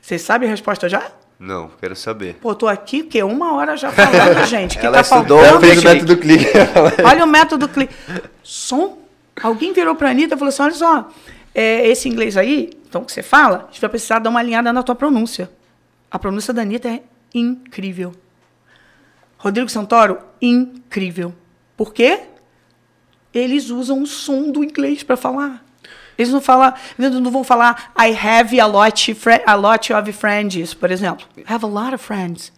[0.00, 1.10] Vocês sabem a resposta já?
[1.38, 2.34] Não, quero saber.
[2.40, 4.78] Pô, tô aqui, que uma hora já falando, gente.
[4.78, 5.66] Que Ela tá estudou, faltando?
[5.66, 6.46] Fiz o método clique.
[7.04, 7.94] Olha o método clique.
[8.42, 8.98] Som
[9.42, 11.10] Alguém virou pra Anitta e falou assim: olha só,
[11.52, 14.72] é, esse inglês aí, então que você fala, a gente vai precisar dar uma alinhada
[14.72, 15.50] na tua pronúncia.
[16.08, 17.02] A pronúncia da Anitta é
[17.34, 18.14] incrível.
[19.44, 21.34] Rodrigo Santoro, incrível.
[21.76, 22.20] Por quê?
[23.32, 25.62] Eles usam o som do inglês para falar.
[26.16, 29.14] Eles não falam, eles não vão falar I have a lot,
[29.44, 31.26] a lot of friends, por exemplo.
[31.36, 32.52] I have a lot of friends.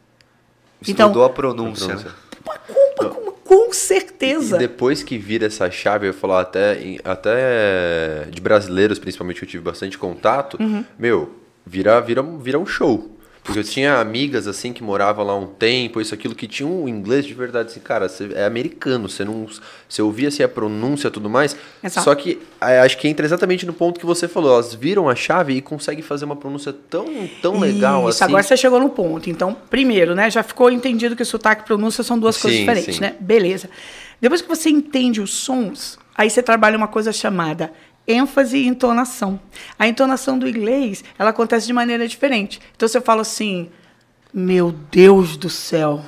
[0.86, 1.86] Então- Estudou a pronúncia.
[1.88, 2.08] Pronúncia.
[2.10, 2.14] né?
[2.44, 4.56] Uma culpa, com, com E certeza.
[4.58, 9.48] depois que vira essa chave, eu ia falar até, até de brasileiros, principalmente, que eu
[9.48, 10.84] tive bastante contato, Uhum.
[10.96, 11.34] meu,
[11.66, 13.15] vira, vira, vira um show.
[13.47, 16.89] Porque eu tinha amigas, assim, que moravam lá um tempo, isso, aquilo, que tinham um
[16.89, 19.47] inglês de verdade, assim, cara, você é americano, você não...
[19.89, 22.05] Você ouvia, assim, a pronúncia e tudo mais, Exato.
[22.05, 25.14] só que é, acho que entra exatamente no ponto que você falou, elas viram a
[25.14, 27.06] chave e conseguem fazer uma pronúncia tão,
[27.40, 28.24] tão legal, Isso, assim.
[28.24, 29.31] agora você chegou no ponto.
[29.31, 32.97] Então, primeiro, né, já ficou entendido que sotaque e pronúncia são duas coisas Sim, diferentes,
[32.97, 33.01] sim.
[33.01, 33.14] né?
[33.20, 33.70] Beleza.
[34.20, 37.70] Depois que você entende os sons, aí você trabalha uma coisa chamada
[38.06, 39.40] ênfase e entonação.
[39.78, 42.60] A entonação do inglês, ela acontece de maneira diferente.
[42.74, 43.70] Então, você fala assim,
[44.32, 46.04] meu Deus do céu.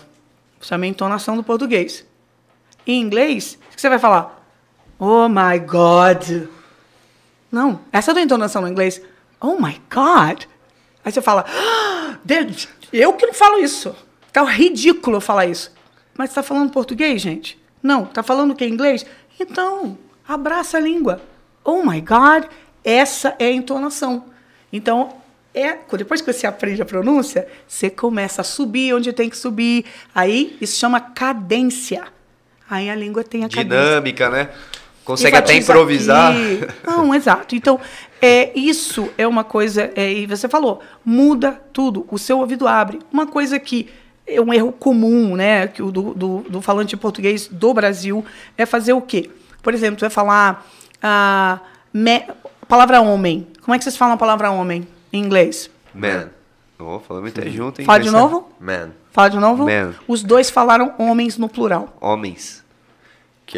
[0.60, 2.04] Isso é a minha entonação do português.
[2.86, 4.44] Em inglês, você vai falar?
[4.98, 6.48] Oh my God.
[7.50, 9.00] Não, essa é a tua entonação no inglês.
[9.40, 10.44] Oh my God.
[11.04, 12.18] Aí você fala, "Ah,
[12.92, 13.94] eu que não falo isso.
[14.32, 15.72] Tá ridículo eu falar isso.
[16.16, 17.58] Mas tá falando português, gente?
[17.82, 18.66] Não, tá falando o que?
[18.66, 19.06] Inglês?
[19.38, 19.96] Então,
[20.26, 21.22] abraça a língua.
[21.68, 22.44] Oh my God,
[22.82, 24.24] essa é a entonação.
[24.72, 25.12] Então,
[25.52, 29.84] é, depois que você aprende a pronúncia, você começa a subir onde tem que subir.
[30.14, 32.04] Aí, isso chama cadência.
[32.70, 33.64] Aí a língua tem a cadência.
[33.64, 34.48] Dinâmica, né?
[35.04, 36.32] Consegue até improvisar.
[36.32, 36.66] aqui.
[36.86, 37.54] Não, exato.
[37.54, 37.78] Então,
[38.22, 42.98] é, isso é uma coisa, é, e você falou, muda tudo, o seu ouvido abre.
[43.12, 43.90] Uma coisa que
[44.26, 48.24] é um erro comum, né, que o do, do, do falante português do Brasil,
[48.56, 49.28] é fazer o quê?
[49.62, 50.66] Por exemplo, você vai falar
[51.02, 51.60] ah,
[51.92, 52.24] me-
[52.66, 53.46] palavra homem.
[53.62, 55.70] Como é que vocês falam a palavra homem em inglês?
[55.94, 56.30] Man.
[56.78, 57.86] Oh, falamos até junto, hein?
[57.86, 58.52] Fala de novo?
[58.60, 58.90] Man.
[59.10, 59.64] Fala de novo?
[59.64, 59.94] Man.
[60.06, 61.96] Os dois falaram homens no plural.
[62.00, 62.64] Homens.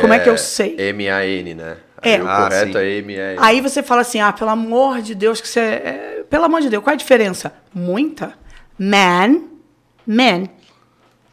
[0.00, 0.76] Como é que eu sei?
[0.78, 1.76] M-A-N, né?
[2.02, 2.14] É.
[2.14, 2.78] Aí o Ah, correto sim.
[2.78, 3.38] é M-A-N.
[3.40, 5.60] Aí você fala assim, ah, pelo amor de Deus, que você.
[5.60, 7.52] é, pelo amor de Deus, qual é a diferença?
[7.74, 8.32] Muita.
[8.78, 9.42] Man,
[10.06, 10.44] man.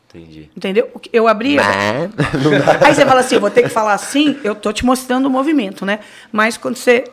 [0.09, 0.49] Entendi.
[0.55, 0.89] Entendeu?
[1.11, 1.57] Eu abri.
[1.59, 5.85] Aí você fala assim, vou ter que falar assim, eu tô te mostrando o movimento,
[5.85, 5.99] né?
[6.31, 7.03] Mas quando você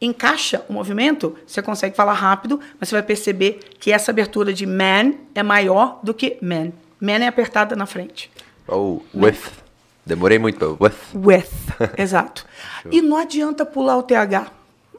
[0.00, 4.66] encaixa o movimento, você consegue falar rápido, mas você vai perceber que essa abertura de
[4.66, 6.72] man é maior do que man.
[7.00, 8.30] Man é apertada na frente.
[8.68, 9.38] Oh, with.
[10.06, 10.94] Demorei muito pra with.
[11.14, 11.48] With.
[11.96, 12.46] Exato.
[12.90, 14.50] E não adianta pular o TH.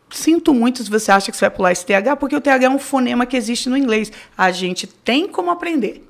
[0.10, 2.70] Sinto muito se você acha que você vai pular esse TH, porque o TH é
[2.70, 4.12] um fonema que existe no inglês.
[4.38, 6.08] A gente tem como aprender.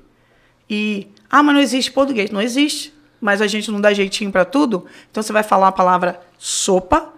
[0.68, 2.30] E, ah, mas não existe português.
[2.30, 2.92] Não existe.
[3.20, 4.84] Mas a gente não dá jeitinho para tudo.
[5.10, 7.12] Então você vai falar a palavra sopa,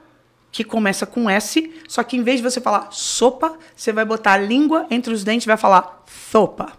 [0.51, 4.33] que começa com S, só que em vez de você falar sopa, você vai botar
[4.33, 6.73] a língua entre os dentes e vai falar sopa.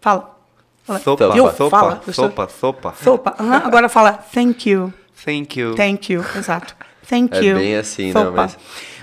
[0.00, 0.38] Fala.
[0.84, 0.98] Fala.
[1.00, 1.50] Sopa, Viu?
[1.52, 2.02] sopa, Fala.
[2.06, 2.94] Eu sopa, sopa.
[3.02, 3.36] Sopa.
[3.38, 3.62] Aham.
[3.64, 4.92] Agora fala thank you.
[5.24, 5.74] Thank you.
[5.74, 6.74] Thank you, exato.
[7.08, 7.56] Thank É you.
[7.56, 8.24] bem assim, Sopa.
[8.24, 8.56] não, mas-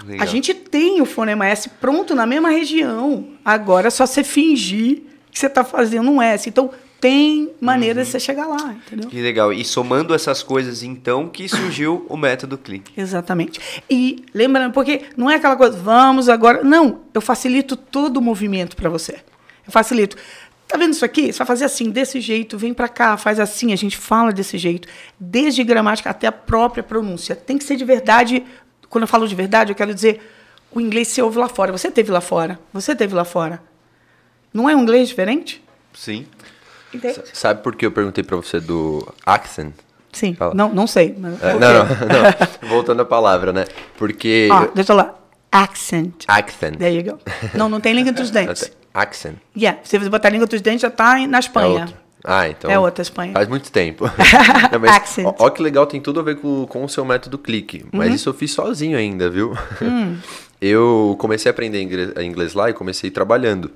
[0.06, 0.24] Legal.
[0.24, 3.28] A gente tem o fonema S pronto na mesma região.
[3.44, 6.48] Agora é só você fingir que você está fazendo um S.
[6.48, 8.06] Então, tem maneira Uhum.
[8.06, 9.10] de você chegar lá, entendeu?
[9.10, 9.54] Que legal.
[9.54, 12.92] E somando essas coisas, então, que surgiu o método clique.
[13.00, 13.60] Exatamente.
[13.90, 16.64] E lembrando, porque não é aquela coisa, vamos agora.
[16.64, 19.20] Não, eu facilito todo o movimento para você.
[19.66, 20.18] Eu facilito.
[20.68, 21.32] Tá vendo isso aqui?
[21.32, 24.58] Você vai fazer assim, desse jeito, vem para cá, faz assim, a gente fala desse
[24.58, 24.88] jeito.
[25.20, 27.36] Desde gramática até a própria pronúncia.
[27.36, 28.44] Tem que ser de verdade.
[28.90, 30.20] Quando eu falo de verdade, eu quero dizer,
[30.72, 31.72] o inglês se ouve lá fora.
[31.72, 32.60] Você teve lá fora.
[32.74, 33.62] Você teve lá fora.
[34.54, 35.64] Não é um inglês diferente?
[35.94, 36.26] Sim.
[36.94, 37.22] Entende?
[37.34, 39.74] Sabe por que eu perguntei pra você do accent?
[40.14, 40.34] Sim.
[40.34, 40.54] Fala.
[40.54, 41.16] Não, não sei.
[41.18, 41.86] Mas É, não, não,
[42.64, 42.70] não.
[42.70, 43.66] Voltando à palavra, né?
[43.98, 44.48] Porque.
[44.52, 45.14] Ó, deixa eu lá.
[45.52, 46.24] Accent.
[46.28, 46.78] Accent.
[46.78, 47.20] There you go.
[47.54, 48.72] Não, não tem língua entre os dentes.
[48.94, 49.36] Accent.
[49.56, 51.82] Yeah, se você botar a língua entre os dentes, já tá na É Espanha.
[51.82, 51.96] outro.
[52.24, 52.70] Ah, então.
[52.70, 53.32] É outra Espanha.
[53.32, 54.06] Faz muito tempo.
[54.72, 55.26] Não, mas, Accent.
[55.28, 57.86] ó, ó que legal, tem tudo a ver com, com o seu método clique.
[57.94, 59.56] Mas isso eu fiz sozinho ainda, viu?
[60.60, 63.72] Eu comecei a aprender inglês, inglês lá e comecei trabalhando.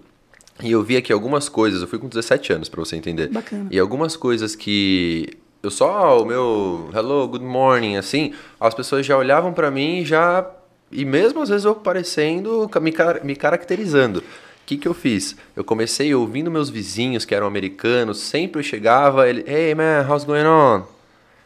[0.63, 3.27] E eu vi aqui algumas coisas, eu fui com 17 anos, pra você entender.
[3.29, 3.67] Bacana.
[3.71, 5.29] E algumas coisas que
[5.63, 10.05] eu só o meu hello, good morning, assim, as pessoas já olhavam pra mim e
[10.05, 10.45] já
[10.91, 14.19] e mesmo às vezes eu parecendo me, car- me caracterizando.
[14.19, 14.23] O
[14.65, 15.35] que que eu fiz?
[15.55, 20.23] Eu comecei ouvindo meus vizinhos que eram americanos, sempre eu chegava, ele, hey man, how's
[20.23, 20.83] going on?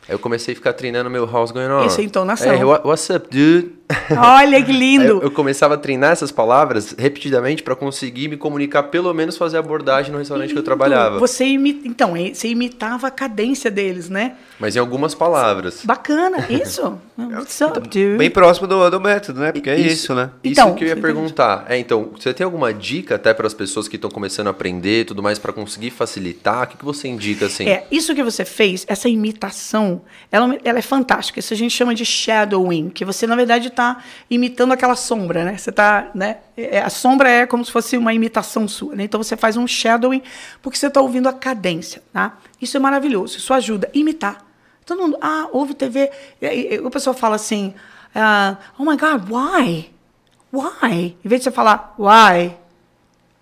[0.08, 1.86] Aí eu comecei a ficar treinando meu how's going on.
[1.88, 2.54] Isso é entonação.
[2.54, 3.72] Hey, what- what's up, dude?
[4.18, 5.22] Olha que lindo.
[5.22, 10.12] Eu, começava a treinar essas palavras repetidamente para conseguir me comunicar, pelo menos fazer abordagem
[10.12, 11.20] no restaurante que eu trabalhava.
[11.20, 14.36] Você imita, então, você imitava a cadência deles, né?
[14.60, 15.82] Mas em algumas palavras.
[15.84, 17.00] Bacana, isso.
[17.18, 18.18] What's up, dude?
[18.18, 19.52] Bem próximo do, do método, né?
[19.52, 20.32] Porque é isso, né?
[20.44, 21.66] Então, isso que eu ia perguntar.
[21.70, 25.02] É, então, você tem alguma dica até para as pessoas que estão começando a aprender
[25.02, 26.64] e tudo mais para conseguir facilitar?
[26.64, 27.68] O que, que você indica assim?
[27.68, 30.02] É, isso que você fez, essa imitação,
[30.32, 31.40] ela, ela é fantástica.
[31.40, 35.58] Isso a gente chama de shadowing, que você, na verdade, está imitando aquela sombra, né?
[35.58, 36.38] Você tá, né?
[36.58, 39.04] é, a sombra é como se fosse uma imitação sua, né?
[39.04, 40.24] Então você faz um shadowing
[40.62, 42.38] porque você está ouvindo a cadência, tá?
[42.62, 43.90] Isso é maravilhoso, isso ajuda.
[43.94, 44.44] Imitar.
[44.86, 46.12] Todo mundo, ah, ouve TV.
[46.42, 47.74] E, aí, o pessoal fala assim,
[48.14, 49.92] ah, oh my God, why?
[50.54, 51.18] Why?
[51.24, 52.56] Em vez de você falar, why?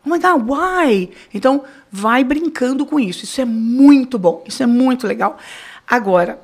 [0.05, 1.11] Oh my God, why?
[1.33, 3.25] Então, vai brincando com isso.
[3.25, 4.43] Isso é muito bom.
[4.47, 5.37] Isso é muito legal.
[5.87, 6.39] Agora,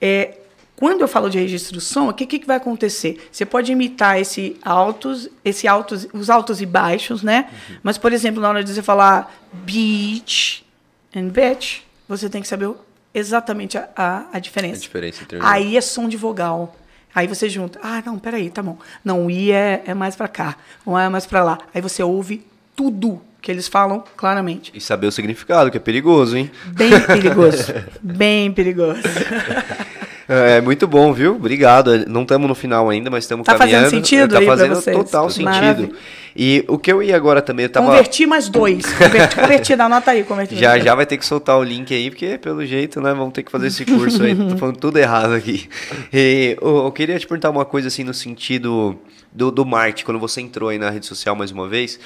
[0.00, 0.39] é,
[0.80, 3.28] quando eu falo de registro do som, o que, que vai acontecer?
[3.30, 7.50] Você pode imitar esse altos, esse altos, os altos e baixos, né?
[7.82, 10.64] Mas, por exemplo, na hora de você falar beach
[11.14, 12.72] and bitch, você tem que saber
[13.12, 14.78] exatamente a, a, a diferença.
[14.78, 16.74] A diferença entre Aí é som de vogal.
[17.14, 17.78] Aí você junta.
[17.82, 18.78] Ah, não, peraí, tá bom.
[19.04, 21.58] Não, o I é, é mais pra cá, o A é mais pra lá.
[21.74, 22.42] Aí você ouve
[22.74, 24.72] tudo que eles falam claramente.
[24.74, 26.50] E saber o significado, que é perigoso, hein?
[26.68, 27.74] Bem perigoso.
[28.00, 29.02] Bem perigoso.
[30.32, 31.34] É muito bom, viu?
[31.34, 32.06] Obrigado.
[32.06, 33.90] Não estamos no final ainda, mas estamos Tá fazendo caminhando.
[33.90, 35.74] sentido Tá aí pra fazendo total Maravilha.
[35.74, 35.98] sentido.
[36.36, 37.86] E o que eu ia agora também, eu tava...
[37.86, 38.86] Converti mais dois.
[38.94, 40.54] Converti, converti dá nota aí, converti.
[40.56, 43.42] Já já vai ter que soltar o link aí, porque pelo jeito, né, vamos ter
[43.42, 44.36] que fazer esse curso aí.
[44.36, 45.68] Tô falando tudo errado aqui.
[46.12, 48.96] E, eu, eu queria te perguntar uma coisa assim no sentido
[49.32, 51.98] do, do marketing, quando você entrou aí na rede social mais uma vez.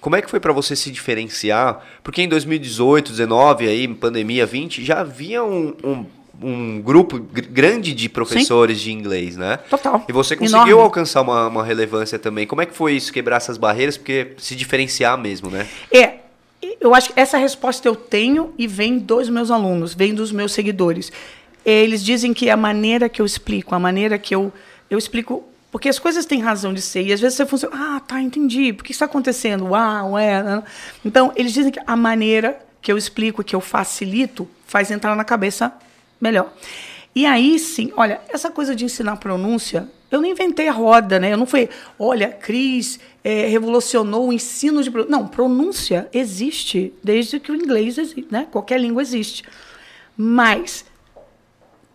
[0.00, 1.80] Como é que foi para você se diferenciar?
[2.02, 6.06] Porque em 2018, 19, aí, pandemia 20, já havia um, um,
[6.42, 9.58] um grupo gr- grande de professores de inglês, né?
[9.70, 10.04] Total.
[10.08, 10.82] E você conseguiu Enorme.
[10.82, 12.46] alcançar uma, uma relevância também.
[12.46, 13.96] Como é que foi isso, quebrar essas barreiras?
[13.96, 15.66] Porque se diferenciar mesmo, né?
[15.90, 16.14] É,
[16.80, 20.52] eu acho que essa resposta eu tenho e vem dos meus alunos, vem dos meus
[20.52, 21.10] seguidores.
[21.64, 24.52] Eles dizem que a maneira que eu explico, a maneira que eu,
[24.90, 25.44] eu explico.
[25.70, 27.02] Porque as coisas têm razão de ser.
[27.06, 27.74] E às vezes você funciona.
[27.96, 28.74] Ah, tá, entendi.
[28.74, 29.68] Por que isso está acontecendo?
[29.68, 30.42] Uau, é.
[30.42, 30.62] né?
[31.02, 35.24] Então, eles dizem que a maneira que eu explico, que eu facilito, faz entrar na
[35.24, 35.72] cabeça
[36.22, 36.54] melhor.
[37.14, 41.32] E aí sim, olha, essa coisa de ensinar pronúncia, eu não inventei a roda, né?
[41.32, 41.68] Eu não fui,
[41.98, 45.10] olha, Cris eh, revolucionou o ensino de pronúncia.
[45.10, 48.46] Não, pronúncia existe desde que o inglês existe, né?
[48.50, 49.42] Qualquer língua existe.
[50.16, 50.84] Mas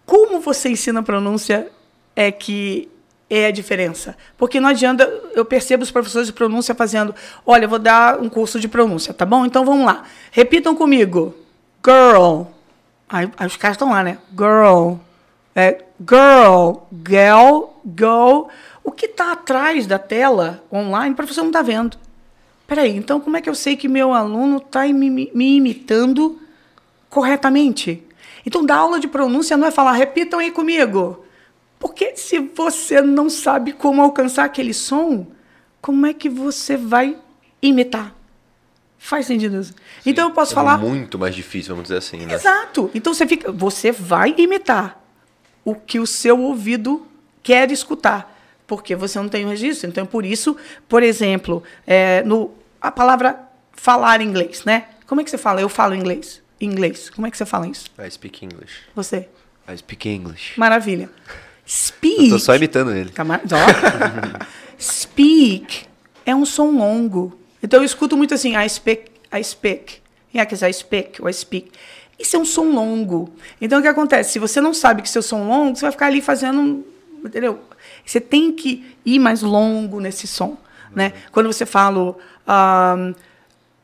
[0.06, 1.70] como você ensina pronúncia
[2.16, 2.90] é que
[3.30, 4.16] é a diferença.
[4.38, 7.14] Porque não adianta, eu percebo os professores de pronúncia fazendo,
[7.45, 9.45] olha, eu vou dar um curso de pronúncia, tá bom?
[9.45, 10.04] Então vamos lá.
[10.32, 11.36] Repitam comigo.
[11.86, 12.57] Girl.
[13.10, 14.18] Aí, aí os caras estão lá, né?
[14.38, 14.96] Girl.
[15.56, 18.50] É, girl, girl, go.
[18.84, 21.98] O que está atrás da tela online, o professor não está vendo.
[22.68, 26.40] Peraí, então como é que eu sei que meu aluno está me, me imitando
[27.10, 28.04] corretamente?
[28.46, 31.26] Então, dar aula de pronúncia não é falar, repitam aí comigo.
[31.80, 35.28] Porque se você não sabe como alcançar aquele som,
[35.82, 37.18] como é que você vai
[37.62, 38.16] imitar?
[38.99, 39.74] Faz sentido isso?
[40.06, 40.78] Então, eu posso É falar.
[40.78, 42.34] muito mais difícil, vamos dizer assim, né?
[42.34, 42.90] Exato.
[42.94, 45.02] Então você fica, você vai imitar
[45.64, 47.06] o que o seu ouvido
[47.44, 49.88] quer escutar, porque você não tem o registro.
[49.90, 50.57] Então por isso,
[50.90, 52.52] por exemplo, é, no
[52.82, 53.40] a palavra
[53.74, 54.88] falar inglês, né?
[55.06, 55.61] Como é que você fala?
[55.61, 56.41] Eu falo inglês.
[56.60, 57.10] Inglês.
[57.10, 57.86] Como é que você fala isso?
[57.99, 58.74] I speak English.
[58.95, 59.30] Você.
[59.72, 60.60] I speak English.
[60.60, 61.10] Maravilha.
[61.28, 61.34] Eu
[61.65, 62.30] Speak.
[62.30, 63.11] tô só imitando ele.
[63.11, 63.41] Camar-
[64.80, 65.86] speak
[66.26, 67.38] é um som longo.
[67.62, 70.02] Então eu escuto muito assim, I speak, I speak.
[70.34, 71.72] Yeah, I speak, I speak.
[72.20, 73.30] Isso é um som longo.
[73.62, 74.34] Então o que acontece?
[74.34, 76.84] Se você não sabe que seu som é longo, você vai ficar ali fazendo, um-
[77.24, 77.60] entendeu?
[78.06, 80.58] Você tem que ir mais longo nesse som,
[80.96, 81.14] né?
[81.32, 82.16] Quando você fala
[82.48, 83.14] um,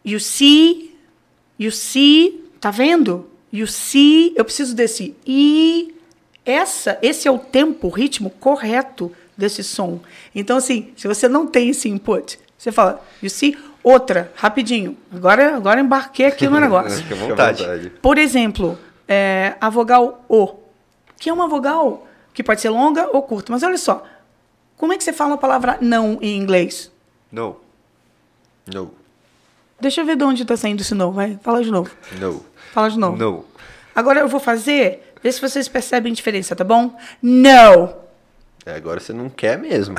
[0.04, 0.96] you see,
[1.60, 3.30] you see, tá vendo?
[3.52, 5.94] You see, eu preciso desse i
[6.46, 10.00] essa, esse é o tempo, o ritmo correto desse som.
[10.36, 13.58] Então, assim, se você não tem esse input, você fala, you see?
[13.84, 14.98] Outra, rapidinho.
[15.14, 17.04] Agora, agora embarquei aqui no negócio.
[17.04, 17.90] Fica à vontade.
[18.02, 20.56] Por exemplo, é, a vogal O,
[21.20, 23.52] que é uma vogal que pode ser longa ou curta.
[23.52, 24.02] Mas olha só,
[24.78, 26.90] como é que você fala a palavra não em inglês?
[27.30, 27.58] No.
[28.74, 28.94] No.
[29.78, 31.12] Deixa eu ver de onde está saindo esse não.
[31.12, 31.92] Vai, fala de novo.
[32.18, 32.46] No.
[32.72, 33.18] Fala de novo.
[33.18, 33.46] No.
[33.94, 36.98] Agora eu vou fazer, ver se vocês percebem a diferença, tá bom?
[37.22, 38.03] No.
[38.66, 39.96] É, agora você não quer mesmo.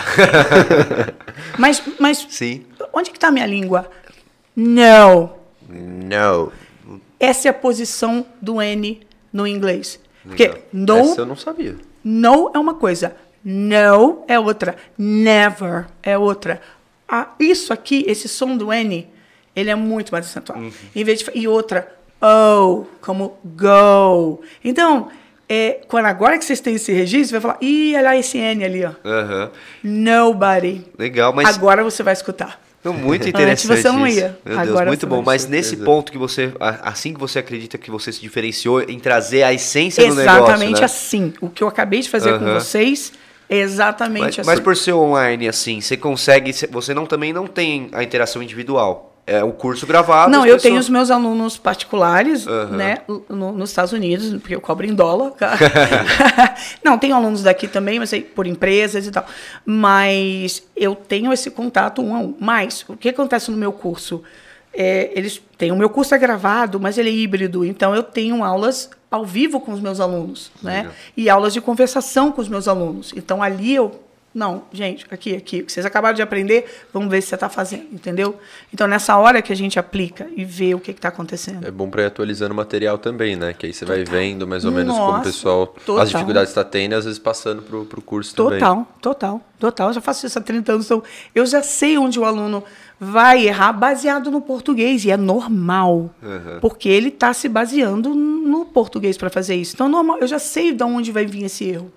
[1.59, 2.65] Mas, mas Sim.
[2.93, 3.89] onde que está a minha língua?
[4.57, 5.31] No.
[5.69, 6.53] no.
[7.19, 9.01] Essa é a posição do N
[9.33, 10.01] no inglês.
[10.23, 11.77] Porque no, Essa eu não sabia.
[12.03, 13.15] no é uma coisa,
[13.45, 14.77] No é outra.
[14.97, 16.61] Never é outra.
[17.09, 19.07] Ah, isso aqui, esse som do N,
[19.55, 20.63] ele é muito mais acentuado.
[20.63, 20.73] Uhum.
[20.95, 24.41] Em vez de, e outra, O, como go.
[24.65, 25.09] Então,
[25.49, 28.39] é, quando agora que vocês têm esse registro, você vai falar, ih, olha lá esse
[28.39, 28.93] N ali, ó.
[29.05, 29.51] Aham.
[29.83, 30.85] Nobody.
[30.99, 32.61] Legal, mas Agora você vai escutar.
[32.85, 34.19] Muito Antes interessante você não isso.
[34.19, 34.39] ia.
[34.45, 35.23] Meu Deus, Agora muito bom.
[35.23, 39.43] Mas nesse ponto que você, assim que você acredita que você se diferenciou em trazer
[39.43, 40.85] a essência do negócio, Exatamente né?
[40.85, 41.33] assim.
[41.41, 42.61] O que eu acabei de fazer com Aham.
[42.61, 43.13] vocês
[43.49, 44.47] é exatamente Mas, assim.
[44.47, 49.14] mas por ser online assim, você consegue, você não também não tem a interação individual.
[49.27, 50.31] É o curso gravado.
[50.31, 52.77] Não, eu pessoas- tenho os meus alunos particulares, Aham.
[52.77, 52.99] né,
[53.29, 55.31] no- nos Estados Unidos, porque eu cobro em dólar.
[55.31, 55.57] cara.
[56.85, 59.25] não, tenho alunos daqui também, mas aí por empresas e tal.
[59.65, 62.35] Mas eu tenho esse contato um a um.
[62.39, 64.23] Mas o que acontece no meu curso?
[64.77, 68.43] É, eles têm o meu curso é gravado, mas ele é híbrido, então eu tenho
[68.43, 70.79] aulas ao vivo com os meus alunos, né?
[70.79, 70.93] Legal.
[71.17, 73.13] E aulas de conversação com os meus alunos.
[73.17, 74.01] Então ali eu
[74.35, 77.49] não, gente, aqui, aqui, o que vocês acabaram de aprender, vamos ver se você está
[77.49, 78.37] fazendo, entendeu?
[78.73, 81.65] Então, nessa hora que a gente aplica e vê o que está acontecendo.
[81.67, 83.53] É bom pra ir atualizando o material também, né?
[83.53, 86.03] Que aí você vai vendo mais ou menos como o Nossa, pessoal, total.
[86.03, 88.59] as dificuldades está tendo e às vezes passando pro, pro curso também.
[88.59, 89.89] Total, total, total.
[89.89, 91.03] Eu já faço isso há 30 anos, então
[91.35, 92.65] eu já sei onde o aluno
[92.99, 96.59] vai errar baseado no português, e é normal, Uhum.
[96.61, 99.75] porque ele está se baseando no português para fazer isso.
[99.75, 101.93] Então, é normal, eu já sei de onde vai vir esse erro,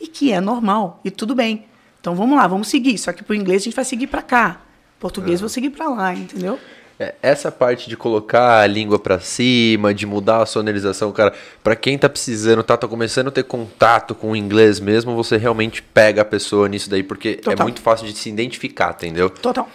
[0.00, 1.64] e que é normal, e tudo bem.
[2.00, 2.96] Então, vamos lá, vamos seguir.
[2.98, 4.60] Só que para o inglês a gente vai seguir para cá.
[4.98, 6.58] Português eu vou seguir para lá, entendeu?
[6.98, 11.32] É, essa parte de colocar a língua pra cima, de mudar a sonorização, cara,
[11.64, 15.38] pra quem tá precisando, tá, tá começando a ter contato com o inglês mesmo, você
[15.38, 17.64] realmente pega a pessoa nisso daí, porque é Total.
[17.64, 19.30] muito fácil de se identificar, entendeu?
[19.30, 19.66] Total.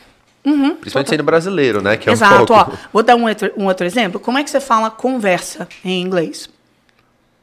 [0.46, 1.98] Uhum, Principalmente sendo brasileiro, né?
[1.98, 2.72] Que é Exato, um pouco...
[2.72, 2.78] ó.
[2.94, 4.20] Vou dar um outro, um outro exemplo.
[4.20, 6.48] Como é que você fala conversa em inglês?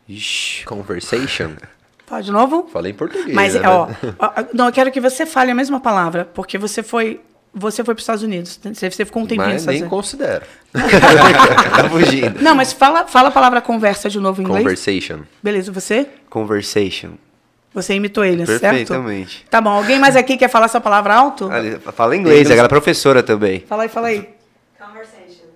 [0.08, 1.56] Ixi, Conversation.
[2.06, 2.68] Fala de novo?
[2.72, 3.34] Falei em português.
[3.34, 3.62] Mas, né?
[3.66, 3.88] ó,
[4.18, 7.20] ó, não, eu quero que você fale a mesma palavra, porque você foi,
[7.54, 8.60] você foi para os Estados Unidos.
[8.62, 9.98] Você, você ficou um tempinho nos Mas Estados nem Unidos.
[9.98, 10.44] considero.
[11.76, 12.42] tá fugindo.
[12.42, 14.62] Não, mas fala, fala a palavra conversa de novo em inglês.
[14.62, 15.20] Conversation.
[15.42, 16.06] Beleza, você?
[16.28, 17.12] Conversation.
[17.74, 18.60] Você imitou ele, certo?
[18.60, 19.46] Perfeitamente.
[19.48, 19.70] Tá bom.
[19.70, 21.48] Alguém mais aqui quer falar essa palavra alto?
[21.94, 23.60] Fala inglês, ela é professora também.
[23.60, 24.28] Fala aí, fala aí.
[24.78, 25.46] Conversation.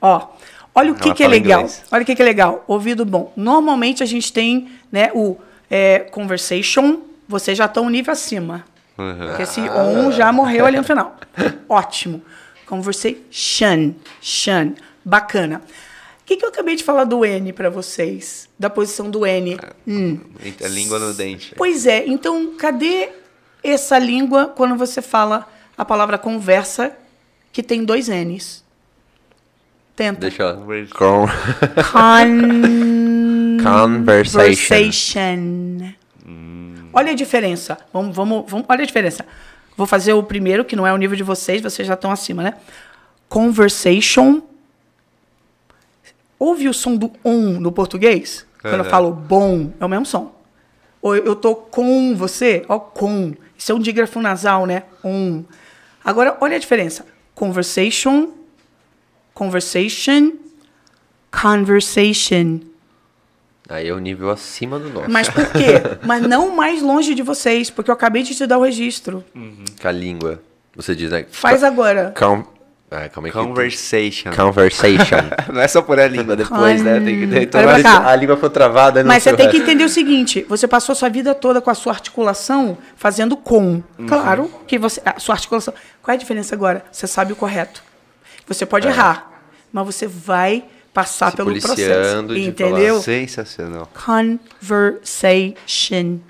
[0.00, 0.28] Ó,
[0.72, 1.62] olha o que, que é legal.
[1.62, 1.82] inglês.
[1.90, 2.64] Olha o que, que é legal.
[2.68, 3.32] Ouvido bom.
[3.36, 5.36] Normalmente a gente tem né, o
[5.70, 8.64] é, conversation, vocês já estão um nível acima.
[8.98, 9.26] Uhum.
[9.28, 11.16] Porque esse on já morreu ali no final.
[11.68, 12.22] Ótimo.
[12.66, 13.94] Conversation.
[14.20, 14.72] Shan.
[15.04, 15.62] Bacana.
[16.20, 18.48] O que, que eu acabei de falar do N para vocês?
[18.58, 19.58] Da posição do N.
[19.86, 20.18] Hum.
[20.64, 21.54] A língua no dente.
[21.56, 23.10] Pois é, então cadê
[23.62, 25.46] essa língua quando você fala
[25.78, 26.92] a palavra conversa
[27.52, 28.64] que tem dois N's?
[29.94, 30.20] Tenta.
[30.20, 30.56] Deixa ela.
[30.94, 31.26] Con-
[31.92, 32.86] Con-
[33.70, 34.74] Conversation.
[34.74, 35.94] Conversation.
[36.92, 37.78] Olha a diferença.
[37.92, 39.26] Vamos, vamos, vamos, olha a diferença.
[39.76, 42.42] Vou fazer o primeiro, que não é o nível de vocês, vocês já estão acima,
[42.42, 42.54] né?
[43.28, 44.40] Conversation.
[46.38, 48.46] Ouve o som do on no português?
[48.60, 48.90] Quando eu Aham.
[48.90, 50.34] falo bom, é o mesmo som.
[51.02, 53.34] Ou eu tô com você, ó, com.
[53.56, 54.84] Isso é um dígrafo nasal, né?
[55.04, 55.44] On.
[56.04, 57.06] Agora, olha a diferença.
[57.34, 58.30] Conversation,
[59.34, 60.32] conversation,
[61.30, 62.60] conversation.
[63.68, 65.10] Aí é o nível acima do nosso.
[65.10, 65.82] Mas por quê?
[66.06, 69.24] Mas não mais longe de vocês, porque eu acabei de te dar o registro.
[69.80, 70.40] Com a língua.
[70.76, 71.26] Você diz, né?
[71.30, 72.14] Faz agora.
[72.16, 72.44] Com...
[72.88, 74.30] Ah, calma aí que- Conversation.
[74.30, 75.16] Conversation.
[75.52, 77.00] Não é só por a língua depois, né?
[77.00, 79.02] Tem que ter Olha toda pra a- língua foi travada.
[79.02, 79.68] não Mas você tem o que resto.
[79.68, 83.82] entender o seguinte: você passou a sua vida toda com a sua articulação fazendo com.
[83.98, 84.06] Uhum.
[84.06, 85.02] Claro que você.
[85.04, 85.74] A sua articulação.
[86.00, 86.84] Qual é a diferença agora?
[86.92, 87.82] Você sabe o correto.
[88.46, 89.32] Você pode errar,
[89.72, 90.64] mas você vai
[90.96, 91.32] passar.
[91.32, 92.22] Se pelo processo.
[92.26, 93.02] de Entendeu?
[93.02, 93.86] Sensacional.
[93.92, 96.20] Conversation.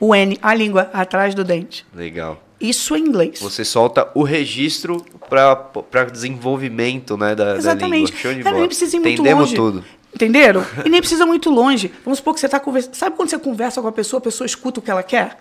[0.00, 1.86] O N, a língua atrás do dente.
[1.94, 2.42] Legal.
[2.60, 3.38] Isso é inglês.
[3.40, 7.80] Você solta o registro para desenvolvimento né, da, Exatamente.
[7.80, 8.16] da língua.
[8.16, 8.60] Show de Cara, bola.
[8.60, 9.54] nem precisa ir muito Entendemos longe.
[9.54, 9.84] tudo.
[10.12, 10.66] Entenderam?
[10.84, 11.92] E nem precisa muito longe.
[12.04, 12.94] Vamos supor que você está conversando.
[12.94, 15.38] Sabe quando você conversa com a pessoa, a pessoa escuta o que ela quer?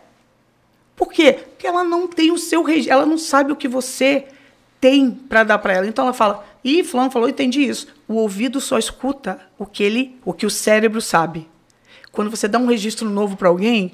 [0.95, 1.33] Por quê?
[1.33, 4.27] Porque ela não tem o seu registro, ela não sabe o que você
[4.79, 5.87] tem para dar para ela.
[5.87, 7.87] Então ela fala: "Ih, fulano falou, entendi isso".
[8.07, 11.47] O ouvido só escuta o que ele, o que o cérebro sabe.
[12.11, 13.93] Quando você dá um registro novo para alguém,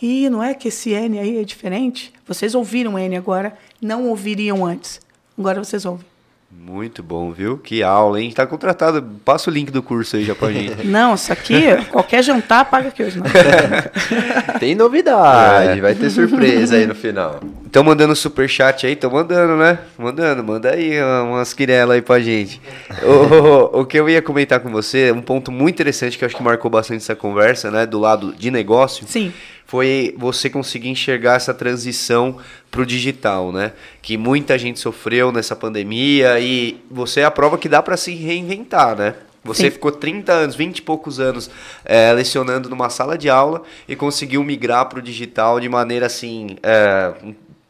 [0.00, 2.12] e não é que esse N aí é diferente?
[2.26, 5.00] Vocês ouviram N agora, não ouviriam antes.
[5.36, 6.09] Agora vocês ouvem.
[6.52, 7.58] Muito bom, viu?
[7.58, 8.30] Que aula, hein?
[8.32, 9.02] Tá contratado.
[9.24, 10.82] Passa o link do curso aí já pra gente.
[10.86, 13.18] Não, isso aqui, qualquer jantar paga aqui hoje.
[13.18, 13.26] Não.
[14.58, 15.80] Tem novidade, É.
[15.80, 17.40] vai ter surpresa aí no final.
[17.64, 18.92] Estão mandando superchat aí?
[18.94, 19.78] Estão mandando, né?
[19.96, 22.60] Mandando, manda aí umas quirelas aí pra gente.
[23.02, 26.26] o, o, o que eu ia comentar com você, um ponto muito interessante que eu
[26.26, 27.86] acho que marcou bastante essa conversa, né?
[27.86, 29.06] Do lado de negócio.
[29.08, 29.32] Sim.
[29.70, 32.38] Foi você conseguir enxergar essa transição
[32.72, 33.70] para o digital, né?
[34.02, 38.12] Que muita gente sofreu nessa pandemia e você é a prova que dá para se
[38.12, 39.14] reinventar, né?
[39.44, 39.70] Você Sim.
[39.70, 41.48] ficou 30 anos, 20 e poucos anos
[41.84, 46.56] é, lecionando numa sala de aula e conseguiu migrar para o digital de maneira assim
[46.64, 47.12] é,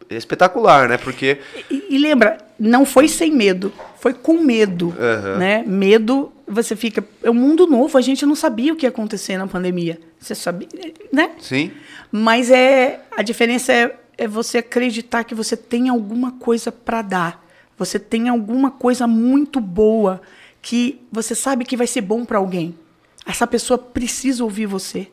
[0.08, 0.96] espetacular, né?
[0.96, 1.36] Porque
[1.70, 5.36] e, e, lembra, não foi sem medo, foi com medo, uhum.
[5.36, 5.64] né?
[5.66, 9.36] Medo, você fica, é um mundo novo, a gente não sabia o que ia acontecer
[9.36, 10.00] na pandemia.
[10.18, 10.66] Você sabia,
[11.12, 11.32] né?
[11.38, 11.70] Sim.
[12.10, 17.46] Mas é a diferença é, é você acreditar que você tem alguma coisa para dar.
[17.78, 20.20] Você tem alguma coisa muito boa
[20.60, 22.78] que você sabe que vai ser bom para alguém.
[23.26, 25.08] Essa pessoa precisa ouvir você.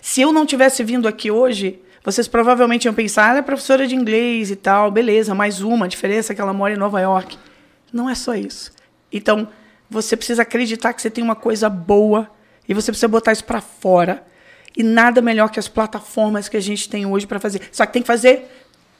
[0.00, 3.94] Se eu não tivesse vindo aqui hoje, vocês provavelmente iam pensar, ela é professora de
[3.94, 7.36] inglês e tal, beleza, mais uma, a diferença é que ela mora em Nova York.
[7.92, 8.72] Não é só isso.
[9.12, 9.48] Então,
[9.90, 12.30] você precisa acreditar que você tem uma coisa boa
[12.68, 14.26] e você precisa botar isso para fora.
[14.78, 17.62] E nada melhor que as plataformas que a gente tem hoje para fazer.
[17.72, 18.48] Só que tem que fazer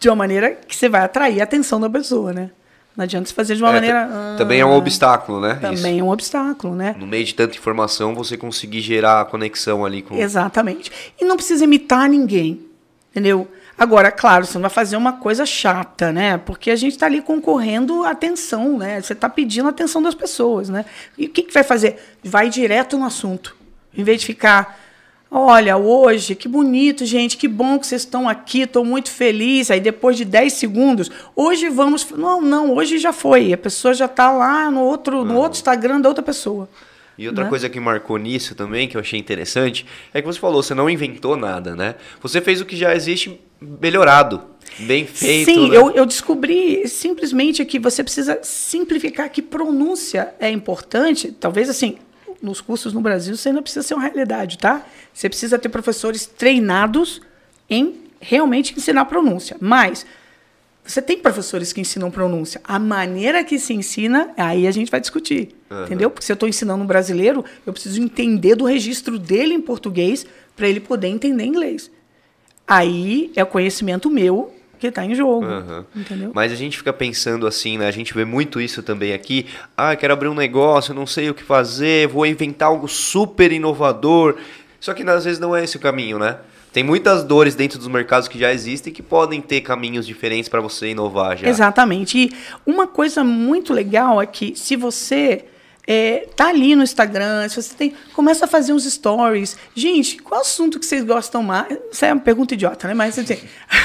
[0.00, 2.50] de uma maneira que você vai atrair a atenção da pessoa, né?
[2.96, 4.08] Não adianta você fazer de uma é, maneira.
[4.10, 5.54] Ah, também é um obstáculo, né?
[5.54, 6.00] Também Isso.
[6.00, 6.96] é um obstáculo, né?
[6.98, 10.16] No meio de tanta informação, você conseguir gerar a conexão ali com.
[10.16, 10.90] Exatamente.
[11.16, 12.66] E não precisa imitar ninguém.
[13.12, 13.46] Entendeu?
[13.78, 16.38] Agora, claro, você não vai fazer uma coisa chata, né?
[16.38, 19.00] Porque a gente está ali concorrendo à atenção, né?
[19.00, 20.84] Você está pedindo a atenção das pessoas, né?
[21.16, 22.02] E o que, que vai fazer?
[22.24, 23.56] Vai direto no assunto.
[23.96, 24.87] Em vez de ficar
[25.30, 29.70] Olha, hoje, que bonito, gente, que bom que vocês estão aqui, estou muito feliz.
[29.70, 32.08] Aí depois de 10 segundos, hoje vamos.
[32.12, 33.52] Não, não, hoje já foi.
[33.52, 36.68] A pessoa já está lá no outro, no outro Instagram da outra pessoa.
[37.18, 37.50] E outra né?
[37.50, 39.84] coisa que marcou nisso também, que eu achei interessante,
[40.14, 41.96] é que você falou, você não inventou nada, né?
[42.22, 44.40] Você fez o que já existe melhorado,
[44.78, 45.50] bem feito.
[45.50, 45.76] Sim, né?
[45.76, 51.32] eu, eu descobri simplesmente que você precisa simplificar que pronúncia é importante.
[51.32, 51.98] Talvez assim,
[52.42, 54.86] nos cursos no Brasil, você não precisa ser uma realidade, tá?
[55.12, 57.20] Você precisa ter professores treinados
[57.68, 59.56] em realmente ensinar pronúncia.
[59.60, 60.06] Mas
[60.84, 62.60] você tem professores que ensinam pronúncia.
[62.64, 65.54] A maneira que se ensina, aí a gente vai discutir.
[65.70, 65.84] Uhum.
[65.84, 66.10] Entendeu?
[66.10, 70.24] Porque se eu estou ensinando um brasileiro, eu preciso entender do registro dele em português
[70.56, 71.90] para ele poder entender inglês.
[72.66, 75.44] Aí é o conhecimento meu que está em jogo.
[75.44, 75.84] Uhum.
[75.94, 76.30] Entendeu?
[76.34, 77.86] Mas a gente fica pensando assim, né?
[77.86, 79.46] A gente vê muito isso também aqui.
[79.76, 84.36] Ah, quero abrir um negócio, não sei o que fazer, vou inventar algo super inovador.
[84.80, 86.38] Só que às vezes não é esse o caminho, né?
[86.72, 90.60] Tem muitas dores dentro dos mercados que já existem que podem ter caminhos diferentes para
[90.60, 91.48] você inovar já.
[91.48, 92.18] Exatamente.
[92.18, 92.32] E
[92.64, 95.44] uma coisa muito legal é que se você
[95.90, 99.56] é, tá ali no Instagram, se você tem, começa a fazer uns stories.
[99.74, 101.78] Gente, qual assunto que vocês gostam mais?
[101.90, 102.92] Isso é uma pergunta idiota, né?
[102.92, 103.38] Mas assim,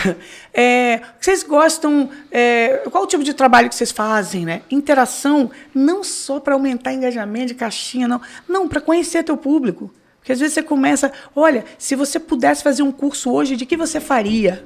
[0.53, 2.09] é, vocês gostam?
[2.29, 4.63] É, qual o tipo de trabalho que vocês fazem, né?
[4.69, 8.19] Interação não só para aumentar engajamento de caixinha, não,
[8.49, 9.89] não para conhecer teu público.
[10.19, 13.77] Porque às vezes você começa, olha, se você pudesse fazer um curso hoje, de que
[13.77, 14.65] você faria?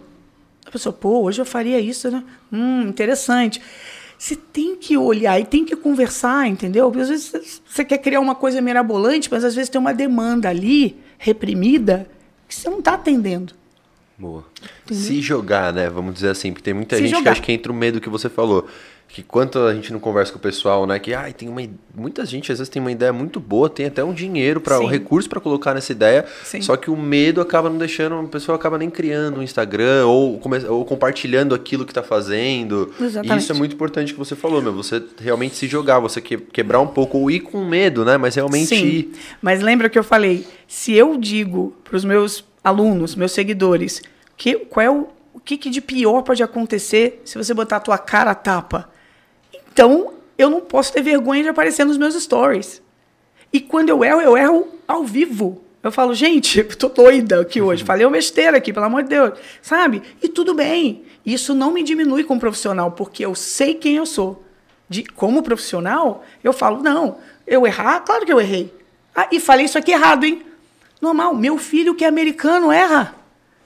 [0.65, 2.23] A pessoa, pô, hoje eu faria isso, né?
[2.51, 3.61] Hum, interessante.
[4.17, 6.89] Você tem que olhar e tem que conversar, entendeu?
[6.89, 10.49] Porque às vezes você quer criar uma coisa mirabolante, mas às vezes tem uma demanda
[10.49, 12.09] ali, reprimida,
[12.47, 13.53] que você não está atendendo.
[14.17, 14.43] Boa.
[14.85, 15.03] Entendeu?
[15.03, 15.87] Se jogar, né?
[15.89, 17.23] Vamos dizer assim, porque tem muita Se gente jogar.
[17.23, 18.67] que acha que entra o medo que você falou
[19.07, 20.99] que quanto a gente não conversa com o pessoal, né?
[20.99, 21.61] Que ai, tem uma
[21.95, 24.85] muita gente às vezes tem uma ideia muito boa, tem até um dinheiro para um
[24.85, 26.61] recurso para colocar nessa ideia, Sim.
[26.61, 30.39] só que o medo acaba não deixando, a pessoa acaba nem criando um Instagram ou,
[30.69, 32.93] ou compartilhando aquilo que está fazendo.
[32.99, 33.39] Exatamente.
[33.39, 36.37] E isso é muito importante que você falou, meu, você realmente se jogar, você que,
[36.37, 38.17] quebrar um pouco ou ir com medo, né?
[38.17, 38.85] Mas realmente Sim.
[38.85, 39.11] ir.
[39.41, 44.01] Mas lembra que eu falei, se eu digo para os meus alunos, meus seguidores,
[44.35, 45.07] que qual é o
[45.37, 48.89] o que, que de pior pode acontecer se você botar a tua cara a tapa?
[49.77, 52.81] Então, eu não posso ter vergonha de aparecer nos meus stories.
[53.53, 55.61] E quando eu erro, eu erro ao vivo.
[55.83, 57.83] Eu falo, gente, tô doida aqui hoje.
[57.83, 59.37] Falei uma besteira aqui, pelo amor de Deus.
[59.61, 60.01] Sabe?
[60.19, 61.03] E tudo bem.
[61.23, 64.43] Isso não me diminui como profissional, porque eu sei quem eu sou.
[64.89, 68.73] De, como profissional, eu falo, não, eu errar, claro que eu errei.
[69.15, 70.41] Ah, e falei isso aqui errado, hein?
[70.99, 73.13] Normal, meu filho que é americano erra.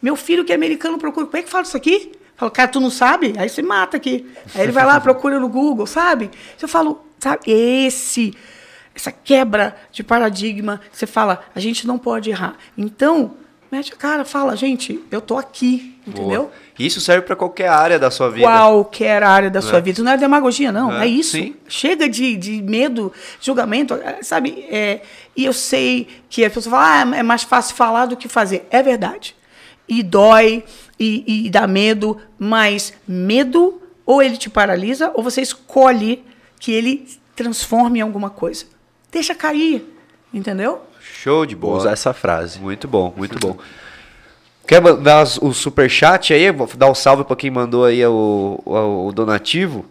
[0.02, 1.26] Meu filho que é americano procura.
[1.26, 2.12] Como é que fala isso aqui?
[2.42, 3.36] Falo, cara, tu não sabe?
[3.38, 4.28] Aí você mata aqui.
[4.56, 6.32] Aí ele vai lá, procura no Google, sabe?
[6.60, 8.34] Eu falo, sabe, esse,
[8.96, 12.56] essa quebra de paradigma, você fala, a gente não pode errar.
[12.76, 13.36] Então,
[13.72, 16.46] mete a cara, fala, gente, eu tô aqui, entendeu?
[16.46, 16.52] Boa.
[16.80, 18.48] Isso serve para qualquer área da sua vida.
[18.48, 19.62] Qualquer área da é.
[19.62, 19.92] sua vida.
[19.98, 20.92] Isso não é demagogia, não.
[21.00, 21.34] É, é isso.
[21.34, 21.56] Sim.
[21.68, 24.66] Chega de, de medo, julgamento, é, sabe?
[24.68, 25.02] É,
[25.38, 28.68] e eu sei que a pessoa fala, ah, é mais fácil falar do que fazer.
[28.72, 29.36] É verdade.
[29.88, 30.64] E dói,
[31.04, 36.24] e, e dá medo, mas medo ou ele te paralisa ou você escolhe
[36.60, 38.66] que ele transforme em alguma coisa.
[39.12, 39.84] Deixa cair,
[40.34, 40.82] entendeu?
[41.00, 41.74] Show de bola.
[41.74, 42.60] Vou usar essa frase.
[42.60, 43.58] Muito bom, muito bom.
[44.68, 46.52] Quer mandar os- o superchat aí?
[46.52, 49.86] Vou dar um salve pra quem mandou aí o, o, o donativo.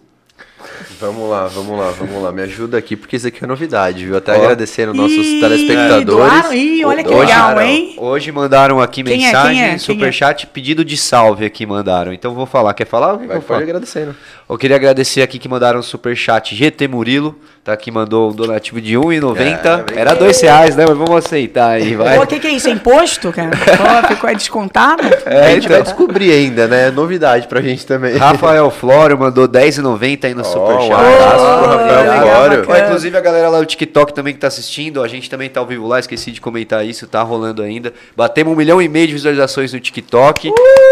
[1.01, 2.31] Vamos lá, vamos lá, vamos lá.
[2.31, 4.17] Me ajuda aqui, porque isso aqui é novidade, viu?
[4.19, 4.37] Até Ó.
[4.37, 6.05] agradecendo nossos Ih, telespectadores.
[6.05, 6.53] doaram?
[6.53, 7.95] Ih, olha que Hoje- legal, hein?
[7.97, 9.27] Hoje mandaram aqui Quem é?
[9.27, 9.69] mensagem, Quem é?
[9.71, 12.13] Quem superchat, pedido de salve aqui mandaram.
[12.13, 12.75] Então vou falar.
[12.75, 13.15] Quer falar?
[13.15, 13.63] O que que Vai, eu falo?
[13.63, 14.15] agradecendo.
[14.49, 17.35] Eu queria agradecer aqui que mandaram superchat GT Murilo,
[17.71, 17.77] tá?
[17.77, 19.85] Que mandou um donativo de R$1,90.
[19.95, 20.85] É, Era dois reais, né?
[20.89, 22.17] Mas vamos aceitar aí, vai.
[22.17, 22.69] Pô, O que, que é isso?
[22.69, 23.51] É imposto, cara?
[23.51, 25.03] Pô, ficou é descontado?
[25.31, 25.93] É, a gente vai então.
[25.93, 26.91] descobrir ainda, né?
[26.91, 28.17] Novidade pra gente também.
[28.17, 30.91] Rafael Flório mandou R$10,90 aí no Ó, superchat.
[30.91, 32.65] um abraço pro Oh, Rafael legal, Flório.
[32.69, 35.61] Ó, inclusive a galera lá do TikTok também que tá assistindo, a gente também tá
[35.61, 37.93] ao vivo lá, esqueci de comentar isso, tá rolando ainda.
[38.17, 40.51] Batemos um milhão e meio de visualizações no TikTok.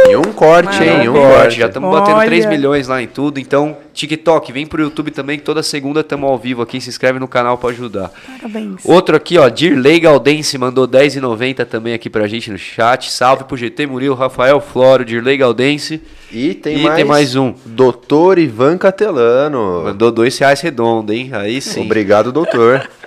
[0.09, 1.05] E um corte, hein?
[1.05, 1.59] E um Corte, corte.
[1.61, 2.27] já estamos batendo Olha.
[2.27, 3.41] 3 milhões lá em tudo.
[3.41, 6.68] Então, TikTok, vem pro YouTube também, que toda segunda estamos ao vivo aqui.
[6.81, 8.11] Se inscreve no canal para ajudar.
[8.27, 8.82] Parabéns.
[8.85, 13.11] Outro aqui, ó, Dirley Galdense mandou 10,90 também aqui pra gente no chat.
[13.11, 16.03] Salve pro GT Murilo, Rafael Flório, Dirley Galdense.
[16.31, 17.55] E tem E mais, tem mais um.
[17.65, 19.85] Doutor Ivan Catelano.
[19.85, 21.31] Mandou dois reais redondo, hein?
[21.32, 21.85] Aí sim.
[21.85, 22.89] Obrigado, doutor.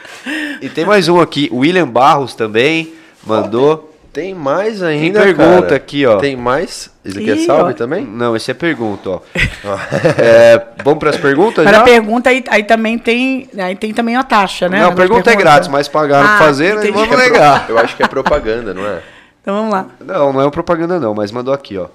[0.62, 2.94] E tem mais um aqui, William Barros também
[3.26, 3.91] mandou.
[4.14, 5.76] Tem mais ainda, pergunta cara.
[5.78, 6.18] aqui, ó.
[6.18, 6.90] Tem mais?
[7.06, 7.74] Isso aqui é Ih, salve ó.
[7.74, 8.04] também?
[8.06, 9.22] Não, esse é pergunta, ó.
[10.22, 14.24] é, vamos pras perguntas Para a pergunta, aí, aí também tem, aí tem também a
[14.24, 14.82] taxa, né?
[14.82, 16.92] Não, Na pergunta é grátis, mas pagaram pra Ah, fazer, né?
[16.92, 17.66] Vamos É pro- negar.
[17.70, 19.02] Eu acho que é propaganda, não é?
[19.42, 19.88] Então vamos lá.
[20.06, 21.88] Não, não é propaganda não, mas mandou aqui, ó.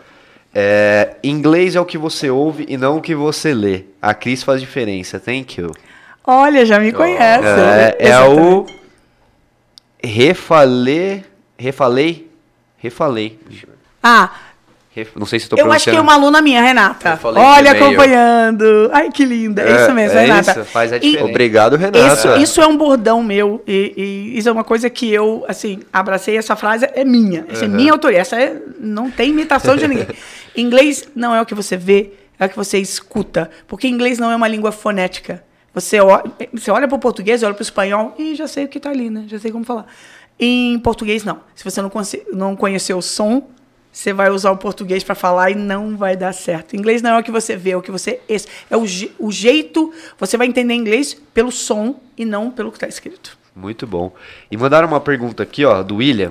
[0.54, 3.84] É, inglês é o que você ouve e não o que você lê.
[4.00, 5.20] A Cris faz diferença.
[5.20, 5.70] Thank you.
[6.26, 7.42] Olha, já me conhece.
[7.42, 7.92] né?
[7.98, 8.64] É, é o
[10.02, 11.24] refalei,
[11.58, 12.30] refalei,
[12.78, 13.38] refalei.
[14.02, 14.30] Ah,
[15.14, 17.18] não sei se estou eu acho que é uma aluna minha, Renata.
[17.22, 18.88] Olha, acompanhando.
[18.92, 19.60] Ai, que linda.
[19.62, 20.50] É, É, isso mesmo, é Renata.
[20.52, 21.24] isso, faz a E- diferença.
[21.28, 22.14] Obrigado, Renata.
[22.14, 23.92] Isso, isso é um bordão meu e,
[24.34, 27.44] e isso é uma coisa que eu, assim, abracei essa frase, é minha.
[27.50, 28.18] Essa é minha autoria.
[28.20, 30.06] Essa é- não tem imitação de ninguém.
[30.56, 33.50] inglês não é o que você vê, é o que você escuta.
[33.68, 35.42] Porque inglês não é uma língua fonética.
[35.74, 36.24] Você olha,
[36.54, 38.88] você olha para o português, olha para o espanhol e já sei o que está
[38.88, 39.24] ali, né?
[39.26, 39.84] Já sei como falar.
[40.38, 41.40] Em português, não.
[41.54, 41.90] Se você não,
[42.32, 43.48] não conhecer o som,
[43.90, 46.76] você vai usar o português para falar e não vai dar certo.
[46.76, 48.20] Inglês não é o que você vê, é o que você.
[48.28, 48.84] esse- É o,
[49.18, 49.92] o jeito.
[50.18, 53.38] Você vai entender inglês pelo som e não pelo que está escrito.
[53.54, 54.12] Muito bom.
[54.50, 56.30] E mandaram uma pergunta aqui, ó, do William.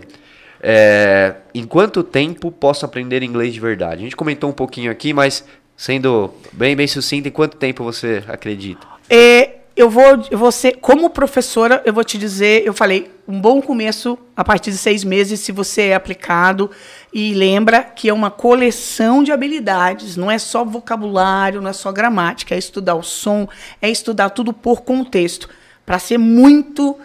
[0.62, 4.02] É, em quanto tempo posso aprender inglês de verdade?
[4.02, 5.44] A gente comentou um pouquinho aqui, mas
[5.76, 8.86] sendo bem, bem sucinto, em quanto tempo você acredita?
[9.10, 13.40] É, eu vou, eu vou ser, como professora, eu vou te dizer, eu falei, um
[13.42, 16.72] bom começo a partir de seis meses, se você é aplicado.
[17.14, 21.92] E lembra que é uma coleção de habilidades, não é só vocabulário, não é só
[21.92, 23.50] gramática, é estudar o som,
[23.82, 25.50] é estudar tudo por contexto.
[25.86, 26.98] Para ser muito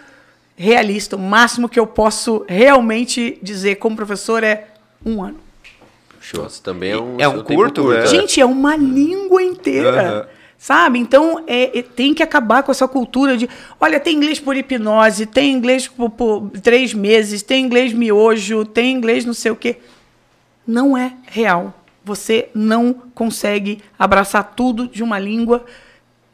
[0.55, 4.67] realista, o máximo que eu posso realmente dizer como professor é
[5.05, 5.37] um ano.
[6.21, 6.45] Show.
[6.45, 8.05] Isso também é um, É um tempo curto, né?
[8.05, 10.01] Gente, é uma língua inteira.
[10.01, 10.40] Aham.
[10.61, 10.99] Sabe?
[10.99, 13.49] Então, é, é- tem que acabar com essa cultura de.
[13.79, 18.95] Olha, tem inglês por hipnose, tem inglês por, por três meses, tem inglês miojo, tem
[18.95, 19.79] inglês não sei o quê.
[20.67, 21.73] Não é real.
[22.05, 25.65] Você não consegue abraçar tudo de uma língua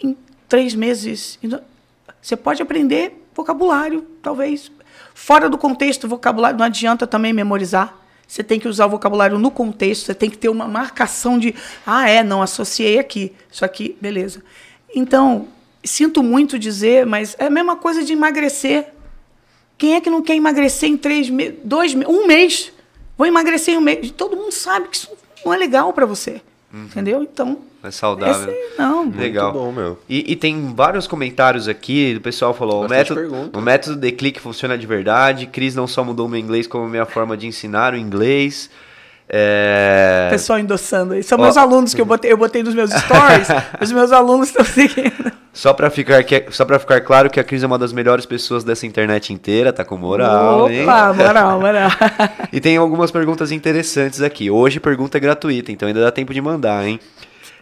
[0.04, 0.14] em
[0.50, 1.40] três meses.
[1.42, 1.62] Então,
[2.22, 4.70] Você pode aprender vocabulário, talvez.
[5.14, 7.96] Fora do contexto, vocabulário não adianta também memorizar.
[8.28, 11.56] Você tem que usar o vocabulário no contexto, você tem que ter uma marcação de,
[11.86, 13.32] ah, é, não associei aqui.
[13.52, 14.44] Isso aqui, beleza.
[14.94, 15.48] Então,
[15.84, 18.90] sinto muito dizer, mas é a mesma coisa de emagrecer.
[19.78, 22.72] Quem é que não quer emagrecer em três meses, dois me- um mês?
[23.18, 24.12] Vou emagrecer em um mês.
[24.12, 25.10] Todo mundo sabe que isso
[25.46, 26.42] não é legal para você.
[26.74, 27.24] Entendeu?
[27.24, 27.60] Então.
[27.84, 28.52] É saudável.
[28.52, 29.10] esse- não.
[29.10, 29.54] Legal.
[29.54, 29.98] bom, meu.
[30.10, 33.58] E, e tem vários comentários aqui, do pessoal falou, o método, pergunta.
[33.58, 37.06] o método de clique funciona de verdade, Cris não só mudou meu inglês, como minha
[37.06, 38.70] forma de ensinar o inglês.
[39.30, 40.28] É...
[40.30, 41.24] Pessoal endossando aí.
[41.24, 41.42] São Ó.
[41.42, 43.48] meus alunos que eu botei, eu botei nos meus stories.
[43.82, 45.32] os meus alunos estão seguindo.
[45.52, 48.64] Só pra, ficar, só pra ficar claro que a Cris é uma das melhores pessoas
[48.64, 50.84] dessa internet inteira, tá com moral, hein?
[50.84, 51.90] Opa, moral, moral.
[52.54, 54.52] E tem algumas perguntas interessantes aqui.
[54.52, 57.00] Hoje pergunta é gratuita, então ainda dá tempo de mandar, hein?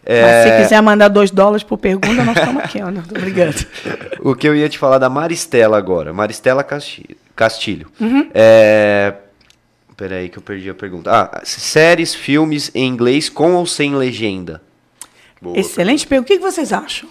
[0.08, 2.90] Mas É, se quiser mandar dois dólares por pergunta, nós estamos aqui, ó.
[2.90, 3.66] Obrigado.
[4.20, 6.12] O que eu ia te falar da Maristela agora.
[6.12, 7.88] Maristela Casti- Castilho.
[8.00, 8.28] Uhum.
[8.34, 9.14] É...
[9.98, 11.10] Peraí que eu perdi a pergunta.
[11.12, 14.62] Ah, séries, filmes em inglês com ou sem legenda?
[15.42, 15.58] Boa.
[15.58, 16.34] Excelente pergunta.
[16.34, 17.08] O que vocês acham?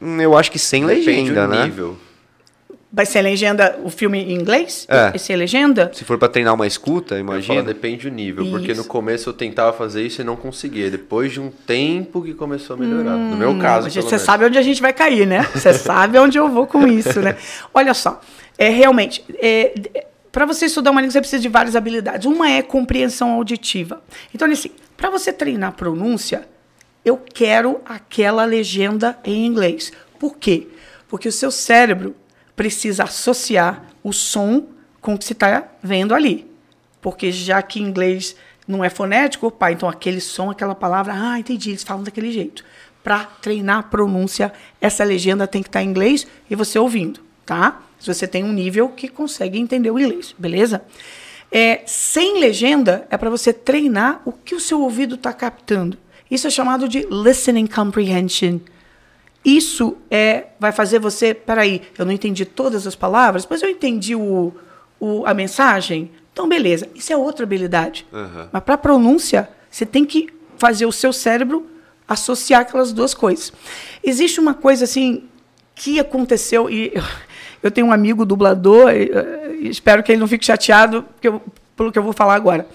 [0.00, 1.64] Hum, Eu acho que sem Depende legenda, do né?
[1.64, 1.96] nível.
[2.92, 4.86] Vai ser legenda o filme em inglês?
[4.88, 5.10] É.
[5.10, 5.90] Vai ser legenda?
[5.94, 7.62] Se for pra treinar uma escuta, Eu imagina.
[7.62, 8.84] depende do nível, porque no Isso.
[8.88, 10.90] começo eu tentava fazer isso e não conseguia.
[10.90, 13.16] Depois de um tempo que começou a melhorar.
[13.16, 14.22] no meu caso, Hum, Gente, pelo Você menos.
[14.26, 15.42] sabe onde a gente vai cair, né?
[15.54, 17.36] Você sabe onde eu vou com isso, né?
[17.74, 18.20] Olha só,
[18.56, 19.22] é realmente.
[19.40, 19.74] é,
[20.36, 22.26] para você estudar uma língua, você precisa de várias habilidades.
[22.26, 24.02] Uma é compreensão auditiva.
[24.34, 26.46] Então, assim, para você treinar pronúncia,
[27.02, 29.94] eu quero aquela legenda em inglês.
[30.18, 30.68] Por quê?
[31.08, 32.14] Porque o seu cérebro
[32.54, 34.66] precisa associar o som
[35.00, 36.46] com o que você está vendo ali.
[37.00, 38.36] Porque já que inglês
[38.68, 42.62] não é fonético, opa, então aquele som, aquela palavra, ah, entendi, eles falam daquele jeito.
[43.02, 44.52] Para treinar a pronúncia,
[44.82, 47.85] essa legenda tem que estar tá em inglês e você ouvindo, tá?
[48.12, 50.82] Se você tem um nível que consegue entender o inglês, beleza?
[51.50, 55.98] É, sem legenda é para você treinar o que o seu ouvido está captando.
[56.30, 58.60] Isso é chamado de listening comprehension.
[59.44, 64.14] Isso é vai fazer você, peraí, eu não entendi todas as palavras, mas eu entendi
[64.14, 64.52] o,
[65.00, 66.10] o, a mensagem.
[66.32, 66.88] Então, beleza.
[66.94, 68.06] Isso é outra habilidade.
[68.12, 68.48] Uhum.
[68.52, 70.28] Mas para pronúncia, você tem que
[70.58, 71.66] fazer o seu cérebro
[72.06, 73.52] associar aquelas duas coisas.
[74.02, 75.24] Existe uma coisa assim
[75.76, 77.02] que aconteceu e eu
[77.70, 79.10] tenho um amigo dublador, e,
[79.60, 81.40] e espero que ele não fique chateado eu,
[81.76, 82.66] pelo que eu vou falar agora.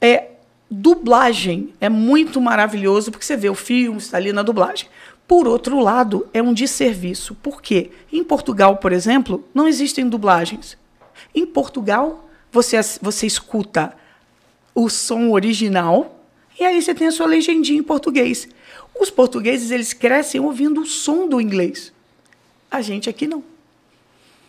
[0.00, 0.30] É
[0.70, 4.88] dublagem é muito maravilhoso porque você vê o filme, está ali na dublagem.
[5.26, 7.34] Por outro lado, é um desserviço.
[7.36, 7.90] Por quê?
[8.12, 10.76] Em Portugal, por exemplo, não existem dublagens.
[11.34, 13.92] Em Portugal, você, você escuta
[14.74, 16.24] o som original
[16.58, 18.48] e aí você tem a sua legendinha em português.
[18.98, 21.92] Os portugueses, eles crescem ouvindo o som do inglês.
[22.70, 23.42] A gente aqui não.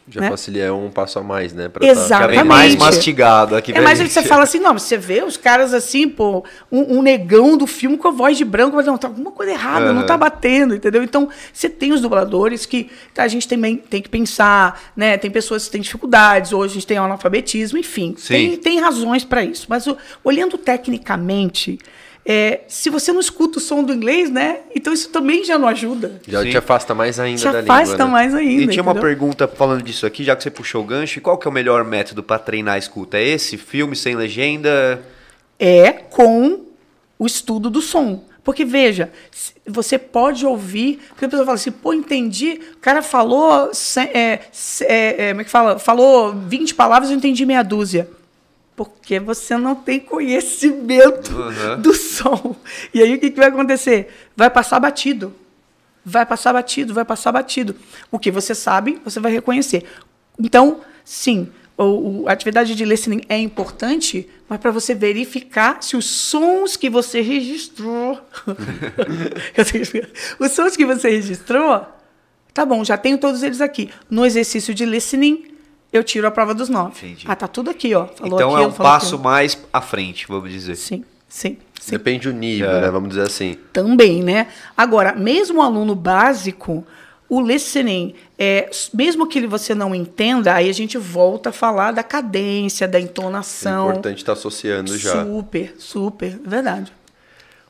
[0.08, 0.30] Já né?
[0.30, 1.70] facilita um passo a mais, né?
[1.70, 2.40] Pra Exatamente.
[2.40, 3.72] Tá, mais mastigado aqui.
[3.72, 7.56] É mais você fala assim, não, você vê os caras assim, pô, um, um, negão
[7.56, 9.94] do filme com a voz de branco, mas não, tá alguma coisa errada, uhum.
[9.94, 11.04] não tá batendo, entendeu?
[11.04, 15.18] Então, você tem os dubladores que a gente também tem que pensar, né?
[15.18, 18.16] Tem pessoas que têm dificuldades, hoje a gente tem analfabetismo, enfim.
[18.28, 19.68] Tem, tem razões para isso.
[19.70, 19.86] Mas
[20.24, 21.78] olhando tecnicamente,
[22.24, 24.60] é, se você não escuta o som do inglês, né?
[24.76, 26.22] Então isso também já não ajuda.
[26.28, 26.52] Já Sim.
[26.52, 27.64] te afasta mais ainda te da língua.
[27.64, 28.12] Te afasta né?
[28.12, 28.64] mais ainda.
[28.64, 31.48] E tinha uma pergunta falando disso aqui, já que você puxou o gancho, qual que
[31.48, 33.18] é o melhor método para treinar a escuta?
[33.18, 33.58] É esse?
[33.58, 35.02] Filme sem legenda?
[35.60, 36.62] É com
[37.18, 38.24] o estudo do som.
[38.44, 39.12] Porque, veja,
[39.68, 43.70] você pode ouvir, porque a pessoa fala assim, pô, entendi, o cara falou,
[44.14, 44.40] é,
[44.82, 45.78] é, é, como é que fala?
[45.78, 48.10] Falou 20 palavras, eu entendi meia dúzia
[48.86, 51.82] porque você não tem conhecimento uhum.
[51.82, 52.56] do som.
[52.92, 54.12] E aí o que, que vai acontecer?
[54.36, 55.34] Vai passar batido.
[56.04, 57.76] Vai passar batido, vai passar batido.
[58.12, 59.86] O que você sabe, você vai reconhecer.
[60.40, 66.06] Então, sim, o, a atividade de listening é importante, mas para você verificar se os
[66.06, 68.20] sons que você registrou.
[70.40, 71.86] os sons que você registrou,
[72.52, 73.92] tá bom, já tenho todos eles aqui.
[74.10, 75.51] No exercício de listening,
[75.92, 76.94] eu tiro a prova dos nove.
[76.98, 77.26] Entendi.
[77.28, 78.08] Ah, tá tudo aqui, ó.
[78.08, 79.24] Falou então é um passo aqui.
[79.24, 80.76] mais à frente, vamos dizer.
[80.76, 81.58] Sim, sim.
[81.80, 81.92] sim.
[81.92, 82.82] Depende do nível, é.
[82.82, 82.92] né?
[82.92, 83.58] Vamos dizer assim.
[83.74, 84.48] Também, né?
[84.78, 86.86] Agora, mesmo o aluno básico,
[87.28, 92.04] o listening, é, mesmo que você não entenda, aí a gente volta a falar da
[92.04, 93.88] cadência, da entonação.
[93.88, 95.24] É importante estar tá associando já.
[95.26, 96.92] Super, super, verdade.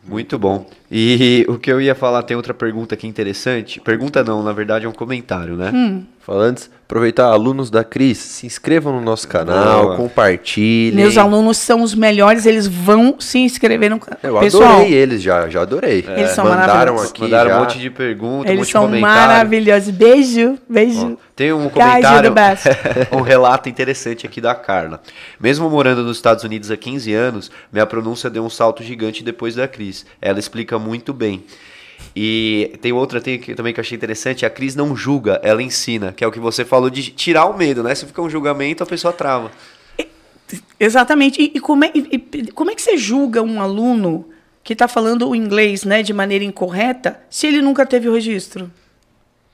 [0.04, 0.68] Muito bom.
[0.90, 3.80] E o que eu ia falar, tem outra pergunta aqui interessante.
[3.80, 5.72] Pergunta não, na verdade é um comentário, né?
[5.74, 6.04] Hum.
[6.22, 9.96] Falando, aproveitar, alunos da Cris, se inscrevam no nosso canal, Boa.
[9.98, 10.94] compartilhem.
[10.94, 14.20] Meus alunos são os melhores, eles vão se inscrever no canal.
[14.22, 16.06] Eu Pessoal, adorei eles já, já adorei.
[16.08, 16.20] É.
[16.20, 17.58] Eles são Mandaram aqui, mandaram já.
[17.58, 19.90] um monte de perguntas, eles um monte de são maravilhosos.
[19.90, 21.18] Beijo, beijo.
[21.36, 22.32] tem um comentário,
[23.12, 25.02] um relato interessante aqui da Carla.
[25.40, 29.56] Mesmo morando nos Estados Unidos há 15 anos, minha pronúncia deu um salto gigante depois
[29.56, 30.06] da Cris.
[30.22, 31.44] Ela explica muito bem.
[32.16, 36.12] E tem outra que, também que eu achei interessante, a Cris não julga, ela ensina,
[36.12, 37.96] que é o que você falou de tirar o medo, né?
[37.96, 39.52] Se fica um julgamento, a pessoa trava.
[40.80, 41.42] Exatamente.
[41.42, 44.28] E, e, como, é, e, como é que você julga um aluno
[44.64, 48.72] que está falando o inglês né, de maneira incorreta se ele nunca teve o registro?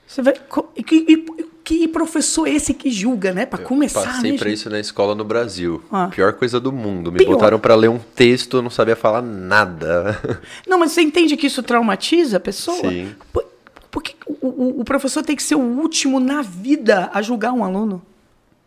[0.06, 0.34] Você vai,
[0.76, 3.44] e, que professor é esse que julga, né?
[3.44, 4.02] Para começar.
[4.02, 5.82] Passei né, para isso na escola no Brasil.
[5.92, 6.08] Ah.
[6.08, 7.12] Pior coisa do mundo.
[7.12, 7.32] Me Pior.
[7.32, 10.18] botaram para ler um texto, eu não sabia falar nada.
[10.66, 12.90] Não, mas você entende que isso traumatiza a pessoa?
[12.90, 13.14] Sim.
[13.30, 13.44] Por,
[13.90, 17.62] porque o, o, o professor tem que ser o último na vida a julgar um
[17.62, 18.00] aluno.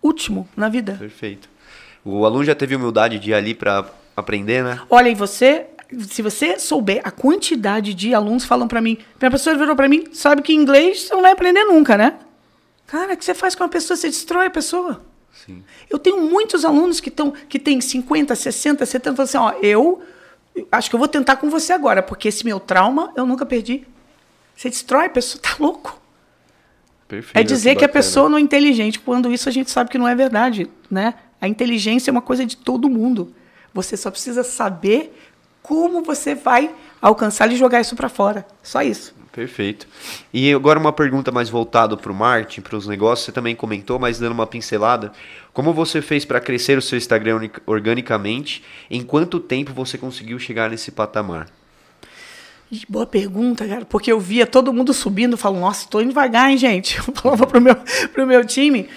[0.03, 0.95] Último na vida.
[0.99, 1.49] Perfeito.
[2.05, 3.83] O aluno já teve humildade de ir ali para
[4.15, 4.79] aprender, né?
[4.89, 5.65] Olha, e você
[6.07, 10.05] se você souber a quantidade de alunos falam para mim, minha professora virou para mim,
[10.13, 12.13] sabe que inglês você não vai aprender nunca, né?
[12.91, 13.95] Cara, o que você faz com uma pessoa?
[13.95, 15.01] Você destrói a pessoa.
[15.45, 15.63] Sim.
[15.89, 20.01] Eu tenho muitos alunos que, tão, que têm 50, 60, 70, falam assim, ó, eu
[20.69, 23.87] acho que eu vou tentar com você agora, porque esse meu trauma eu nunca perdi.
[24.53, 25.97] Você destrói a pessoa, tá louco.
[27.07, 29.89] Perfeito, é dizer que, que a pessoa não é inteligente, quando isso a gente sabe
[29.89, 31.13] que não é verdade, né?
[31.39, 33.33] A inteligência é uma coisa de todo mundo.
[33.73, 35.17] Você só precisa saber
[35.63, 38.45] como você vai alcançar e jogar isso para fora.
[38.61, 39.15] Só isso.
[39.31, 39.87] Perfeito.
[40.33, 43.25] E agora uma pergunta mais voltada para o marketing, para os negócios.
[43.25, 45.13] Você também comentou, mas dando uma pincelada.
[45.53, 48.61] Como você fez para crescer o seu Instagram organicamente?
[48.89, 51.47] Em quanto tempo você conseguiu chegar nesse patamar?
[52.87, 56.57] Boa pergunta, cara, porque eu via todo mundo subindo, eu falo, nossa, estou devagar, hein,
[56.57, 56.97] gente?
[57.05, 57.75] Eu falava pro meu,
[58.13, 58.87] pro meu time.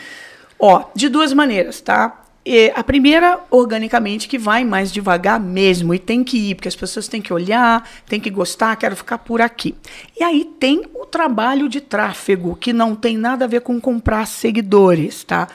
[0.61, 2.24] Ó, de duas maneiras, tá?
[2.47, 6.77] E a primeira, organicamente, que vai mais devagar mesmo, e tem que ir, porque as
[6.77, 9.75] pessoas têm que olhar, têm que gostar, quero ficar por aqui.
[10.19, 14.27] E aí tem o trabalho de tráfego, que não tem nada a ver com comprar
[14.27, 15.49] seguidores, tá?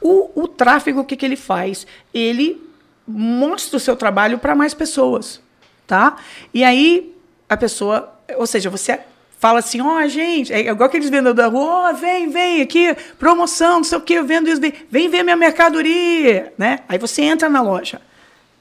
[0.00, 1.84] O, o tráfego, o que, que ele faz?
[2.14, 2.62] Ele
[3.06, 5.40] mostra o seu trabalho para mais pessoas,
[5.84, 6.16] tá?
[6.54, 7.12] E aí
[7.48, 9.00] a pessoa, ou seja, você
[9.38, 12.62] fala assim, ó, oh, gente, é igual aqueles vendedores da rua, ó, oh, vem, vem
[12.62, 16.80] aqui, promoção, não sei o que, eu vendo isso, vem, vem ver minha mercadoria, né?
[16.88, 18.00] Aí você entra na loja,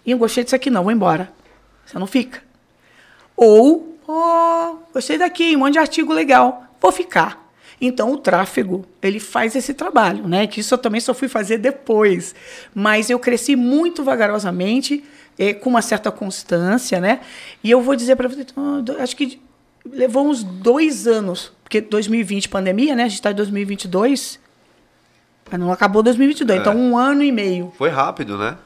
[0.05, 1.31] e eu gostei disso aqui não, vou embora.
[1.85, 2.41] Você não fica.
[3.35, 7.45] Ou, ó, oh, gostei daqui, um monte de artigo legal, vou ficar.
[7.79, 10.47] Então, o tráfego, ele faz esse trabalho, né?
[10.47, 12.33] Que isso eu também só fui fazer depois.
[12.73, 15.03] Mas eu cresci muito vagarosamente,
[15.37, 17.19] eh, com uma certa constância, né?
[17.63, 18.45] E eu vou dizer para você,
[18.99, 19.41] acho que
[19.85, 23.03] levou uns dois anos, porque 2020, pandemia, né?
[23.03, 24.39] A gente está em 2022,
[25.49, 26.75] mas não acabou 2022, então é.
[26.75, 27.71] então um ano e meio.
[27.77, 28.57] Foi rápido, né?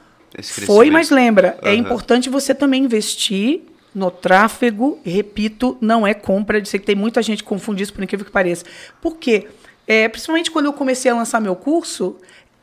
[0.66, 1.70] Foi, mas lembra, uhum.
[1.70, 3.62] é importante você também investir
[3.94, 6.60] no tráfego, repito, não é compra.
[6.60, 8.64] Eu sei que tem muita gente que confunde isso, por incrível que pareça.
[9.02, 9.48] Por quê?
[9.88, 12.18] É, principalmente quando eu comecei a lançar meu curso,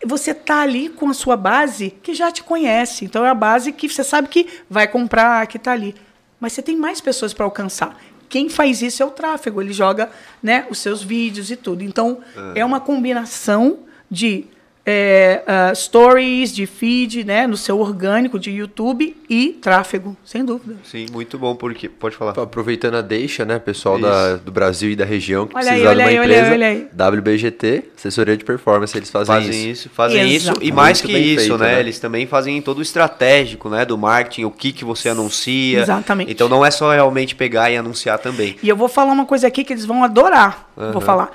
[0.04, 3.04] você está ali com a sua base que já te conhece.
[3.04, 5.94] Então é a base que você sabe que vai comprar, que está ali.
[6.38, 7.98] Mas você tem mais pessoas para alcançar.
[8.28, 10.10] Quem faz isso é o tráfego, ele joga
[10.42, 11.82] né, os seus vídeos e tudo.
[11.82, 12.52] Então, uhum.
[12.54, 13.78] é uma combinação
[14.10, 14.46] de
[14.88, 20.76] é, uh, stories, de feed, né, no seu orgânico de YouTube e tráfego, sem dúvida.
[20.84, 22.40] Sim, muito bom, porque pode falar.
[22.40, 25.96] Aproveitando a deixa, né, pessoal da, do Brasil e da região que olha precisar aí,
[25.96, 27.18] de uma aí, empresa, olha aí, olha aí.
[27.18, 29.66] WBGT, assessoria de performance, eles fazem, fazem isso.
[29.66, 29.90] isso.
[29.90, 32.82] Fazem isso e mais muito que isso, feito, né, né, eles também fazem todo o
[32.82, 35.80] estratégico, né, do marketing, o que que você anuncia.
[35.80, 36.30] Exatamente.
[36.30, 38.56] Então não é só realmente pegar e anunciar também.
[38.62, 40.68] E eu vou falar uma coisa aqui que eles vão adorar.
[40.76, 40.92] Uhum.
[40.92, 41.32] Vou falar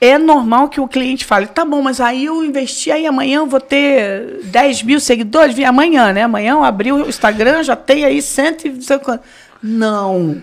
[0.00, 3.46] é normal que o cliente fale, tá bom, mas aí eu investi, aí amanhã eu
[3.46, 6.22] vou ter 10 mil seguidores, vi amanhã, né?
[6.22, 8.80] Amanhã eu abri o Instagram, já tem aí cento e...
[9.62, 10.40] Não.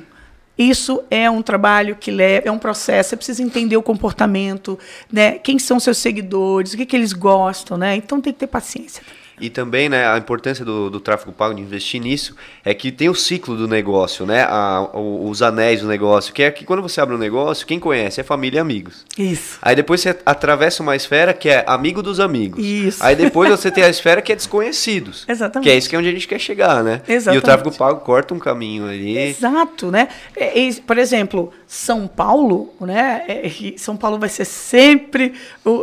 [0.57, 4.77] Isso é um trabalho que leva, é um processo, você precisa entender o comportamento,
[5.11, 5.33] né?
[5.33, 7.95] Quem são seus seguidores, o que, que eles gostam, né?
[7.95, 9.03] Então tem que ter paciência.
[9.39, 12.35] E também, né, a importância do, do tráfego pago, de investir nisso,
[12.65, 14.43] é que tem o ciclo do negócio, né?
[14.49, 18.19] A, os anéis do negócio, que é que quando você abre um negócio, quem conhece
[18.19, 19.05] é família e amigos.
[19.17, 19.59] Isso.
[19.61, 22.63] Aí depois você atravessa uma esfera que é amigo dos amigos.
[22.63, 23.03] Isso.
[23.03, 25.23] Aí depois você tem a esfera que é desconhecidos.
[25.29, 25.63] Exatamente.
[25.63, 27.01] Que é isso que é onde a gente quer chegar, né?
[27.07, 27.35] Exatamente.
[27.35, 29.17] E o tráfego pago corta um caminho ali.
[29.17, 30.07] Exato, né?
[30.35, 33.23] É, é, por exemplo, São Paulo, né?
[33.27, 35.33] É, São Paulo vai ser sempre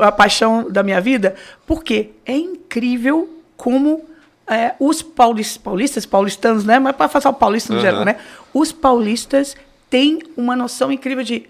[0.03, 1.37] a paixão da minha vida,
[1.67, 3.35] porque é incrível
[3.65, 4.05] como
[4.47, 6.79] é, os paulistas, paulistas, paulistanos, né?
[6.79, 7.83] Mas para falar o paulista no uhum.
[7.83, 8.19] geral, né?
[8.53, 9.57] Os paulistas
[9.89, 11.47] têm uma noção incrível de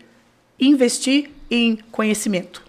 [0.61, 2.62] investir em conhecimento.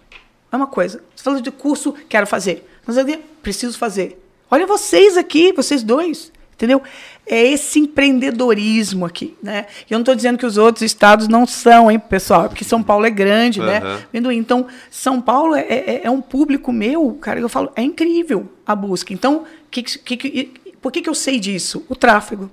[0.51, 1.03] É uma coisa.
[1.15, 2.67] Você falou de curso, quero fazer.
[2.87, 3.05] Mas eu
[3.43, 4.19] preciso fazer.
[4.49, 6.31] Olha vocês aqui, vocês dois.
[6.55, 6.81] Entendeu?
[7.27, 9.65] É esse empreendedorismo aqui, né?
[9.89, 12.47] E eu não estou dizendo que os outros estados não são, hein, pessoal?
[12.47, 13.65] Porque São Paulo é grande, uhum.
[13.65, 13.81] né?
[14.13, 18.73] Então, São Paulo é, é, é, um público meu, cara, eu falo, é incrível a
[18.73, 19.13] busca.
[19.13, 21.85] Então, que, que, que, por que, que eu sei disso?
[21.89, 22.49] O tráfego.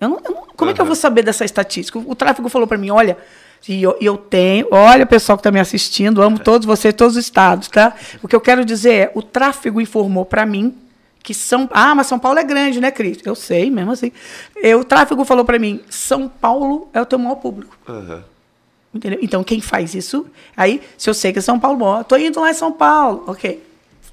[0.00, 0.70] Eu não, eu não, como uhum.
[0.70, 2.00] é que eu vou saber dessa estatística?
[2.00, 3.16] O, o tráfego falou para mim, olha,
[3.68, 7.24] e eu, eu, tenho, olha pessoal que está me assistindo, amo todos vocês, todos os
[7.24, 7.94] estados, tá?
[8.22, 10.74] O que eu quero dizer é, o tráfego informou para mim
[11.22, 13.18] que São Ah, mas São Paulo é grande, né, Cris?
[13.24, 14.12] Eu sei, mesmo assim.
[14.56, 17.76] Eu, o tráfego falou para mim: São Paulo é o teu maior público.
[17.88, 18.22] Uhum.
[18.92, 19.20] Entendeu?
[19.22, 20.26] Então, quem faz isso?
[20.56, 23.24] Aí, se eu sei que é São Paulo, bom, tô indo lá em São Paulo.
[23.26, 23.62] Ok.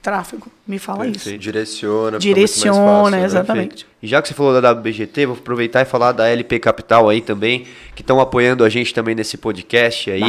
[0.01, 1.27] Tráfego, me fala Perfeito.
[1.27, 1.38] isso.
[1.38, 2.19] Direciona.
[2.19, 3.25] Direciona, fácil, né?
[3.25, 3.84] exatamente.
[3.84, 3.91] Né?
[4.01, 7.19] E já que você falou da WBGT, vou aproveitar e falar da LP Capital aí
[7.19, 7.65] também,
[7.95, 10.21] que estão apoiando a gente também nesse podcast aí.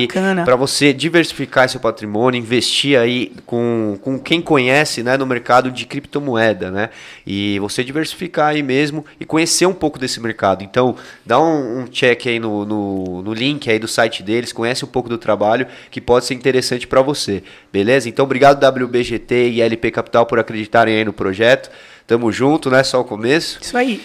[0.42, 5.84] Para você diversificar seu patrimônio, investir aí com, com quem conhece né, no mercado de
[5.84, 6.88] criptomoeda, né?
[7.26, 10.64] E você diversificar aí mesmo e conhecer um pouco desse mercado.
[10.64, 10.96] Então,
[11.26, 14.88] dá um, um check aí no, no, no, link aí do site deles, conhece um
[14.88, 18.08] pouco do trabalho que pode ser interessante para você, beleza?
[18.08, 21.70] Então, obrigado WBGT e LP Capital por acreditarem aí no projeto.
[22.08, 22.82] Tamo junto, né?
[22.82, 23.58] Só o começo.
[23.60, 24.00] Isso aí.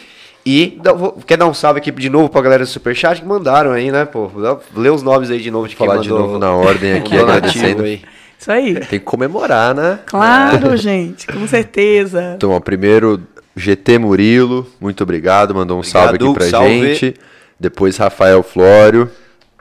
[0.46, 0.78] E
[1.26, 4.04] quer dar um salve aqui de novo pra galera do Superchat que mandaram aí, né,
[4.04, 4.30] pô?
[4.76, 7.18] Lê os nomes aí de novo de quem Falar mandou, de novo na ordem aqui,
[7.18, 8.02] agradecendo aí.
[8.38, 8.74] Isso aí.
[8.76, 10.00] Tem que comemorar, né?
[10.06, 10.78] Claro, é.
[10.78, 12.34] gente, com certeza.
[12.36, 13.22] Então, ó, primeiro,
[13.56, 16.96] GT Murilo, muito obrigado, mandou um obrigado, salve aqui pra salve.
[16.96, 17.14] gente.
[17.58, 19.10] Depois Rafael Flório.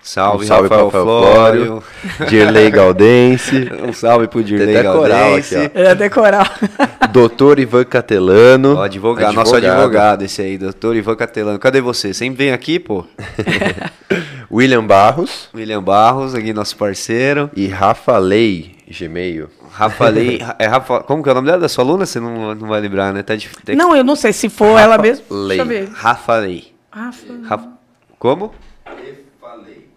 [0.03, 1.83] Salve, Um salve Rafael pro Flório.
[2.29, 3.71] Dirley Galdense.
[3.87, 5.71] Um salve pro Dirley até coral Galdense.
[5.73, 6.59] É decorar.
[7.13, 8.77] Doutor Ivan Catelano.
[8.79, 11.59] Ó, advogado, nosso advogado esse aí, doutor Ivan Catelano.
[11.59, 12.13] Cadê você?
[12.13, 13.05] Sempre vem aqui, pô.
[14.51, 15.49] William Barros.
[15.55, 17.51] William Barros, aqui nosso parceiro.
[17.55, 19.49] E Rafa Lei, Gmail.
[19.71, 22.05] Rafa Lei, é Rafa, como que é o nome dela, da sua aluna?
[22.05, 23.23] Você não, não vai lembrar, né?
[23.23, 23.77] Tá difícil.
[23.77, 25.25] Não, eu não sei se for ela mesmo.
[25.31, 25.59] Lei.
[25.59, 25.91] Deixa eu ver.
[25.95, 26.73] Rafa Lei.
[26.91, 27.25] Rafa.
[27.49, 27.69] Rafa-
[28.19, 28.53] Como?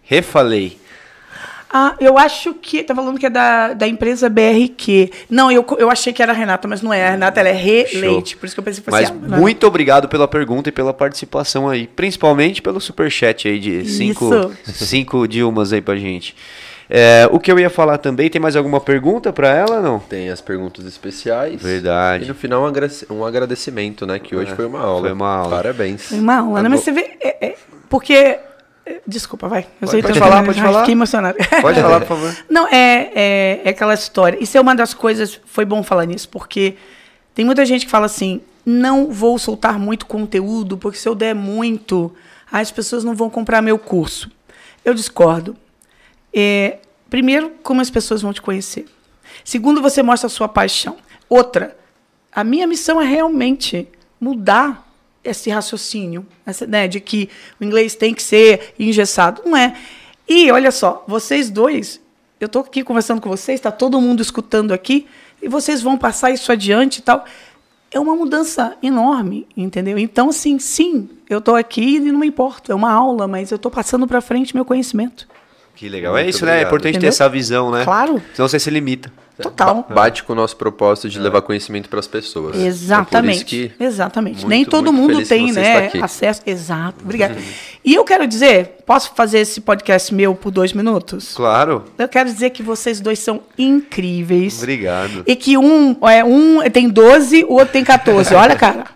[0.06, 0.78] Refalei.
[1.68, 2.82] Ah, eu acho que.
[2.82, 5.10] Tá falando que é da, da empresa BRQ.
[5.28, 7.06] Não, eu, eu achei que era a Renata, mas não é.
[7.06, 8.36] A Renata ela é Releite.
[8.36, 9.28] Por isso que eu pensei que fosse Mas ela.
[9.28, 9.38] Não.
[9.40, 11.86] muito obrigado pela pergunta e pela participação aí.
[11.88, 14.26] Principalmente pelo superchat aí de cinco,
[14.64, 14.84] Isso.
[14.86, 16.36] cinco Dilmas aí pra gente.
[16.88, 19.98] É, o que eu ia falar também, tem mais alguma pergunta pra ela não?
[19.98, 21.60] Tem as perguntas especiais.
[21.60, 22.24] Verdade.
[22.24, 24.20] E no final um um agradecimento, né?
[24.20, 25.00] Que hoje É, foi uma aula.
[25.00, 25.56] foi uma aula.
[25.56, 26.02] Parabéns.
[26.08, 26.68] Foi uma aula, né?
[26.68, 27.16] Mas você vê.
[27.20, 27.54] é- é-
[27.90, 28.38] porque.
[29.06, 29.66] Desculpa, vai.
[29.80, 30.80] Eu pode tô falar, pode ai, falar.
[30.80, 31.38] Fiquei emocionada.
[31.60, 32.36] Pode falar, por favor.
[32.48, 34.38] Não, é, é, é aquela história.
[34.40, 35.40] Isso é uma das coisas.
[35.44, 36.76] Foi bom falar nisso, porque
[37.34, 41.34] tem muita gente que fala assim: não vou soltar muito conteúdo, porque se eu der
[41.34, 42.14] muito,
[42.50, 44.30] as pessoas não vão comprar meu curso.
[44.84, 45.56] Eu discordo.
[46.32, 46.78] É,
[47.10, 48.86] primeiro, como as pessoas vão te conhecer.
[49.44, 50.96] Segundo, você mostra a sua paixão.
[51.28, 51.76] Outra,
[52.32, 53.88] a minha missão é realmente
[54.20, 54.85] mudar
[55.26, 57.28] esse raciocínio, essa, né, de que
[57.60, 59.42] o inglês tem que ser engessado.
[59.44, 59.76] Não é.
[60.28, 62.00] E olha só, vocês dois,
[62.40, 65.06] eu estou aqui conversando com vocês, está todo mundo escutando aqui,
[65.40, 67.24] e vocês vão passar isso adiante e tal.
[67.90, 69.98] É uma mudança enorme, entendeu?
[69.98, 72.72] Então, assim, sim, eu estou aqui e não me importo.
[72.72, 75.28] É uma aula, mas eu estou passando para frente meu conhecimento.
[75.76, 76.16] Que legal.
[76.16, 76.50] é Muito isso, né?
[76.50, 76.68] É obrigado.
[76.70, 77.08] importante ter Entendeu?
[77.10, 77.84] essa visão, né?
[77.84, 78.20] Claro.
[78.34, 79.12] Senão você se limita.
[79.40, 79.84] Total.
[79.86, 82.56] Ba- Bate com o nosso propósito de levar conhecimento para as pessoas.
[82.56, 83.34] Exatamente.
[83.34, 84.36] Por isso que Exatamente.
[84.36, 86.02] muito, Nem todo muito mundo feliz tem, que você né, está aqui.
[86.02, 86.40] acesso.
[86.46, 87.04] Exato.
[87.04, 87.36] Obrigada.
[87.84, 91.34] e eu quero dizer, posso fazer esse podcast meu por dois minutos?
[91.34, 91.84] Claro.
[91.98, 94.56] Eu quero dizer que vocês dois são incríveis.
[94.56, 95.22] Obrigado.
[95.26, 98.34] E que um, é, um tem 12, o outro tem 14.
[98.34, 98.86] Olha, cara.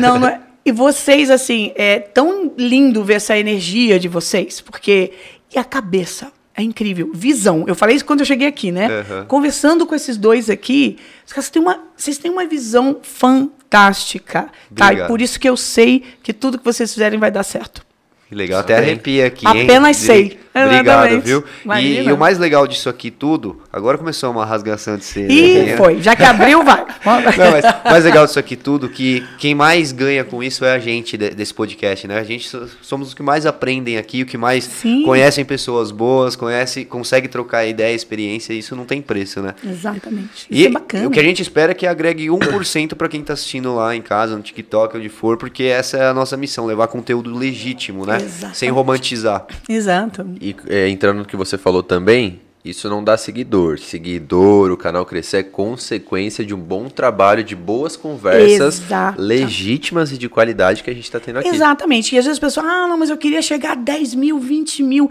[0.00, 0.40] Não, não é.
[0.64, 5.12] E vocês, assim, é tão lindo ver essa energia de vocês, porque.
[5.54, 6.32] E a cabeça.
[6.54, 7.10] É incrível.
[7.14, 7.64] Visão.
[7.66, 8.86] Eu falei isso quando eu cheguei aqui, né?
[8.88, 9.24] Uhum.
[9.24, 14.48] Conversando com esses dois aqui, os caras têm uma, vocês têm uma visão fantástica.
[14.74, 14.92] Tá?
[14.92, 17.82] E por isso que eu sei que tudo que vocês fizerem vai dar certo.
[18.28, 19.62] Que legal, até arrepia aqui, hein?
[19.64, 20.40] Apenas De- sei.
[20.54, 21.24] Obrigado, Exatamente.
[21.24, 21.44] viu?
[21.78, 25.32] E, e o mais legal disso aqui tudo, agora começou uma rasgação de seda.
[25.32, 25.76] E né?
[25.76, 26.00] foi.
[26.02, 26.84] Já que abriu, vai.
[27.04, 30.72] Não, mas o mais legal disso aqui tudo, que quem mais ganha com isso é
[30.72, 32.18] a gente de- desse podcast, né?
[32.18, 35.02] A gente so- somos os que mais aprendem aqui, o que mais Sim.
[35.04, 39.54] conhecem pessoas boas, conhece, consegue trocar ideia, experiência, e isso não tem preço, né?
[39.64, 40.30] Exatamente.
[40.34, 41.06] Isso E é bacana.
[41.08, 44.02] o que a gente espera é que agregue 1% para quem tá assistindo lá em
[44.02, 48.16] casa, no TikTok, onde for, porque essa é a nossa missão, levar conteúdo legítimo, né?
[48.16, 48.58] Exatamente.
[48.58, 49.46] Sem romantizar.
[49.68, 50.26] Exato.
[50.40, 53.78] E é, entrando no que você falou também, isso não dá seguidor.
[53.78, 59.20] Seguidor, o canal crescer é consequência de um bom trabalho, de boas conversas Exato.
[59.20, 61.48] legítimas e de qualidade que a gente está tendo aqui.
[61.48, 62.14] Exatamente.
[62.14, 64.82] E às vezes as pessoas, ah, não, mas eu queria chegar a 10 mil, 20
[64.82, 65.10] mil.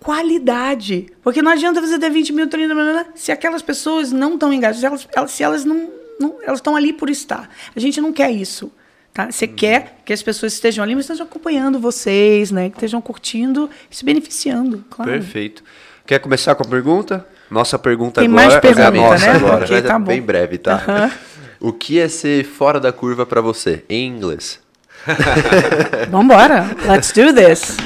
[0.00, 1.06] Qualidade.
[1.22, 2.84] Porque não adianta você ter 20 mil, 30 mil,
[3.14, 5.90] se aquelas pessoas não estão engajadas, se elas, elas- se elas não.
[6.20, 7.50] não elas estão ali por estar.
[7.74, 8.70] A gente não quer isso.
[9.12, 9.30] Tá?
[9.32, 12.70] Você quer que as pessoas estejam ali, mas estejam acompanhando vocês, né?
[12.70, 14.84] Que estejam curtindo e se beneficiando.
[14.88, 15.10] Claro.
[15.10, 15.64] Perfeito.
[16.08, 17.26] Quer começar com a pergunta?
[17.50, 19.32] Nossa pergunta Tem agora mais é a pergunta, nossa né?
[19.32, 19.64] agora.
[19.64, 20.72] Ok, Mas é tá bem breve, tá?
[20.76, 21.10] Aham.
[21.60, 24.58] O que é ser fora da curva para você, em inglês?
[26.08, 26.64] Vambora.
[26.86, 27.76] Let's do this.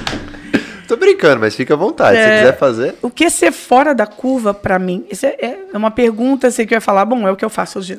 [0.86, 2.16] Tô brincando, mas fica à vontade.
[2.18, 2.38] Se É.
[2.38, 2.94] quiser fazer.
[3.02, 5.04] O que é ser fora da curva para mim?
[5.10, 5.36] Isso é,
[5.72, 7.98] é uma pergunta, sei que vai falar, bom, é o que eu faço hoje.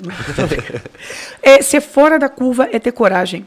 [1.41, 3.45] é, ser fora da curva é ter coragem.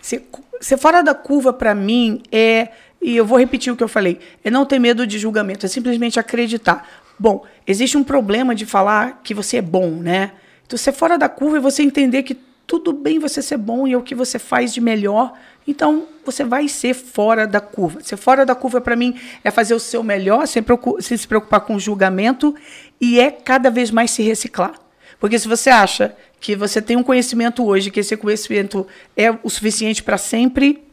[0.00, 0.26] Ser,
[0.60, 2.68] ser fora da curva para mim é,
[3.00, 5.68] e eu vou repetir o que eu falei, é não ter medo de julgamento, é
[5.68, 6.88] simplesmente acreditar.
[7.18, 10.32] Bom, existe um problema de falar que você é bom, né?
[10.66, 12.36] Então, ser fora da curva é você entender que
[12.66, 15.32] tudo bem você ser bom e é o que você faz de melhor.
[15.66, 18.00] Então, você vai ser fora da curva.
[18.02, 19.14] Ser fora da curva, para mim,
[19.44, 20.64] é fazer o seu melhor, sem,
[21.00, 22.54] sem se preocupar com julgamento
[23.00, 24.74] e é cada vez mais se reciclar.
[25.20, 28.86] Porque se você acha que você tem um conhecimento hoje, que esse conhecimento
[29.16, 30.85] é o suficiente para sempre,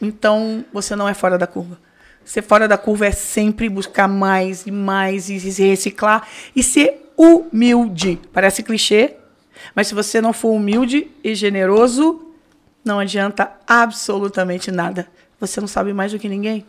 [0.00, 1.78] então você não é fora da curva.
[2.24, 7.12] Ser fora da curva é sempre buscar mais e mais e se reciclar e ser
[7.16, 8.18] humilde.
[8.32, 9.14] Parece clichê,
[9.74, 12.32] mas se você não for humilde e generoso,
[12.84, 15.06] não adianta absolutamente nada.
[15.40, 16.64] Você não sabe mais do que ninguém.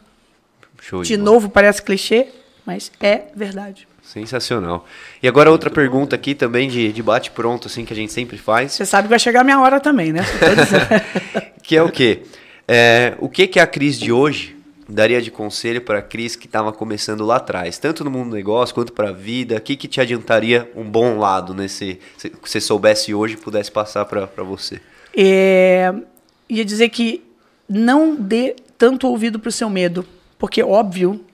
[0.79, 1.31] Show De bola.
[1.31, 2.27] novo, parece clichê,
[2.65, 3.87] mas é verdade.
[4.03, 4.85] Sensacional.
[5.21, 8.73] E agora outra pergunta aqui também de, de bate-pronto, assim, que a gente sempre faz,
[8.73, 10.21] Você sabe que vai chegar a minha hora também, né?
[11.63, 12.23] Que é o quê?
[12.68, 14.56] É, o que, que a Cris de hoje
[14.89, 18.35] daria de conselho para a Cris que estava começando lá atrás, tanto no mundo do
[18.35, 19.56] negócio quanto para a vida?
[19.56, 23.72] O que, que te adiantaria um bom lado nesse, se você soubesse hoje e pudesse
[23.72, 24.81] passar para você?
[25.15, 25.94] É,
[26.49, 27.23] ia dizer que
[27.68, 30.06] não dê tanto ouvido para o seu medo,
[30.38, 31.26] porque óbvio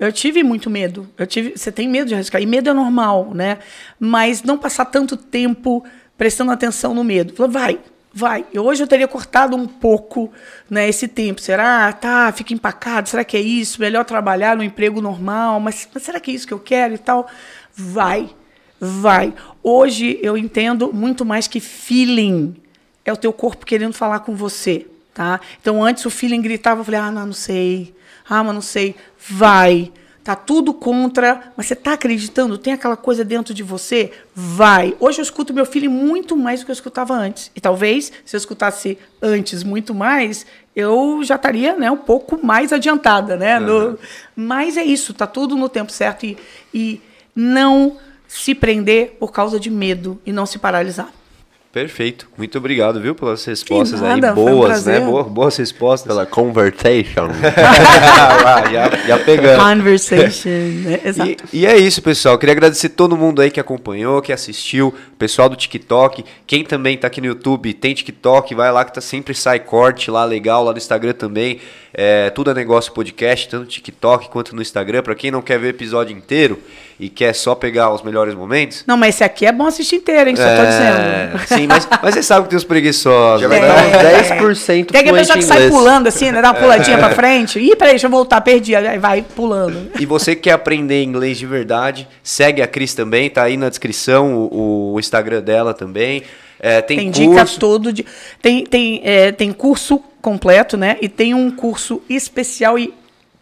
[0.00, 1.06] eu tive muito medo.
[1.18, 2.40] Eu tive, você tem medo de arriscar.
[2.40, 3.58] E medo é normal, né?
[3.98, 5.84] Mas não passar tanto tempo
[6.16, 7.34] prestando atenção no medo.
[7.34, 7.78] Falou, vai,
[8.12, 8.44] vai.
[8.54, 10.32] Hoje eu teria cortado um pouco
[10.68, 11.40] né, esse tempo.
[11.40, 11.92] Será?
[11.92, 13.08] Tá, fica empacado.
[13.08, 13.80] Será que é isso?
[13.80, 15.60] Melhor trabalhar no emprego normal.
[15.60, 17.28] Mas, mas será que é isso que eu quero e tal?
[17.74, 18.30] Vai,
[18.80, 19.32] vai.
[19.62, 22.56] Hoje eu entendo muito mais que feeling.
[23.04, 24.86] É o teu corpo querendo falar com você.
[25.14, 25.40] Tá?
[25.60, 27.94] Então antes o feeling gritava, eu falei, ah, não, não sei.
[28.28, 28.94] Ah, mas não sei.
[29.18, 29.92] Vai.
[30.22, 32.58] Tá tudo contra, mas você tá acreditando?
[32.58, 34.12] Tem aquela coisa dentro de você?
[34.34, 34.94] Vai.
[35.00, 37.50] Hoje eu escuto meu filho muito mais do que eu escutava antes.
[37.56, 40.44] E talvez, se eu escutasse antes muito mais,
[40.76, 43.58] eu já estaria né, um pouco mais adiantada, né?
[43.58, 43.66] Uhum.
[43.66, 43.98] No,
[44.36, 46.26] mas é isso, tá tudo no tempo certo.
[46.26, 46.36] E,
[46.72, 47.00] e
[47.34, 47.96] não
[48.28, 51.10] se prender por causa de medo e não se paralisar.
[51.72, 52.28] Perfeito.
[52.36, 55.00] Muito obrigado, viu, pelas respostas nada, aí boas, um né?
[55.00, 56.08] Boas, boas respostas.
[56.08, 57.28] Pela conversation.
[58.72, 59.62] já, já pegando.
[59.62, 60.48] Conversation,
[60.82, 61.00] né?
[61.04, 61.44] Exato.
[61.52, 62.36] E, e, é isso, pessoal.
[62.38, 67.06] Queria agradecer todo mundo aí que acompanhou, que assistiu, pessoal do TikTok, quem também tá
[67.06, 70.72] aqui no YouTube, tem TikTok, vai lá que tá sempre sai corte lá legal, lá
[70.72, 71.60] no Instagram também.
[71.94, 75.02] É, tudo é negócio podcast, tanto no TikTok quanto no Instagram.
[75.02, 76.60] Para quem não quer ver o episódio inteiro
[77.00, 78.84] e quer só pegar os melhores momentos.
[78.86, 80.36] Não, mas esse aqui é bom assistir inteiro, hein?
[80.36, 81.48] Só é, tô dizendo.
[81.48, 83.40] Sim, mas, mas você sabe que tem os preguiçosos.
[83.40, 86.42] Já vai é, dar uns 10% Tem aquele pessoa que sai pulando assim, né?
[86.42, 87.58] Dá uma puladinha pra frente.
[87.58, 88.76] Ih, peraí, deixa eu voltar, perdi.
[88.76, 89.90] Aí vai pulando.
[89.98, 93.70] E você que quer aprender inglês de verdade, segue a Cris também, tá aí na
[93.70, 96.22] descrição o, o Instagram dela também.
[96.60, 97.30] É, tem, tem curso...
[97.30, 98.04] dica todo de
[98.42, 100.98] tem tem é, tem curso completo, né?
[101.00, 102.92] E tem um curso especial e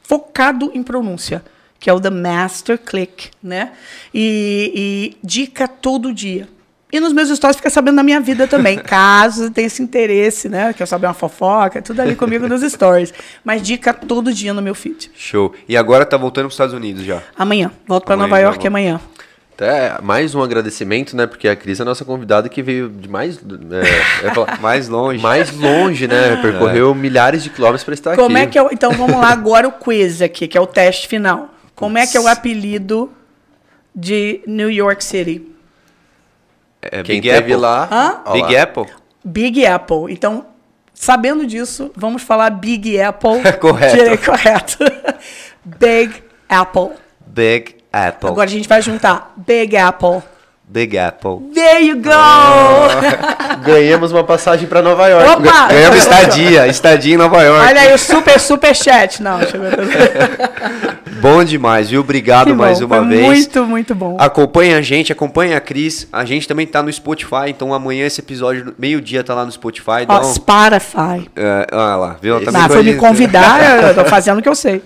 [0.05, 1.43] focado em pronúncia,
[1.79, 3.73] que é o The Master Click, né?
[4.13, 6.49] E, e dica todo dia.
[6.91, 10.73] E nos meus stories fica sabendo da minha vida também, caso tenha esse interesse, né?
[10.73, 13.13] Quer saber uma fofoca, tudo ali comigo nos stories.
[13.45, 15.11] Mas dica todo dia no meu feed.
[15.15, 15.55] Show.
[15.69, 17.23] E agora tá voltando para os Estados Unidos já?
[17.37, 17.71] Amanhã.
[17.87, 19.01] Volto para Nova York amanhã.
[19.55, 21.27] Até mais um agradecimento, né?
[21.27, 23.41] Porque a Cris é a nossa convidada que veio de mais.
[24.23, 25.21] É, falar, mais longe.
[25.21, 26.37] Mais longe, né?
[26.41, 26.95] Percorreu é.
[26.95, 28.47] milhares de quilômetros para estar Como aqui.
[28.47, 31.51] é que é, Então vamos lá agora o quiz aqui, que é o teste final.
[31.79, 33.13] Como é que é o apelido
[33.95, 35.47] de New York City?
[36.83, 37.55] É, Quem Big Apple.
[37.55, 37.89] lá.
[37.91, 38.33] Hã?
[38.33, 38.57] Big.
[38.57, 38.87] Apple?
[39.25, 40.13] Big Apple.
[40.13, 40.47] Então,
[40.93, 43.41] sabendo disso, vamos falar Big Apple.
[43.61, 43.97] correto.
[43.97, 44.79] Direito, correto.
[45.65, 46.91] Big Apple.
[47.27, 48.31] Big Apple.
[48.31, 50.23] Agora a gente vai juntar Big Apple.
[50.71, 51.51] Big Apple.
[51.55, 52.11] There you go!
[52.11, 55.27] Oh, ganhamos uma passagem para Nova York.
[55.31, 55.69] Opa!
[55.69, 57.67] Ganhamos estadia, estadia em Nova York.
[57.69, 59.23] Olha aí o super, super chat.
[59.23, 59.67] Não, chegou
[61.21, 62.01] Bom demais, viu?
[62.01, 63.23] Obrigado mais uma vez.
[63.23, 64.17] Muito, muito bom.
[64.19, 66.07] Acompanhe a gente, acompanhe a Cris.
[66.13, 70.07] A gente também tá no Spotify, então amanhã esse episódio, meio-dia, tá lá no Spotify.
[70.09, 70.25] Ó, um...
[70.25, 71.29] Spotify.
[71.35, 72.41] É, olha lá, viu?
[72.45, 74.81] Tá ah, foi me convidar, eu tô fazendo o que eu sei.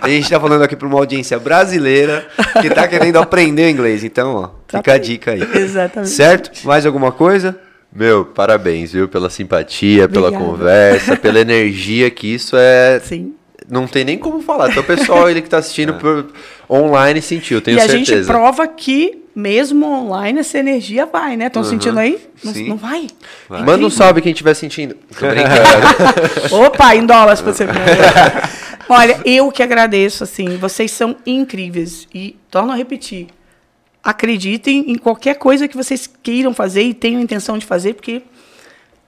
[0.00, 2.26] a gente tá falando aqui para uma audiência brasileira
[2.60, 4.04] que tá querendo aprender inglês.
[4.04, 5.42] Então, ó, tá fica a dica aí.
[5.54, 6.10] Exatamente.
[6.10, 6.66] Certo?
[6.66, 7.56] Mais alguma coisa?
[7.94, 9.08] Meu, parabéns, viu?
[9.08, 10.30] Pela simpatia, Obrigada.
[10.32, 13.00] pela conversa, pela energia que isso é.
[13.00, 13.34] Sim
[13.72, 14.68] não tem nem como falar.
[14.68, 15.98] Então o pessoal ele que está assistindo é.
[15.98, 16.26] por,
[16.68, 17.98] online sentiu, tenho e certeza.
[17.98, 21.46] E a gente prova que mesmo online essa energia vai, né?
[21.46, 21.68] Estão uhum.
[21.70, 22.20] sentindo aí?
[22.44, 23.06] Não, não vai.
[23.48, 23.62] vai.
[23.62, 24.94] Manda um salve quem estiver sentindo.
[26.52, 27.72] Opa, em dólares para você ver.
[28.90, 32.06] Olha, eu que agradeço, assim, vocês são incríveis.
[32.14, 33.28] E torno a repetir.
[34.04, 38.20] Acreditem em qualquer coisa que vocês queiram fazer e tenham intenção de fazer, porque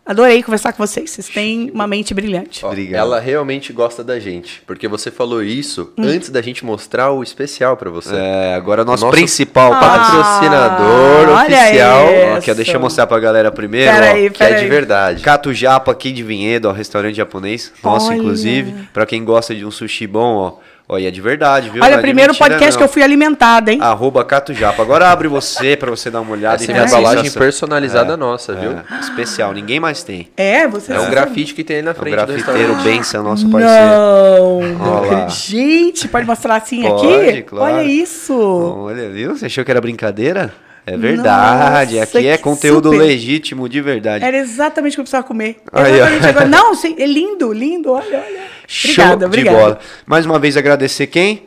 [0.06, 1.10] Adorei conversar com vocês.
[1.10, 2.64] Vocês têm uma mente brilhante.
[2.64, 6.04] Ó, ela realmente gosta da gente, porque você falou isso hum.
[6.04, 8.14] antes da gente mostrar o especial para você.
[8.14, 12.06] É, agora nosso, nosso principal ah, patrocinador oficial.
[12.36, 14.62] Ó, que eu deixa eu mostrar pra galera primeiro, pera ó, aí, que é aí.
[14.62, 15.22] de verdade.
[15.22, 17.72] Cato Japa aqui de Vinhedo, ó, restaurante japonês.
[17.82, 18.16] Nosso, Olha.
[18.16, 18.74] inclusive.
[18.92, 20.73] Para quem gosta de um sushi bom, ó.
[20.86, 21.82] Olha, é de verdade, viu?
[21.82, 22.78] Olha, o primeiro podcast não.
[22.78, 23.78] que eu fui alimentada, hein?
[23.80, 24.82] Arroba Catujapa.
[24.82, 26.62] Agora abre você para você dar uma olhada.
[26.62, 28.72] Essa e é uma embalagem personalizada é, nossa, viu?
[28.72, 30.28] É, especial, ninguém mais tem.
[30.36, 32.18] É, você É um grafite que tem aí na frente.
[32.18, 34.76] É o grafiteiro Benção, nosso parceiro.
[34.78, 37.42] Não, Gente, pode mostrar assim pode, aqui?
[37.42, 37.76] Claro.
[37.76, 38.34] Olha isso.
[38.34, 39.34] Olha, viu?
[39.34, 40.52] Você achou que era brincadeira?
[40.86, 41.96] É verdade.
[41.96, 43.04] Nossa, Aqui é conteúdo super.
[43.04, 44.24] legítimo de verdade.
[44.24, 45.56] Era exatamente o que eu precisava comer.
[45.72, 46.46] Exatamente agora.
[46.48, 47.90] Não, sim, é lindo, lindo.
[47.90, 48.44] Olha, olha.
[48.66, 49.78] Show obrigada, de bola.
[50.06, 51.44] Mais uma vez agradecer quem?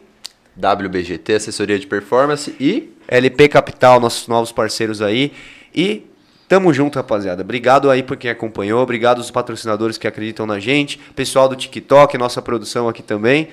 [0.57, 5.31] WBGT, assessoria de performance e LP Capital, nossos novos parceiros aí.
[5.73, 6.03] E
[6.47, 7.41] Tamo junto, rapaziada.
[7.41, 8.81] Obrigado aí por quem acompanhou.
[8.81, 10.97] Obrigado aos patrocinadores que acreditam na gente.
[11.13, 13.49] Pessoal do TikTok, nossa produção aqui também.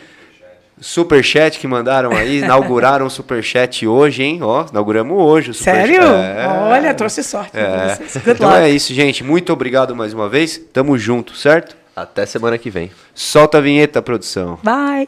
[0.84, 4.40] Superchat que mandaram aí, inauguraram o Superchat hoje, hein?
[4.42, 5.86] Ó, inauguramos hoje o Superchat.
[5.86, 6.02] Sério?
[6.02, 6.46] É.
[6.70, 7.98] Olha, trouxe sorte É.
[8.26, 8.60] Então luck.
[8.60, 9.24] é isso, gente.
[9.24, 10.60] Muito obrigado mais uma vez.
[10.72, 11.74] Tamo junto, certo?
[11.96, 12.90] Até semana que vem.
[13.14, 14.58] Solta a vinheta, produção.
[14.62, 15.06] Bye.